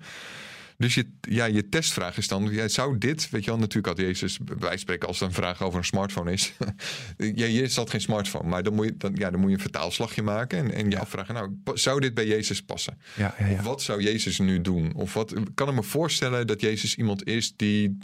Dus 0.78 0.94
je, 0.94 1.12
ja, 1.22 1.46
je 1.46 1.70
testvraag 1.70 2.18
is 2.18 2.28
dan, 2.28 2.50
ja, 2.52 2.68
zou 2.68 2.98
dit, 2.98 3.30
weet 3.30 3.44
je 3.44 3.50
wel, 3.50 3.60
natuurlijk 3.60 3.88
had 3.98 4.06
Jezus, 4.06 4.40
van 4.60 4.80
spreken, 4.80 5.08
als 5.08 5.20
het 5.20 5.30
een 5.30 5.36
vraag 5.36 5.62
over 5.62 5.80
een 5.80 5.86
smartphone 5.86 6.32
is. 6.32 6.54
ja, 7.18 7.46
Jezus 7.46 7.76
had 7.76 7.90
geen 7.90 8.02
smartphone, 8.02 8.50
maar 8.50 8.64
dan 8.64 8.74
moet 8.74 8.86
je, 8.86 8.98
dan, 8.98 9.16
ja, 9.16 9.32
dan 9.32 9.40
moet 9.40 9.50
je 9.50 9.56
een 9.56 9.62
vertaalslagje 9.62 10.22
maken 10.22 10.58
en, 10.58 10.72
en 10.72 10.90
je 10.90 11.00
afvragen, 11.00 11.34
nou, 11.34 11.52
zou 11.74 12.00
dit 12.00 12.14
bij 12.14 12.28
Jezus 12.28 12.62
passen? 12.62 12.98
Ja, 13.16 13.36
ja, 13.40 13.46
ja. 13.46 13.54
Of 13.54 13.62
wat 13.62 13.82
zou 13.82 14.02
Jezus 14.02 14.40
nu 14.40 14.62
doen? 14.62 14.94
Of 14.94 15.14
wat, 15.14 15.34
kan 15.54 15.70
ik 15.70 15.76
me 15.76 15.84
voorstellen 15.84 16.48
dat 16.48 16.62
Jezus 16.62 16.96
iemand 16.96 17.28
is 17.28 17.54
die, 17.56 17.98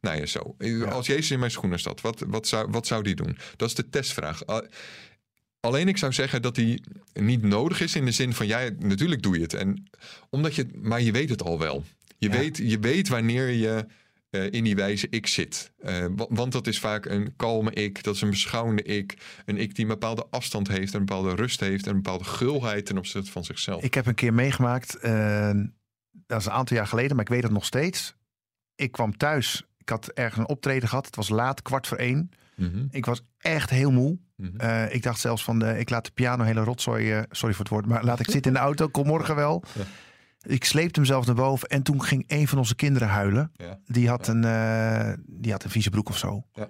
nou 0.00 0.16
ja, 0.16 0.26
zo. 0.26 0.56
Als 0.88 1.06
Jezus 1.06 1.30
in 1.30 1.38
mijn 1.38 1.50
schoenen 1.50 1.78
staat, 1.78 2.00
wat, 2.00 2.24
wat, 2.26 2.46
zou, 2.46 2.70
wat 2.70 2.86
zou 2.86 3.02
die 3.02 3.14
doen? 3.14 3.38
Dat 3.56 3.68
is 3.68 3.74
de 3.74 3.88
testvraag. 3.88 4.46
Al- 4.46 4.66
Alleen 5.60 5.88
ik 5.88 5.96
zou 5.96 6.12
zeggen 6.12 6.42
dat 6.42 6.54
die 6.54 6.82
niet 7.12 7.42
nodig 7.42 7.80
is 7.80 7.94
in 7.94 8.04
de 8.04 8.10
zin 8.10 8.32
van, 8.32 8.46
ja, 8.46 8.70
natuurlijk 8.78 9.22
doe 9.22 9.34
je 9.36 9.42
het. 9.42 9.54
En, 9.54 9.88
omdat 10.30 10.54
je, 10.54 10.66
maar 10.82 11.00
je 11.00 11.12
weet 11.12 11.28
het 11.28 11.42
al 11.42 11.58
wel. 11.58 11.84
Je, 12.18 12.28
Ja. 12.30 12.36
weet, 12.38 12.56
je 12.56 12.78
weet 12.78 13.08
wanneer 13.08 13.48
je 13.50 13.86
eh, 14.30 14.44
in 14.52 14.64
die 14.64 14.74
wijze 14.76 15.06
ik 15.10 15.26
zit. 15.26 15.72
Eh, 15.78 16.06
wa- 16.16 16.26
want 16.28 16.52
dat 16.52 16.66
is 16.66 16.78
vaak 16.78 17.04
een 17.06 17.36
kalme 17.36 17.70
ik, 17.70 18.02
dat 18.02 18.14
is 18.14 18.20
een 18.20 18.30
beschouwende 18.30 18.82
ik. 18.82 19.16
Een 19.44 19.56
ik 19.58 19.74
die 19.74 19.84
een 19.84 19.90
bepaalde 19.90 20.26
afstand 20.30 20.68
heeft, 20.68 20.92
een 20.94 21.04
bepaalde 21.04 21.34
rust 21.34 21.60
heeft... 21.60 21.84
en 21.86 21.90
een 21.90 22.02
bepaalde 22.02 22.24
gulheid 22.24 22.86
ten 22.86 22.98
opzichte 22.98 23.30
van 23.30 23.44
zichzelf. 23.44 23.82
Ik 23.82 23.94
heb 23.94 24.06
een 24.06 24.14
keer 24.14 24.34
meegemaakt, 24.34 24.94
eh, 24.94 25.50
dat 26.26 26.40
is 26.40 26.46
een 26.46 26.52
aantal 26.52 26.76
jaar 26.76 26.86
geleden, 26.86 27.16
maar 27.16 27.24
ik 27.24 27.30
weet 27.30 27.42
het 27.42 27.52
nog 27.52 27.64
steeds. 27.64 28.14
Ik 28.74 28.92
kwam 28.92 29.16
thuis, 29.16 29.64
ik 29.78 29.88
had 29.88 30.08
ergens 30.08 30.38
een 30.38 30.48
optreden 30.48 30.88
gehad. 30.88 31.06
Het 31.06 31.16
was 31.16 31.28
laat, 31.28 31.62
kwart 31.62 31.86
voor 31.86 31.98
één. 31.98 32.30
Mhm, 32.54 32.84
Ik 32.90 33.06
was 33.06 33.22
echt 33.38 33.70
heel 33.70 33.90
moe. 33.92 34.18
mhm. 34.36 34.86
Ik 34.90 35.02
dacht 35.02 35.20
zelfs 35.20 35.44
van, 35.44 35.58
de, 35.58 35.78
ik 35.78 35.90
laat 35.90 36.04
de 36.04 36.10
piano 36.10 36.44
hele 36.44 36.64
rotzooi, 36.64 37.24
sorry 37.30 37.54
voor 37.54 37.64
het 37.64 37.74
woord, 37.74 37.86
maar 37.86 38.04
laat 38.04 38.20
ik 38.20 38.30
zitten 38.30 38.50
in 38.50 38.56
de 38.58 38.62
auto, 38.64 38.88
kom 38.88 39.06
morgen 39.06 39.34
wel. 39.34 39.62
Ja. 39.74 39.82
Ik 40.46 40.64
sleepte 40.64 41.00
hem 41.00 41.08
zelf 41.08 41.26
naar 41.26 41.34
boven 41.34 41.68
en 41.68 41.82
toen 41.82 42.02
ging 42.02 42.24
een 42.26 42.48
van 42.48 42.58
onze 42.58 42.74
kinderen 42.74 43.08
huilen. 43.08 43.52
Ja. 43.56 43.78
Die 43.86 44.08
had, 44.08 44.28
een, 44.28 44.44
eh, 44.44 45.12
die 45.26 45.52
had 45.52 45.64
een 45.64 45.70
vieze 45.70 45.90
broek 45.90 46.08
of 46.08 46.18
zo. 46.18 46.46
Ja. 46.52 46.68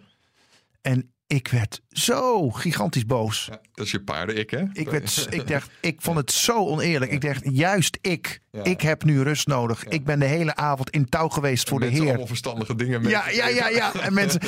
En 0.81 1.15
ik 1.27 1.49
werd 1.49 1.81
zo 1.89 2.51
gigantisch 2.51 3.07
boos. 3.07 3.47
Ja, 3.51 3.61
dat 3.73 3.87
is 3.87 3.91
je 3.91 4.01
paarden-ik, 4.01 4.51
hè? 4.51 4.65
Ik, 4.73 4.91
werd, 4.91 5.27
ik, 5.31 5.47
dacht, 5.47 5.71
ik 5.81 6.01
vond 6.01 6.17
het 6.17 6.33
zo 6.33 6.67
oneerlijk. 6.67 7.12
Ik 7.12 7.21
dacht, 7.21 7.43
juist 7.45 7.99
ik. 8.01 8.41
Ja. 8.51 8.65
Ik 8.65 8.81
heb 8.81 9.05
nu 9.05 9.23
rust 9.23 9.47
nodig. 9.47 9.85
Ik 9.85 10.05
ben 10.05 10.19
de 10.19 10.25
hele 10.25 10.55
avond 10.55 10.91
in 10.91 11.09
touw 11.09 11.29
geweest 11.29 11.69
voor 11.69 11.81
de 11.81 11.87
Heer. 11.87 12.09
allemaal 12.09 12.27
verstandige 12.27 12.75
dingen 12.75 13.03
mee. 13.03 13.11
Ja, 13.11 13.29
ja, 13.29 13.49
ja, 13.49 13.69
ja. 13.69 13.95
En, 13.95 14.15
mensen, 14.15 14.41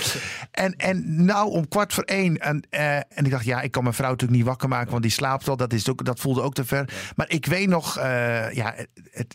en, 0.51 0.77
en 0.77 1.25
nou 1.25 1.51
om 1.51 1.69
kwart 1.69 1.95
voor 1.95 2.05
één. 2.05 2.37
En, 2.37 2.67
eh, 2.71 2.97
en 2.97 3.25
ik 3.25 3.31
dacht, 3.31 3.45
ja, 3.45 3.61
ik 3.61 3.71
kan 3.71 3.83
mijn 3.83 3.95
vrouw 3.95 4.11
natuurlijk 4.11 4.39
niet 4.39 4.49
wakker 4.49 4.69
maken, 4.69 4.91
want 4.91 5.03
die 5.03 5.13
slaapt 5.13 5.49
al. 5.49 5.57
Dat, 5.57 5.73
is 5.73 5.89
ook, 5.89 6.05
dat 6.05 6.21
voelde 6.21 6.43
ook 6.43 6.55
te 6.55 6.65
ver. 6.65 7.13
Maar 7.17 7.31
ik 7.31 7.47
weet 7.47 7.69
nog, 7.69 7.97
eh, 7.99 8.53
ja, 8.53 8.75
het, 9.11 9.35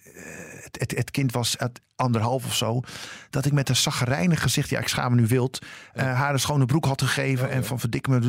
het, 0.71 0.91
het, 0.91 1.11
kind 1.11 1.31
was 1.31 1.55
het 1.57 1.81
anderhalf 1.95 2.45
of 2.45 2.55
zo. 2.55 2.81
Dat 3.29 3.45
ik 3.45 3.51
met 3.51 3.69
een 3.69 3.75
zaggerijnig 3.75 4.41
gezicht, 4.41 4.69
ja, 4.69 4.79
ik 4.79 4.87
schaam 4.87 5.15
me 5.15 5.21
nu 5.21 5.27
wild, 5.27 5.59
eh, 5.93 6.13
haar 6.13 6.33
een 6.33 6.39
schone 6.39 6.65
broek 6.65 6.85
had 6.85 7.01
gegeven. 7.01 7.32
En 7.41 7.65
van 7.65 7.79
verdik 7.79 8.07
me. 8.07 8.19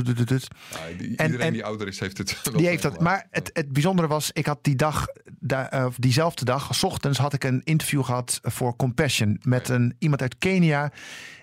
iedereen 1.00 1.40
en- 1.40 1.52
die 1.52 1.64
ouder 1.64 1.86
is, 1.88 2.00
heeft 2.00 2.18
het 2.18 2.40
Die 2.56 2.66
heeft 2.66 2.82
dat. 2.82 3.00
Maar 3.00 3.26
het, 3.30 3.50
het 3.52 3.72
bijzondere 3.72 4.08
was, 4.08 4.30
ik 4.32 4.46
had 4.46 4.58
die 4.62 4.76
dag, 4.76 5.06
da- 5.38 5.70
eh, 5.70 5.86
diezelfde 5.96 6.44
dag, 6.44 6.74
s 6.74 6.82
ochtends 6.82 7.18
had 7.18 7.32
ik 7.32 7.44
een 7.44 7.60
interview 7.64 8.04
gehad 8.04 8.38
voor 8.42 8.76
Compassion 8.76 9.40
met 9.42 9.68
een, 9.68 9.94
iemand 9.98 10.22
uit 10.22 10.38
Kenia. 10.38 10.92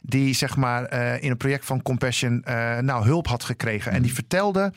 Die 0.01 0.33
zeg 0.33 0.55
maar 0.55 0.85
eh, 0.85 1.23
in 1.23 1.31
een 1.31 1.37
project 1.37 1.65
van 1.65 1.81
Compassion 1.81 2.43
eh, 2.43 2.77
nou 2.77 3.05
hulp 3.05 3.27
had 3.27 3.43
gekregen. 3.43 3.91
En 3.91 4.01
die 4.01 4.13
vertelde 4.13 4.73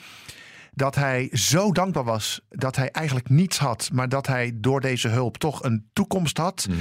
dat 0.73 0.95
hij 0.95 1.29
zo 1.33 1.73
dankbaar 1.73 2.05
was 2.05 2.41
dat 2.49 2.77
hij 2.77 2.91
eigenlijk 2.91 3.29
niets 3.29 3.59
had, 3.59 3.91
maar 3.93 4.09
dat 4.09 4.27
hij 4.27 4.53
door 4.55 4.81
deze 4.81 5.09
hulp 5.09 5.39
toch 5.39 5.63
een 5.63 5.87
toekomst 5.93 6.39
had. 6.39 6.67
Mhm. 6.71 6.79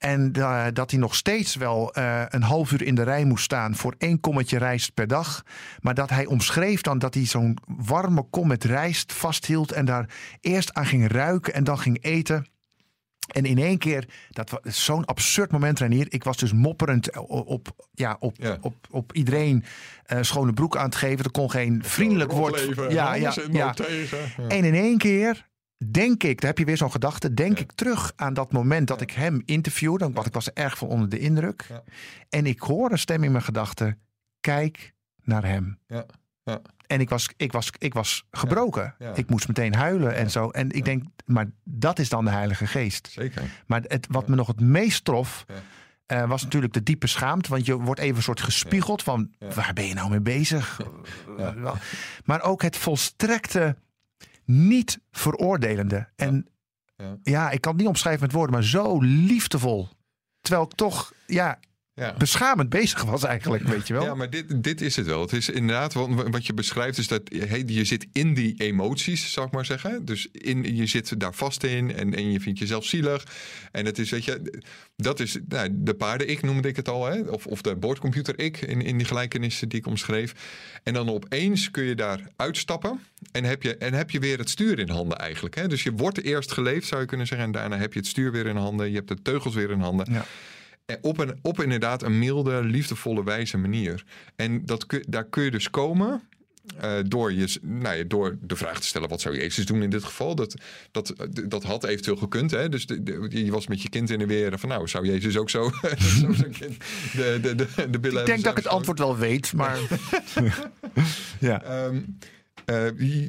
En 0.00 0.32
eh, 0.32 0.66
dat 0.72 0.90
hij 0.90 1.00
nog 1.00 1.14
steeds 1.14 1.54
wel 1.54 1.92
eh, 1.94 2.22
een 2.28 2.42
half 2.42 2.72
uur 2.72 2.82
in 2.82 2.94
de 2.94 3.02
rij 3.02 3.24
moest 3.24 3.44
staan 3.44 3.76
voor 3.76 3.94
één 3.98 4.20
kommetje 4.20 4.58
rijst 4.58 4.94
per 4.94 5.06
dag. 5.06 5.42
Maar 5.80 5.94
dat 5.94 6.10
hij 6.10 6.26
omschreef 6.26 6.80
dan 6.80 6.98
dat 6.98 7.14
hij 7.14 7.24
zo'n 7.26 7.58
warme 7.66 8.22
kom 8.30 8.48
met 8.48 8.64
rijst 8.64 9.12
vasthield. 9.12 9.72
En 9.72 9.84
daar 9.84 10.08
eerst 10.40 10.74
aan 10.74 10.86
ging 10.86 11.12
ruiken 11.12 11.54
en 11.54 11.64
dan 11.64 11.78
ging 11.78 12.02
eten. 12.04 12.46
En 13.30 13.44
in 13.44 13.58
één 13.58 13.78
keer, 13.78 14.08
dat 14.30 14.50
was 14.50 14.84
zo'n 14.84 15.04
absurd 15.04 15.50
moment, 15.50 15.78
Renier. 15.78 16.06
Ik 16.08 16.24
was 16.24 16.36
dus 16.36 16.52
mopperend 16.52 17.18
op, 17.18 17.46
op, 17.46 17.68
ja, 17.92 18.16
op, 18.20 18.36
Ja. 18.38 18.58
op, 18.60 18.74
op 18.90 19.12
iedereen 19.12 19.64
eh, 20.04 20.18
schone 20.20 20.52
broek 20.52 20.76
aan 20.76 20.84
het 20.84 20.94
geven. 20.94 21.24
Er 21.24 21.30
kon 21.30 21.50
geen 21.50 21.82
vriendelijk 21.84 22.32
woord. 22.32 22.68
Ja, 22.88 23.14
ja, 23.14 23.14
ja. 23.14 23.34
Ja. 23.50 23.74
En 24.48 24.64
in 24.64 24.74
één 24.74 24.98
keer 24.98 25.48
denk 25.88 26.22
ik, 26.22 26.40
daar 26.40 26.50
heb 26.50 26.58
je 26.58 26.64
weer 26.64 26.76
zo'n 26.76 26.90
gedachte, 26.90 27.34
denk 27.34 27.58
ik 27.58 27.72
terug 27.72 28.12
aan 28.16 28.34
dat 28.34 28.52
moment 28.52 28.88
dat 28.88 29.00
ik 29.00 29.10
hem 29.10 29.42
interviewde. 29.44 30.10
Want 30.10 30.26
ik 30.26 30.32
was 30.32 30.46
er 30.46 30.54
erg 30.54 30.78
van 30.78 30.88
onder 30.88 31.08
de 31.08 31.18
indruk. 31.18 31.66
Ja. 31.68 31.82
En 32.28 32.46
ik 32.46 32.60
hoor 32.60 32.90
een 32.90 32.98
stem 32.98 33.24
in 33.24 33.32
mijn 33.32 33.44
gedachten, 33.44 33.98
kijk 34.40 34.94
naar 35.22 35.44
hem. 35.44 35.78
Ja. 35.86 36.06
Ja. 36.42 36.60
En 36.86 37.00
ik 37.00 37.08
was, 37.08 37.28
ik 37.36 37.52
was, 37.52 37.70
ik 37.78 37.94
was 37.94 38.26
gebroken. 38.30 38.94
Ik 39.14 39.30
moest 39.30 39.48
meteen 39.48 39.74
huilen 39.74 40.14
en 40.14 40.30
zo. 40.30 40.50
En 40.50 40.70
ik 40.70 40.84
denk, 40.84 41.04
maar 41.24 41.46
dat 41.64 41.98
is 41.98 42.08
dan 42.08 42.24
de 42.24 42.30
Heilige 42.30 42.66
Geest. 42.66 43.08
Zeker. 43.10 43.42
Maar 43.66 43.82
het, 43.86 44.06
wat 44.10 44.28
me 44.28 44.34
nog 44.34 44.46
het 44.46 44.60
meest 44.60 45.04
trof, 45.04 45.44
eh, 46.06 46.28
was 46.28 46.42
natuurlijk 46.42 46.72
de 46.72 46.82
diepe 46.82 47.06
schaamte. 47.06 47.50
Want 47.50 47.66
je 47.66 47.74
wordt 47.74 48.00
even 48.00 48.16
een 48.16 48.22
soort 48.22 48.40
gespiegeld 48.40 49.02
van, 49.02 49.34
waar 49.54 49.72
ben 49.72 49.86
je 49.86 49.94
nou 49.94 50.10
mee 50.10 50.20
bezig? 50.20 50.80
Maar 52.24 52.42
ook 52.42 52.62
het 52.62 52.76
volstrekte 52.76 53.76
niet 54.50 55.00
veroordelende. 55.10 56.08
En 56.16 56.48
Ja. 56.96 57.18
ja, 57.22 57.50
ik 57.50 57.60
kan 57.60 57.72
het 57.72 57.80
niet 57.80 57.90
omschrijven 57.90 58.22
met 58.22 58.32
woorden, 58.32 58.54
maar 58.54 58.64
zo 58.64 59.00
liefdevol. 59.00 59.88
Terwijl 60.40 60.64
ik 60.66 60.74
toch, 60.74 61.12
ja, 61.26 61.58
Ja. 61.94 62.14
beschamend 62.18 62.68
bezig 62.68 63.02
was 63.02 63.24
eigenlijk, 63.24 63.62
weet 63.62 63.86
je 63.86 63.92
wel. 63.92 64.02
Ja, 64.02 64.14
maar 64.14 64.30
dit, 64.30 64.62
dit 64.62 64.80
is 64.80 64.96
het 64.96 65.06
wel. 65.06 65.20
Het 65.20 65.32
is 65.32 65.48
inderdaad 65.48 65.92
wat, 65.92 66.08
wat 66.30 66.46
je 66.46 66.54
beschrijft, 66.54 66.98
is 66.98 67.08
dat 67.08 67.22
hey, 67.34 67.62
je 67.66 67.84
zit 67.84 68.06
in 68.12 68.34
die 68.34 68.54
emoties, 68.56 69.32
zou 69.32 69.46
ik 69.46 69.52
maar 69.52 69.64
zeggen. 69.64 70.04
Dus 70.04 70.28
in, 70.32 70.76
je 70.76 70.86
zit 70.86 71.20
daar 71.20 71.34
vast 71.34 71.64
in 71.64 71.94
en, 71.94 72.14
en 72.14 72.32
je 72.32 72.40
vindt 72.40 72.58
jezelf 72.58 72.84
zielig. 72.84 73.24
En 73.72 73.86
het 73.86 73.98
is, 73.98 74.10
weet 74.10 74.24
je, 74.24 74.62
dat 74.96 75.20
is 75.20 75.38
nou, 75.48 75.68
de 75.72 75.94
paarden-ik 75.94 76.42
noemde 76.42 76.68
ik 76.68 76.76
het 76.76 76.88
al, 76.88 77.06
hè? 77.06 77.20
Of, 77.20 77.46
of 77.46 77.62
de 77.62 77.76
boordcomputer-ik 77.76 78.60
in, 78.60 78.82
in 78.82 78.96
die 78.96 79.06
gelijkenissen 79.06 79.68
die 79.68 79.78
ik 79.78 79.86
omschreef. 79.86 80.34
En 80.82 80.94
dan 80.94 81.08
opeens 81.08 81.70
kun 81.70 81.84
je 81.84 81.94
daar 81.94 82.20
uitstappen 82.36 83.00
en 83.32 83.44
heb 83.44 83.62
je, 83.62 83.76
en 83.76 83.92
heb 83.92 84.10
je 84.10 84.18
weer 84.18 84.38
het 84.38 84.50
stuur 84.50 84.78
in 84.78 84.88
handen 84.88 85.18
eigenlijk. 85.18 85.54
Hè? 85.54 85.68
Dus 85.68 85.82
je 85.82 85.92
wordt 85.92 86.22
eerst 86.22 86.52
geleefd, 86.52 86.86
zou 86.86 87.00
je 87.00 87.06
kunnen 87.06 87.26
zeggen, 87.26 87.46
en 87.46 87.52
daarna 87.52 87.78
heb 87.78 87.92
je 87.92 87.98
het 87.98 88.08
stuur 88.08 88.32
weer 88.32 88.46
in 88.46 88.56
handen, 88.56 88.88
je 88.88 88.96
hebt 88.96 89.08
de 89.08 89.22
teugels 89.22 89.54
weer 89.54 89.70
in 89.70 89.80
handen. 89.80 90.12
Ja. 90.12 90.24
En 90.90 90.98
Op, 91.02 91.18
een, 91.18 91.38
op 91.42 91.60
inderdaad 91.62 92.02
een 92.02 92.18
milde, 92.18 92.62
liefdevolle, 92.64 93.24
wijze 93.24 93.58
manier. 93.58 94.04
En 94.36 94.66
dat 94.66 94.86
daar 95.08 95.24
kun 95.24 95.42
je 95.44 95.50
dus 95.50 95.70
komen 95.70 96.22
eh, 96.80 96.92
door, 97.06 97.32
je, 97.32 97.58
nou 97.62 97.96
ja, 97.96 98.04
door 98.06 98.36
de 98.40 98.56
vraag 98.56 98.80
te 98.80 98.86
stellen: 98.86 99.08
wat 99.08 99.20
zou 99.20 99.36
Jezus 99.36 99.66
doen 99.66 99.82
in 99.82 99.90
dit 99.90 100.04
geval? 100.04 100.34
Dat, 100.34 100.54
dat, 100.90 101.14
dat 101.48 101.62
had 101.62 101.84
eventueel 101.84 102.16
gekund. 102.16 102.50
Hè? 102.50 102.68
Dus 102.68 102.86
de, 102.86 103.02
de- 103.02 103.28
je 103.44 103.50
was 103.50 103.66
met 103.66 103.82
je 103.82 103.88
kind 103.88 104.10
in 104.10 104.18
de 104.18 104.26
weer 104.26 104.58
van: 104.58 104.68
nou, 104.68 104.88
zou 104.88 105.06
Jezus 105.06 105.36
ook 105.36 105.50
zo, 105.50 105.70
zo 106.20 106.32
zijn 106.32 106.50
kind 106.50 106.76
de, 107.12 107.38
de, 107.42 107.54
de, 107.54 107.90
de 107.90 107.98
billen 108.00 108.20
ik 108.20 108.26
denk 108.26 108.42
dat 108.42 108.58
ik 108.58 108.64
het 108.64 108.72
antwoord 108.72 108.98
wel 108.98 109.16
weet, 109.16 109.52
maar 109.52 109.78
ja. 111.40 111.62
Ehm, 111.62 112.00
eh, 112.64 112.86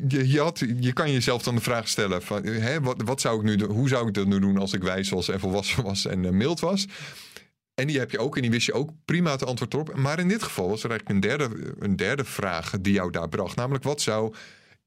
je, 0.08 0.28
je, 0.32 0.40
had, 0.40 0.64
je 0.80 0.94
kan 0.94 1.12
jezelf 1.12 1.44
dan 1.44 1.56
de 1.56 1.62
vraag 1.62 1.88
stellen: 1.88 2.22
van, 2.22 2.44
eh, 2.44 2.62
hè, 2.64 2.82
wat, 2.82 3.02
wat 3.06 3.22
zou 3.22 3.38
ik 3.38 3.44
nu, 3.44 3.56
doen- 3.56 3.72
hoe 3.72 3.88
zou 3.88 4.08
ik 4.08 4.14
dat 4.14 4.28
nu 4.28 4.40
doen 4.40 4.58
als 4.58 4.74
ik 4.74 4.84
wijs 4.84 5.10
was 5.10 5.30
en 5.30 5.40
volwassen 5.40 5.84
was 5.84 6.06
en 6.06 6.26
eh, 6.26 6.32
mild 6.32 6.60
was? 6.60 6.86
En 7.74 7.88
die 7.88 8.00
heb 8.00 8.12
je 8.12 8.20
ook 8.20 8.36
en 8.36 8.42
die 8.42 8.52
wist 8.52 8.66
je 8.66 8.74
ook 8.74 8.90
prima 9.06 9.32
het 9.32 9.46
antwoord 9.46 9.74
op. 9.74 9.96
Maar 9.96 10.20
in 10.20 10.28
dit 10.28 10.44
geval 10.44 10.70
was 10.70 10.84
er 10.84 10.90
eigenlijk 10.90 11.10
een 11.10 11.30
derde, 11.30 11.76
een 11.80 11.96
derde 11.96 12.26
vraag 12.26 12.74
die 12.82 12.94
jou 12.94 13.12
daar 13.12 13.30
bracht. 13.30 13.56
Namelijk, 13.56 13.84
wat 13.84 14.02
zou 14.02 14.34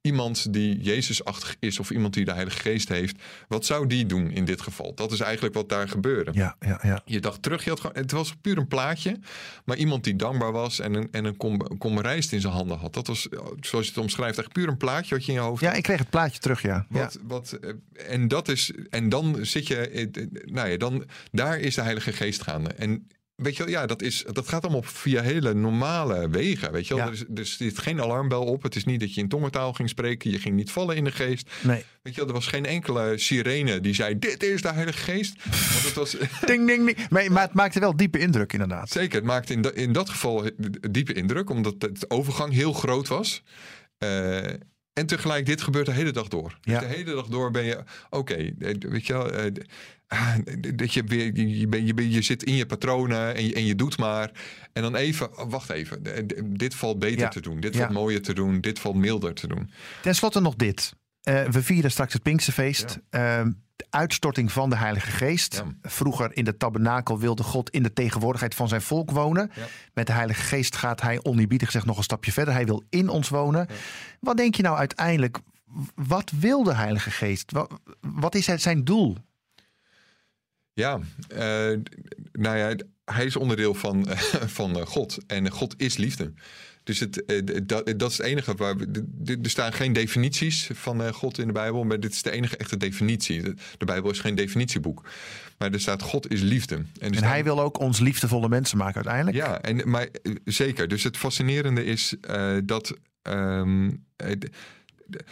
iemand 0.07 0.53
die 0.53 0.81
Jezusachtig 0.81 1.57
is 1.59 1.79
of 1.79 1.91
iemand 1.91 2.15
die 2.15 2.25
de 2.25 2.33
Heilige 2.33 2.59
Geest 2.59 2.89
heeft, 2.89 3.17
wat 3.49 3.65
zou 3.65 3.87
die 3.87 4.07
doen 4.07 4.31
in 4.31 4.45
dit 4.45 4.61
geval? 4.61 4.95
Dat 4.95 5.13
is 5.13 5.21
eigenlijk 5.21 5.55
wat 5.55 5.69
daar 5.69 5.89
gebeurde. 5.89 6.31
Ja, 6.35 6.57
ja, 6.61 6.81
ja. 6.83 7.03
Je 7.05 7.21
dacht 7.21 7.43
terug, 7.43 7.65
je 7.65 7.71
had 7.71 7.81
gewoon, 7.81 7.97
het 7.97 8.11
was 8.11 8.35
puur 8.41 8.59
een 8.59 8.69
plaatje. 8.69 9.19
Maar 9.65 9.77
iemand 9.77 10.05
die 10.05 10.17
dankbaar 10.17 10.53
was 10.53 10.81
en 10.81 10.95
een, 10.95 11.09
en 11.11 11.25
een 11.25 11.37
kom, 11.37 11.79
kom 11.79 12.01
rijst 12.01 12.33
in 12.33 12.41
zijn 12.41 12.53
handen 12.53 12.79
had. 12.79 12.95
Dat 12.95 13.07
was, 13.07 13.29
zoals 13.61 13.85
je 13.85 13.91
het 13.91 14.03
omschrijft, 14.03 14.39
echt 14.39 14.53
puur 14.53 14.69
een 14.69 14.77
plaatje 14.77 15.15
wat 15.15 15.25
je 15.25 15.33
in 15.33 15.39
je 15.39 15.45
hoofd 15.45 15.61
Ja, 15.61 15.69
had. 15.69 15.77
ik 15.77 15.83
kreeg 15.83 15.99
het 15.99 16.11
plaatje 16.11 16.39
terug, 16.39 16.63
ja. 16.63 16.87
ja. 16.91 17.01
Wat, 17.01 17.19
wat, 17.23 17.53
eh, 17.53 17.71
en 18.13 18.29
dat 18.29 18.49
is, 18.49 18.73
en 18.91 19.09
dan 19.09 19.39
zit 19.41 19.67
je, 19.67 19.77
eh, 19.77 20.03
eh, 20.03 20.29
nou 20.45 20.69
ja, 20.69 20.77
dan, 20.77 21.05
daar 21.33 21.59
is 21.59 21.75
de 21.75 21.83
Heilige 21.83 22.13
Geest 22.13 22.43
gaande. 22.43 22.71
En 22.71 23.09
weet 23.37 23.57
je 23.57 23.63
wel, 23.65 23.73
ja, 23.73 23.87
dat, 23.87 24.03
is, 24.03 24.25
dat 24.33 24.49
gaat 24.49 24.63
allemaal 24.63 24.83
via 24.83 25.23
hele 25.23 25.55
normale 25.55 26.29
wegen. 26.29 26.73
Weet 26.73 26.87
je 26.87 26.95
wel, 26.95 27.05
Ja. 27.05 27.11
er, 27.11 27.19
is, 27.19 27.25
er 27.35 27.47
zit 27.47 27.79
geen 27.79 28.01
alarmbel 28.01 28.45
op. 28.45 28.63
Het 28.63 28.77
is 28.77 28.85
niet 28.85 29.01
dat 29.01 29.15
je 29.15 29.21
in 29.21 29.29
tongentaal 29.29 29.73
ging 29.73 29.89
spreken. 29.89 30.31
Je 30.31 30.39
ging 30.39 30.55
niet 30.55 30.71
vallen 30.71 30.97
in 30.97 31.05
de 31.05 31.11
geest. 31.13 31.51
Nee. 31.63 31.85
Weet 32.03 32.15
je 32.15 32.21
wel, 32.21 32.29
er 32.29 32.35
was 32.35 32.47
geen 32.47 32.67
enkele 32.67 33.19
sirene 33.19 33.81
die 33.81 33.95
zei: 33.95 34.19
Dit 34.19 34.43
is 34.43 34.63
de 34.63 34.73
Heilige 34.73 34.99
Geest. 34.99 35.45
Want 35.45 35.85
het 35.85 35.95
was. 35.95 36.11
Ding, 36.47 36.67
ding, 36.67 36.85
ding. 36.87 37.09
Maar, 37.11 37.33
maar 37.33 37.43
het 37.43 37.55
maakte 37.55 37.81
wel 37.81 37.97
diepe 37.97 38.19
indruk, 38.19 38.53
inderdaad. 38.53 38.91
Zeker, 38.91 39.15
het 39.17 39.25
maakte 39.25 39.53
in, 39.53 39.63
da- 39.63 39.73
in 39.75 39.93
dat 39.93 40.09
geval 40.11 40.51
diepe 40.91 41.13
indruk, 41.13 41.51
omdat 41.51 41.81
de 41.81 41.95
overgang 42.09 42.53
heel 42.53 42.73
groot 42.73 43.09
was. 43.09 43.43
Eh, 43.99 44.39
en 44.95 45.07
tegelijk, 45.07 45.47
dit 45.47 45.63
gebeurt 45.63 45.87
de 45.87 45.93
hele 45.93 46.11
dag 46.11 46.29
door. 46.29 46.59
Dus 46.61 46.73
Ja. 46.75 46.81
de 46.81 46.87
hele 46.87 47.15
dag 47.15 47.27
door 47.27 47.51
ben 47.51 47.65
je, 47.65 47.79
oké, 48.11 48.35
eh, 48.35 48.75
weet 48.79 49.07
je 49.07 49.13
wel, 49.13 49.33
eh, 49.33 49.51
ah, 50.07 50.35
dat 50.75 50.93
je 50.95 51.03
weer, 51.05 51.31
je, 51.37 51.59
je, 51.59 51.67
ben- 51.69 51.87
je, 51.87 51.95
ben- 51.95 52.11
je 52.11 52.23
zit 52.23 52.43
in 52.43 52.55
je 52.55 52.67
patronen 52.67 53.35
en 53.35 53.47
je, 53.47 53.55
en 53.55 53.65
je 53.65 53.75
doet 53.75 53.99
maar. 53.99 54.31
En 54.73 54.83
dan 54.83 54.97
even, 54.97 55.39
oh, 55.39 55.51
wacht 55.51 55.71
even, 55.71 56.03
dit 56.59 56.75
valt 56.75 56.99
beter 56.99 57.19
Ja. 57.19 57.29
te 57.29 57.41
doen, 57.41 57.61
dit 57.61 57.75
Ja. 57.75 57.81
valt 57.81 57.93
mooier 57.93 58.23
te 58.23 58.35
doen, 58.35 58.61
dit 58.61 58.79
valt 58.79 58.95
milder 58.97 59.35
te 59.35 59.47
doen. 59.47 59.71
Ten 60.03 60.15
slotte 60.15 60.41
nog 60.41 60.55
dit. 60.55 60.93
Eh, 61.23 61.45
we 61.45 61.63
vieren 61.63 61.91
straks 61.91 62.13
het 62.13 62.23
Pinksterfeest. 62.23 62.99
Ehm, 63.11 63.51
de 63.74 63.74
uitstorting 63.95 64.53
van 64.53 64.71
de 64.71 64.77
Heilige 64.77 65.11
Geest. 65.11 65.55
Ja. 65.55 65.91
Vroeger 65.91 66.37
in 66.37 66.45
de 66.45 66.57
tabernakel 66.57 67.19
wilde 67.19 67.43
God 67.43 67.71
in 67.71 67.83
de 67.83 67.93
tegenwoordigheid 67.93 68.55
van 68.55 68.69
zijn 68.69 68.83
volk 68.83 69.11
wonen. 69.11 69.51
Ja. 69.55 69.63
Met 69.93 70.07
de 70.07 70.13
Heilige 70.13 70.43
Geest 70.43 70.77
gaat 70.77 71.01
hij 71.01 71.21
oneerbiedig 71.23 71.67
gezegd 71.67 71.87
nog 71.87 71.97
een 71.97 72.03
stapje 72.03 72.33
verder. 72.33 72.55
Hij 72.55 72.67
wil 72.67 72.83
in 72.91 73.09
ons 73.09 73.29
wonen. 73.29 73.67
Wat 74.21 74.37
denk 74.37 74.55
je 74.55 74.63
nou 74.63 74.77
uiteindelijk? 74.77 75.39
Wat 75.95 76.31
wil 76.31 76.63
de 76.63 76.75
Heilige 76.75 77.11
Geest? 77.11 77.53
Wat, 77.53 77.81
wat 78.01 78.35
is 78.35 78.45
zijn 78.45 78.85
doel? 78.85 79.17
Ja, 80.73 80.99
eh, 81.29 81.79
nou 82.33 82.57
ja, 82.57 82.77
hij 83.05 83.25
is 83.25 83.37
onderdeel 83.37 83.75
van, 83.75 84.07
van 84.59 84.79
eh, 84.79 84.87
God. 84.87 85.19
En 85.27 85.51
God 85.51 85.75
is 85.77 85.97
liefde. 85.97 86.33
Dus 86.85 87.01
het, 87.01 87.25
eh, 87.25 87.41
dat, 87.63 87.93
dat 87.97 88.11
is 88.11 88.19
het 88.19 88.27
enige 88.27 88.55
waar 88.55 88.77
we. 88.77 89.05
Er 89.43 89.51
staan 89.51 89.73
geen 89.73 89.93
definities 89.93 90.71
van 90.73 91.03
eh, 91.03 91.13
God 91.13 91.39
in 91.39 91.47
de 91.47 91.53
Bijbel, 91.53 91.85
maar 91.85 92.01
dit 92.01 92.13
is 92.13 92.23
de 92.23 92.31
enige 92.31 92.57
echte 92.57 92.77
definitie. 92.77 93.43
De, 93.43 93.85
Bijbel 93.85 94.11
is 94.11 94.21
geen 94.21 94.35
definitieboek. 94.35 95.05
Maar 95.59 95.73
er 95.73 95.81
staat: 95.81 96.03
God 96.03 96.31
is 96.31 96.41
liefde. 96.41 96.83
En, 96.99 97.25
hij 97.25 97.45
wil 97.45 97.61
ook 97.61 97.79
ons 97.81 97.99
liefdevolle 97.99 98.49
mensen 98.49 98.79
maken 98.79 98.95
uiteindelijk. 98.95 99.37
Ja, 99.37 99.61
en, 99.61 99.91
maar 99.91 100.09
eh, 100.23 100.33
zeker. 100.45 100.89
Dus 100.89 101.03
het 101.03 101.17
fascinerende 101.17 101.85
is 101.85 102.15
eh, 102.21 102.57
dat. 102.65 102.97
ehm, 103.23 103.91
eh, 104.17 104.31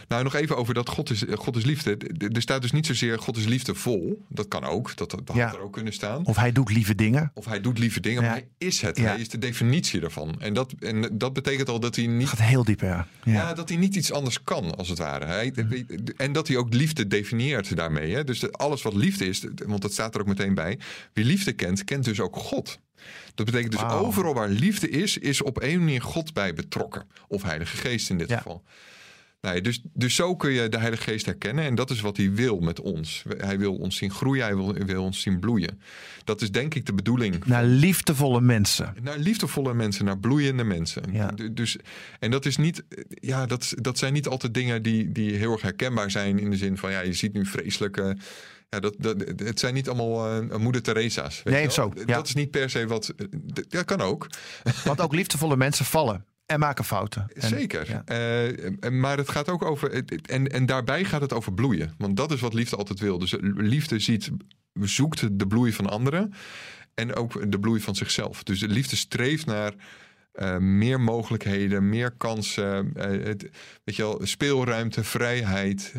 nou, 0.08 0.22
nog 0.22 0.34
even 0.34 0.56
over 0.56 0.74
dat 0.74 0.88
God 0.88 1.10
is, 1.10 1.24
God 1.34 1.56
is 1.56 1.64
liefde. 1.64 1.96
Er 2.32 2.42
staat 2.42 2.62
dus 2.62 2.72
niet 2.72 2.86
zozeer 2.86 3.18
God 3.18 3.36
is 3.36 3.44
liefdevol. 3.44 4.24
Dat 4.28 4.48
kan 4.48 4.64
ook. 4.64 4.96
Dat, 4.96 5.10
dat 5.10 5.20
Ja. 5.34 5.46
had 5.46 5.54
er 5.56 5.62
ook 5.62 5.72
kunnen 5.72 5.92
staan. 5.92 6.24
Of 6.26 6.36
hij 6.36 6.52
doet 6.52 6.70
lieve 6.70 6.94
dingen. 6.94 7.30
Of 7.34 7.44
hij 7.44 7.60
doet 7.60 7.78
lieve 7.78 8.00
dingen, 8.00 8.22
Ja. 8.22 8.28
maar 8.28 8.36
hij 8.38 8.48
is 8.58 8.80
het. 8.80 8.96
Ja. 8.96 9.04
Hij 9.04 9.20
is 9.20 9.28
de 9.28 9.38
definitie 9.38 10.00
daarvan. 10.00 10.34
En 10.40 10.54
dat, 10.54 10.72
en 10.80 11.08
dat 11.18 11.32
betekent 11.32 11.68
al 11.68 11.80
dat 11.80 11.96
hij 11.96 12.06
niet. 12.06 12.28
gaat 12.28 12.40
heel 12.42 12.64
diep, 12.64 12.80
ja. 12.80 13.06
Ja. 13.24 13.32
ja. 13.32 13.54
dat 13.54 13.68
hij 13.68 13.78
niet 13.78 13.94
iets 13.96 14.12
anders 14.12 14.42
kan, 14.44 14.76
als 14.76 14.88
het 14.88 14.98
ware. 14.98 15.24
Hij, 15.24 15.52
en 16.16 16.32
dat 16.32 16.48
hij 16.48 16.56
ook 16.56 16.74
liefde 16.74 17.06
definieert 17.06 17.76
daarmee. 17.76 18.14
Hè? 18.14 18.24
Dus 18.24 18.52
alles 18.52 18.82
wat 18.82 18.94
liefde 18.94 19.26
is, 19.28 19.44
want 19.66 19.82
dat 19.82 19.92
staat 19.92 20.14
er 20.14 20.20
ook 20.20 20.26
meteen 20.26 20.54
bij. 20.54 20.78
Wie 21.12 21.24
liefde 21.24 21.52
kent, 21.52 21.84
kent 21.84 22.04
dus 22.04 22.20
ook 22.20 22.36
God. 22.36 22.78
Dat 23.34 23.46
betekent 23.46 23.72
dus 23.72 23.82
overal 23.82 24.34
waar 24.34 24.48
liefde 24.48 24.88
is, 24.90 25.18
is 25.18 25.42
op 25.42 25.62
een 25.62 25.78
manier 25.78 26.02
God 26.02 26.32
bij 26.32 26.54
betrokken. 26.54 27.04
Of 27.28 27.42
Heilige 27.42 27.76
Geest 27.76 28.10
in 28.10 28.18
dit 28.18 28.28
Ja. 28.28 28.36
geval. 28.36 28.62
Dus, 29.42 29.82
dus 29.92 30.14
zo 30.14 30.36
kun 30.36 30.50
je 30.50 30.68
de 30.68 30.78
Heilige 30.78 31.02
Geest 31.02 31.26
herkennen. 31.26 31.64
En 31.64 31.74
dat 31.74 31.90
is 31.90 32.00
wat 32.00 32.16
hij 32.16 32.32
wil 32.32 32.60
met 32.60 32.80
ons. 32.80 33.24
Hij 33.36 33.58
wil 33.58 33.74
ons 33.74 33.96
zien 33.96 34.10
groeien, 34.10 34.44
hij 34.44 34.56
wil, 34.56 34.72
wil 34.72 35.02
ons 35.02 35.20
zien 35.20 35.40
bloeien. 35.40 35.80
Dat 36.24 36.42
is 36.42 36.50
denk 36.50 36.74
ik 36.74 36.86
de 36.86 36.94
bedoeling 36.94 37.44
Naar 37.44 37.64
liefdevolle 37.64 38.40
mensen. 38.40 38.94
naar 39.02 39.18
liefdevolle 39.18 39.74
mensen, 39.74 40.04
naar 40.04 40.18
bloeiende 40.18 40.64
mensen. 40.64 41.02
Ja. 41.12 41.30
Dus, 41.52 41.76
en 42.18 42.30
dat 42.30 42.46
is 42.46 42.56
niet, 42.56 42.84
ja, 43.08 43.46
dat, 43.46 43.72
dat 43.76 43.98
zijn 43.98 44.12
niet 44.12 44.26
altijd 44.26 44.54
dingen 44.54 44.82
die, 44.82 45.12
die 45.12 45.34
heel 45.34 45.52
erg 45.52 45.62
herkenbaar 45.62 46.10
zijn 46.10 46.38
in 46.38 46.50
de 46.50 46.56
zin 46.56 46.78
van, 46.78 46.90
ja, 46.90 47.00
je 47.00 47.12
ziet 47.12 47.32
nu 47.32 47.46
vreselijke. 47.46 48.16
Ja, 48.68 48.80
dat, 48.80 48.94
dat, 48.98 49.16
het 49.36 49.60
zijn 49.60 49.74
niet 49.74 49.88
allemaal 49.88 50.42
eh, 50.50 50.56
moeder 50.56 50.82
Theresa's. 50.82 51.42
weet 51.42 51.54
Nee, 51.54 51.70
zo, 51.70 51.92
ja. 51.94 52.04
Dat 52.04 52.26
is 52.26 52.34
niet 52.34 52.50
per 52.50 52.70
se 52.70 52.86
wat. 52.86 53.14
Dat 53.68 53.84
kan 53.84 54.00
ook. 54.00 54.26
Want 54.84 55.00
ook 55.00 55.14
liefdevolle 55.14 55.56
mensen 55.56 55.84
vallen 55.84 56.24
en 56.46 56.58
maken 56.60 56.84
fouten. 56.84 57.26
En- 57.34 57.48
Zeker. 57.48 57.88
ja. 57.90 58.04
Eh, 58.04 58.90
maar 58.90 59.16
het 59.16 59.28
gaat 59.28 59.48
ook 59.48 59.62
over. 59.64 60.04
En, 60.22 60.46
en 60.48 60.66
daarbij 60.66 61.04
gaat 61.04 61.20
het 61.20 61.32
over 61.32 61.52
bloeien. 61.54 61.94
Want 61.98 62.16
dat 62.16 62.32
is 62.32 62.40
wat 62.40 62.54
liefde 62.54 62.76
altijd 62.76 63.00
wil. 63.00 63.18
Dus 63.18 63.34
liefde 63.40 63.98
ziet, 63.98 64.30
zoekt 64.80 65.38
de 65.38 65.46
bloei 65.46 65.72
van 65.72 65.86
anderen. 65.90 66.32
En 66.94 67.14
ook 67.14 67.50
de 67.52 67.58
bloei 67.60 67.80
van 67.80 67.94
zichzelf. 67.94 68.42
Dus 68.42 68.60
de 68.60 68.68
liefde 68.68 68.96
streeft 68.96 69.46
naar. 69.46 69.72
eh, 70.32 70.56
meer 70.58 71.00
mogelijkheden, 71.00 71.88
meer 71.88 72.10
kansen, 72.10 72.90
eh, 72.94 73.24
het, 73.26 73.42
weet 73.84 73.96
je 73.96 74.02
wel, 74.02 74.20
speelruimte, 74.22 75.04
vrijheid. 75.04 75.92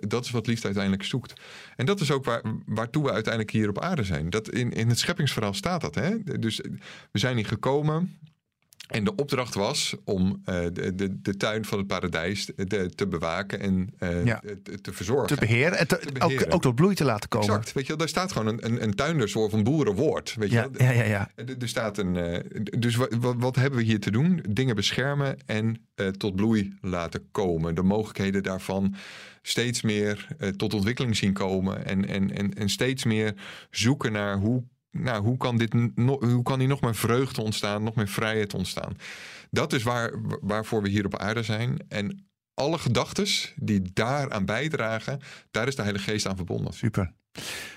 dat 0.00 0.24
is 0.24 0.30
wat 0.30 0.46
liefde 0.46 0.64
uiteindelijk 0.64 1.04
zoekt. 1.04 1.40
En 1.76 1.86
dat 1.86 2.00
is 2.00 2.10
ook 2.10 2.24
waar, 2.24 2.42
waartoe 2.66 3.04
we 3.04 3.12
uiteindelijk 3.12 3.52
hier 3.52 3.68
op 3.68 3.78
aarde 3.80 4.04
zijn. 4.04 4.30
Dat 4.30 4.48
in, 4.50 4.70
in 4.72 4.88
het 4.88 4.98
scheppingsverhaal 4.98 5.54
staat 5.54 5.80
dat. 5.80 5.94
Hè? 5.94 6.22
Dus 6.38 6.56
we 7.12 7.18
zijn 7.18 7.36
hier 7.36 7.46
gekomen 7.46 8.18
En 8.90 9.04
de 9.04 9.14
opdracht 9.14 9.54
was 9.54 9.96
om 10.04 10.42
uh, 10.44 10.60
de, 10.72 10.94
de, 10.94 11.20
de, 11.20 11.36
tuin 11.36 11.64
van 11.64 11.78
het 11.78 11.86
paradijs 11.86 12.44
te, 12.44 12.90
te 12.94 13.06
bewaken 13.06 13.60
en 13.60 13.94
uh, 14.00 14.24
ja. 14.24 14.42
te, 14.62 14.80
te, 14.80 14.92
verzorgen. 14.92 15.26
Te 15.26 15.46
beheren 15.46 15.78
en 15.78 15.88
te, 15.88 15.98
te 15.98 16.12
beheren. 16.12 16.46
Ook, 16.46 16.54
ook, 16.54 16.62
tot 16.62 16.74
bloei 16.74 16.94
te 16.94 17.04
laten 17.04 17.28
komen. 17.28 17.48
Exact. 17.48 17.72
Weet 17.72 17.86
je, 17.86 17.96
daar 17.96 18.08
staat 18.08 18.32
gewoon 18.32 18.46
een, 18.46 18.64
een, 18.64 18.82
een 18.82 18.94
tuindersoort 18.94 19.50
van 19.50 19.62
boerenwoord. 19.62 20.34
Weet 20.38 20.50
ja, 20.50 20.68
je? 20.72 20.84
Ja, 20.84 20.90
ja, 20.90 21.04
ja. 21.04 21.30
Er 21.58 21.68
staat 21.68 21.98
een, 21.98 22.14
uh, 22.14 22.38
dus 22.78 22.96
wat, 22.96 23.14
wat, 23.20 23.34
wat, 23.38 23.56
hebben 23.56 23.78
we 23.78 23.84
hier 23.84 24.00
te 24.00 24.10
doen? 24.10 24.44
Dingen 24.48 24.76
beschermen 24.76 25.36
en 25.46 25.88
tot 26.16 26.36
bloei 26.36 26.78
laten 26.80 27.28
komen. 27.30 27.74
De 27.74 27.82
mogelijkheden 27.82 28.42
daarvan 28.42 28.94
steeds 29.42 29.82
meer 29.82 30.26
tot 30.56 30.74
ontwikkeling 30.74 31.16
zien 31.16 31.32
komen. 31.32 31.86
En, 31.86 32.08
en, 32.08 32.36
en, 32.36 32.54
en 32.54 32.68
steeds 32.68 33.04
meer 33.04 33.34
zoeken 33.70 34.12
naar 34.12 34.36
hoe 34.36 34.64
nou, 34.90 35.22
hoe 35.22 35.36
kan, 35.36 35.58
dit 35.58 35.72
hoe 36.04 36.42
kan 36.42 36.58
hier 36.58 36.68
nog 36.68 36.80
meer 36.80 36.94
vreugde 36.94 37.42
ontstaan, 37.42 37.82
nog 37.82 37.94
meer 37.94 38.08
vrijheid 38.08 38.54
ontstaan? 38.54 38.96
Dat 39.50 39.72
is 39.72 39.82
waar, 39.82 40.12
waarvoor 40.40 40.82
we 40.82 40.88
hier 40.88 41.04
op 41.04 41.18
aarde 41.18 41.42
zijn. 41.42 41.84
En 41.88 42.28
alle 42.54 42.78
gedachten 42.78 43.26
die 43.56 43.90
daaraan 43.92 44.44
bijdragen, 44.44 45.20
daar 45.50 45.66
is 45.66 45.76
de 45.76 45.82
Heilige 45.82 46.10
Geest 46.10 46.26
aan 46.26 46.36
verbonden. 46.36 46.72
Super. 46.72 47.12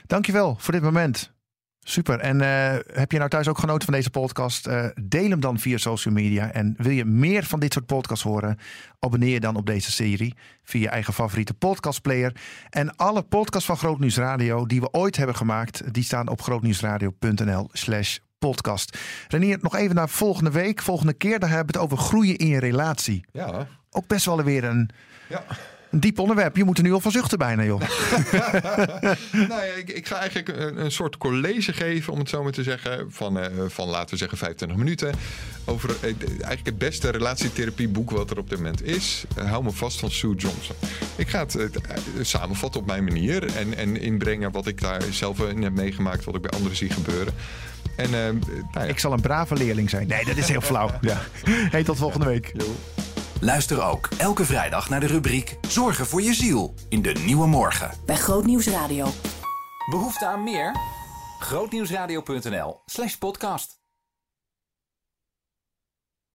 Dankjewel 0.05 0.55
voor 0.59 0.73
dit 0.73 0.81
moment. 0.81 1.33
Super. 1.83 2.19
En 2.19 2.39
uh, 2.39 2.75
heb 2.93 3.11
je 3.11 3.17
nou 3.17 3.29
thuis 3.29 3.47
ook 3.47 3.57
genoten 3.57 3.85
van 3.85 3.93
deze 3.93 4.09
podcast? 4.09 4.67
Uh, 4.67 4.85
deel 5.01 5.29
hem 5.29 5.39
dan 5.39 5.59
via 5.59 5.77
social 5.77 6.13
media. 6.13 6.51
En 6.51 6.73
wil 6.77 6.91
je 6.91 7.05
meer 7.05 7.43
van 7.43 7.59
dit 7.59 7.73
soort 7.73 7.85
podcasts 7.85 8.23
horen? 8.23 8.57
Abonneer 8.99 9.33
je 9.33 9.39
dan 9.39 9.55
op 9.55 9.65
deze 9.65 9.91
serie 9.91 10.35
via 10.63 10.81
je 10.81 10.89
eigen 10.89 11.13
favoriete 11.13 11.53
podcastplayer. 11.53 12.35
En 12.69 12.95
alle 12.95 13.21
podcasts 13.21 13.67
van 13.67 13.77
Grootnieuws 13.77 14.17
Radio 14.17 14.65
die 14.65 14.81
we 14.81 14.91
ooit 14.91 15.17
hebben 15.17 15.35
gemaakt, 15.35 15.93
die 15.93 16.03
staan 16.03 16.29
op 16.29 16.41
grootnieuwsradio.nl 16.41 17.69
slash 17.71 18.17
podcast. 18.39 18.97
Renier, 19.27 19.57
nog 19.61 19.75
even 19.75 19.95
naar 19.95 20.09
volgende 20.09 20.51
week. 20.51 20.81
Volgende 20.81 21.13
keer, 21.13 21.39
daar 21.39 21.49
hebben 21.49 21.73
we 21.73 21.79
het 21.79 21.91
over 21.91 22.05
groeien 22.05 22.37
in 22.37 22.47
je 22.47 22.59
relatie. 22.59 23.25
Ja. 23.31 23.67
Ook 23.89 24.07
best 24.07 24.25
wel 24.25 24.43
weer 24.43 24.63
een... 24.63 24.89
Ja 25.29 25.43
een 25.93 25.99
diep 25.99 26.19
onderwerp. 26.19 26.55
Je 26.55 26.63
moet 26.63 26.77
er 26.77 26.83
nu 26.83 26.93
al 26.93 26.99
van 26.99 27.11
zuchten 27.11 27.37
bijna, 27.37 27.63
joh. 27.63 27.79
nou 29.49 29.65
ja, 29.65 29.73
ik, 29.77 29.89
ik, 29.89 30.07
ga 30.07 30.17
eigenlijk 30.17 30.59
een, 30.59 30.83
een, 30.83 30.91
soort 30.91 31.17
college 31.17 31.73
geven, 31.73 32.13
om 32.13 32.19
het 32.19 32.29
zo 32.29 32.43
maar 32.43 32.51
te 32.51 32.63
zeggen. 32.63 33.11
Van, 33.11 33.37
uh, 33.37 33.45
van 33.67 33.87
laten 33.87 34.09
we 34.09 34.17
zeggen 34.17 34.37
25 34.37 34.77
minuten. 34.77 35.13
Over 35.65 35.89
uh, 35.89 36.03
eigenlijk 36.03 36.65
het 36.65 36.77
beste 36.77 37.09
relatietherapieboek 37.09 38.11
wat 38.11 38.31
er 38.31 38.37
op 38.37 38.49
dit 38.49 38.57
moment 38.57 38.83
is. 38.83 39.25
Uh, 39.37 39.49
hou 39.49 39.63
me 39.63 39.71
vast 39.71 39.99
van 39.99 40.11
Sue 40.11 40.35
Johnson. 40.35 40.75
Ik 41.15 41.27
ga 41.27 41.39
het 41.39 41.69
samenvatten 42.21 42.81
op 42.81 42.87
mijn 42.87 43.03
manier. 43.03 43.55
En, 43.55 43.77
en 43.77 44.01
inbrengen 44.01 44.51
wat 44.51 44.67
ik 44.67 44.81
daar 44.81 45.01
zelf 45.11 45.39
in 45.39 45.63
heb 45.63 45.73
meegemaakt. 45.73 46.23
Wat 46.23 46.35
ik 46.35 46.41
bij 46.41 46.51
anderen 46.51 46.77
zie 46.77 46.89
gebeuren. 46.89 47.33
En, 47.95 48.09
nou 48.09 48.39
ja. 48.73 48.81
Ik 48.81 48.99
zal 48.99 49.13
een 49.13 49.21
brave 49.21 49.55
leerling 49.55 49.89
zijn. 49.89 50.07
Nee, 50.07 50.25
dat 50.25 50.37
is 50.37 50.47
heel 50.47 50.61
flauw. 50.61 50.89
ja. 51.01 51.21
Hey, 51.45 51.83
tot 51.83 51.97
volgende 51.97 52.25
week. 52.25 52.51
Jo. 52.53 52.65
Luister 53.43 53.83
ook 53.83 54.09
elke 54.17 54.45
vrijdag 54.45 54.89
naar 54.89 54.99
de 54.99 55.05
rubriek 55.07 55.57
Zorgen 55.67 56.05
voor 56.05 56.21
je 56.21 56.33
ziel 56.33 56.73
in 56.89 57.01
de 57.01 57.11
Nieuwe 57.11 57.47
Morgen. 57.47 57.91
Bij 58.05 58.15
Grootnieuws 58.15 58.67
Radio. 58.67 59.07
Behoefte 59.89 60.25
aan 60.25 60.43
meer? 60.43 60.75
Grootnieuwsradio.nl 61.39 62.81
slash 62.85 63.15
podcast. 63.15 63.82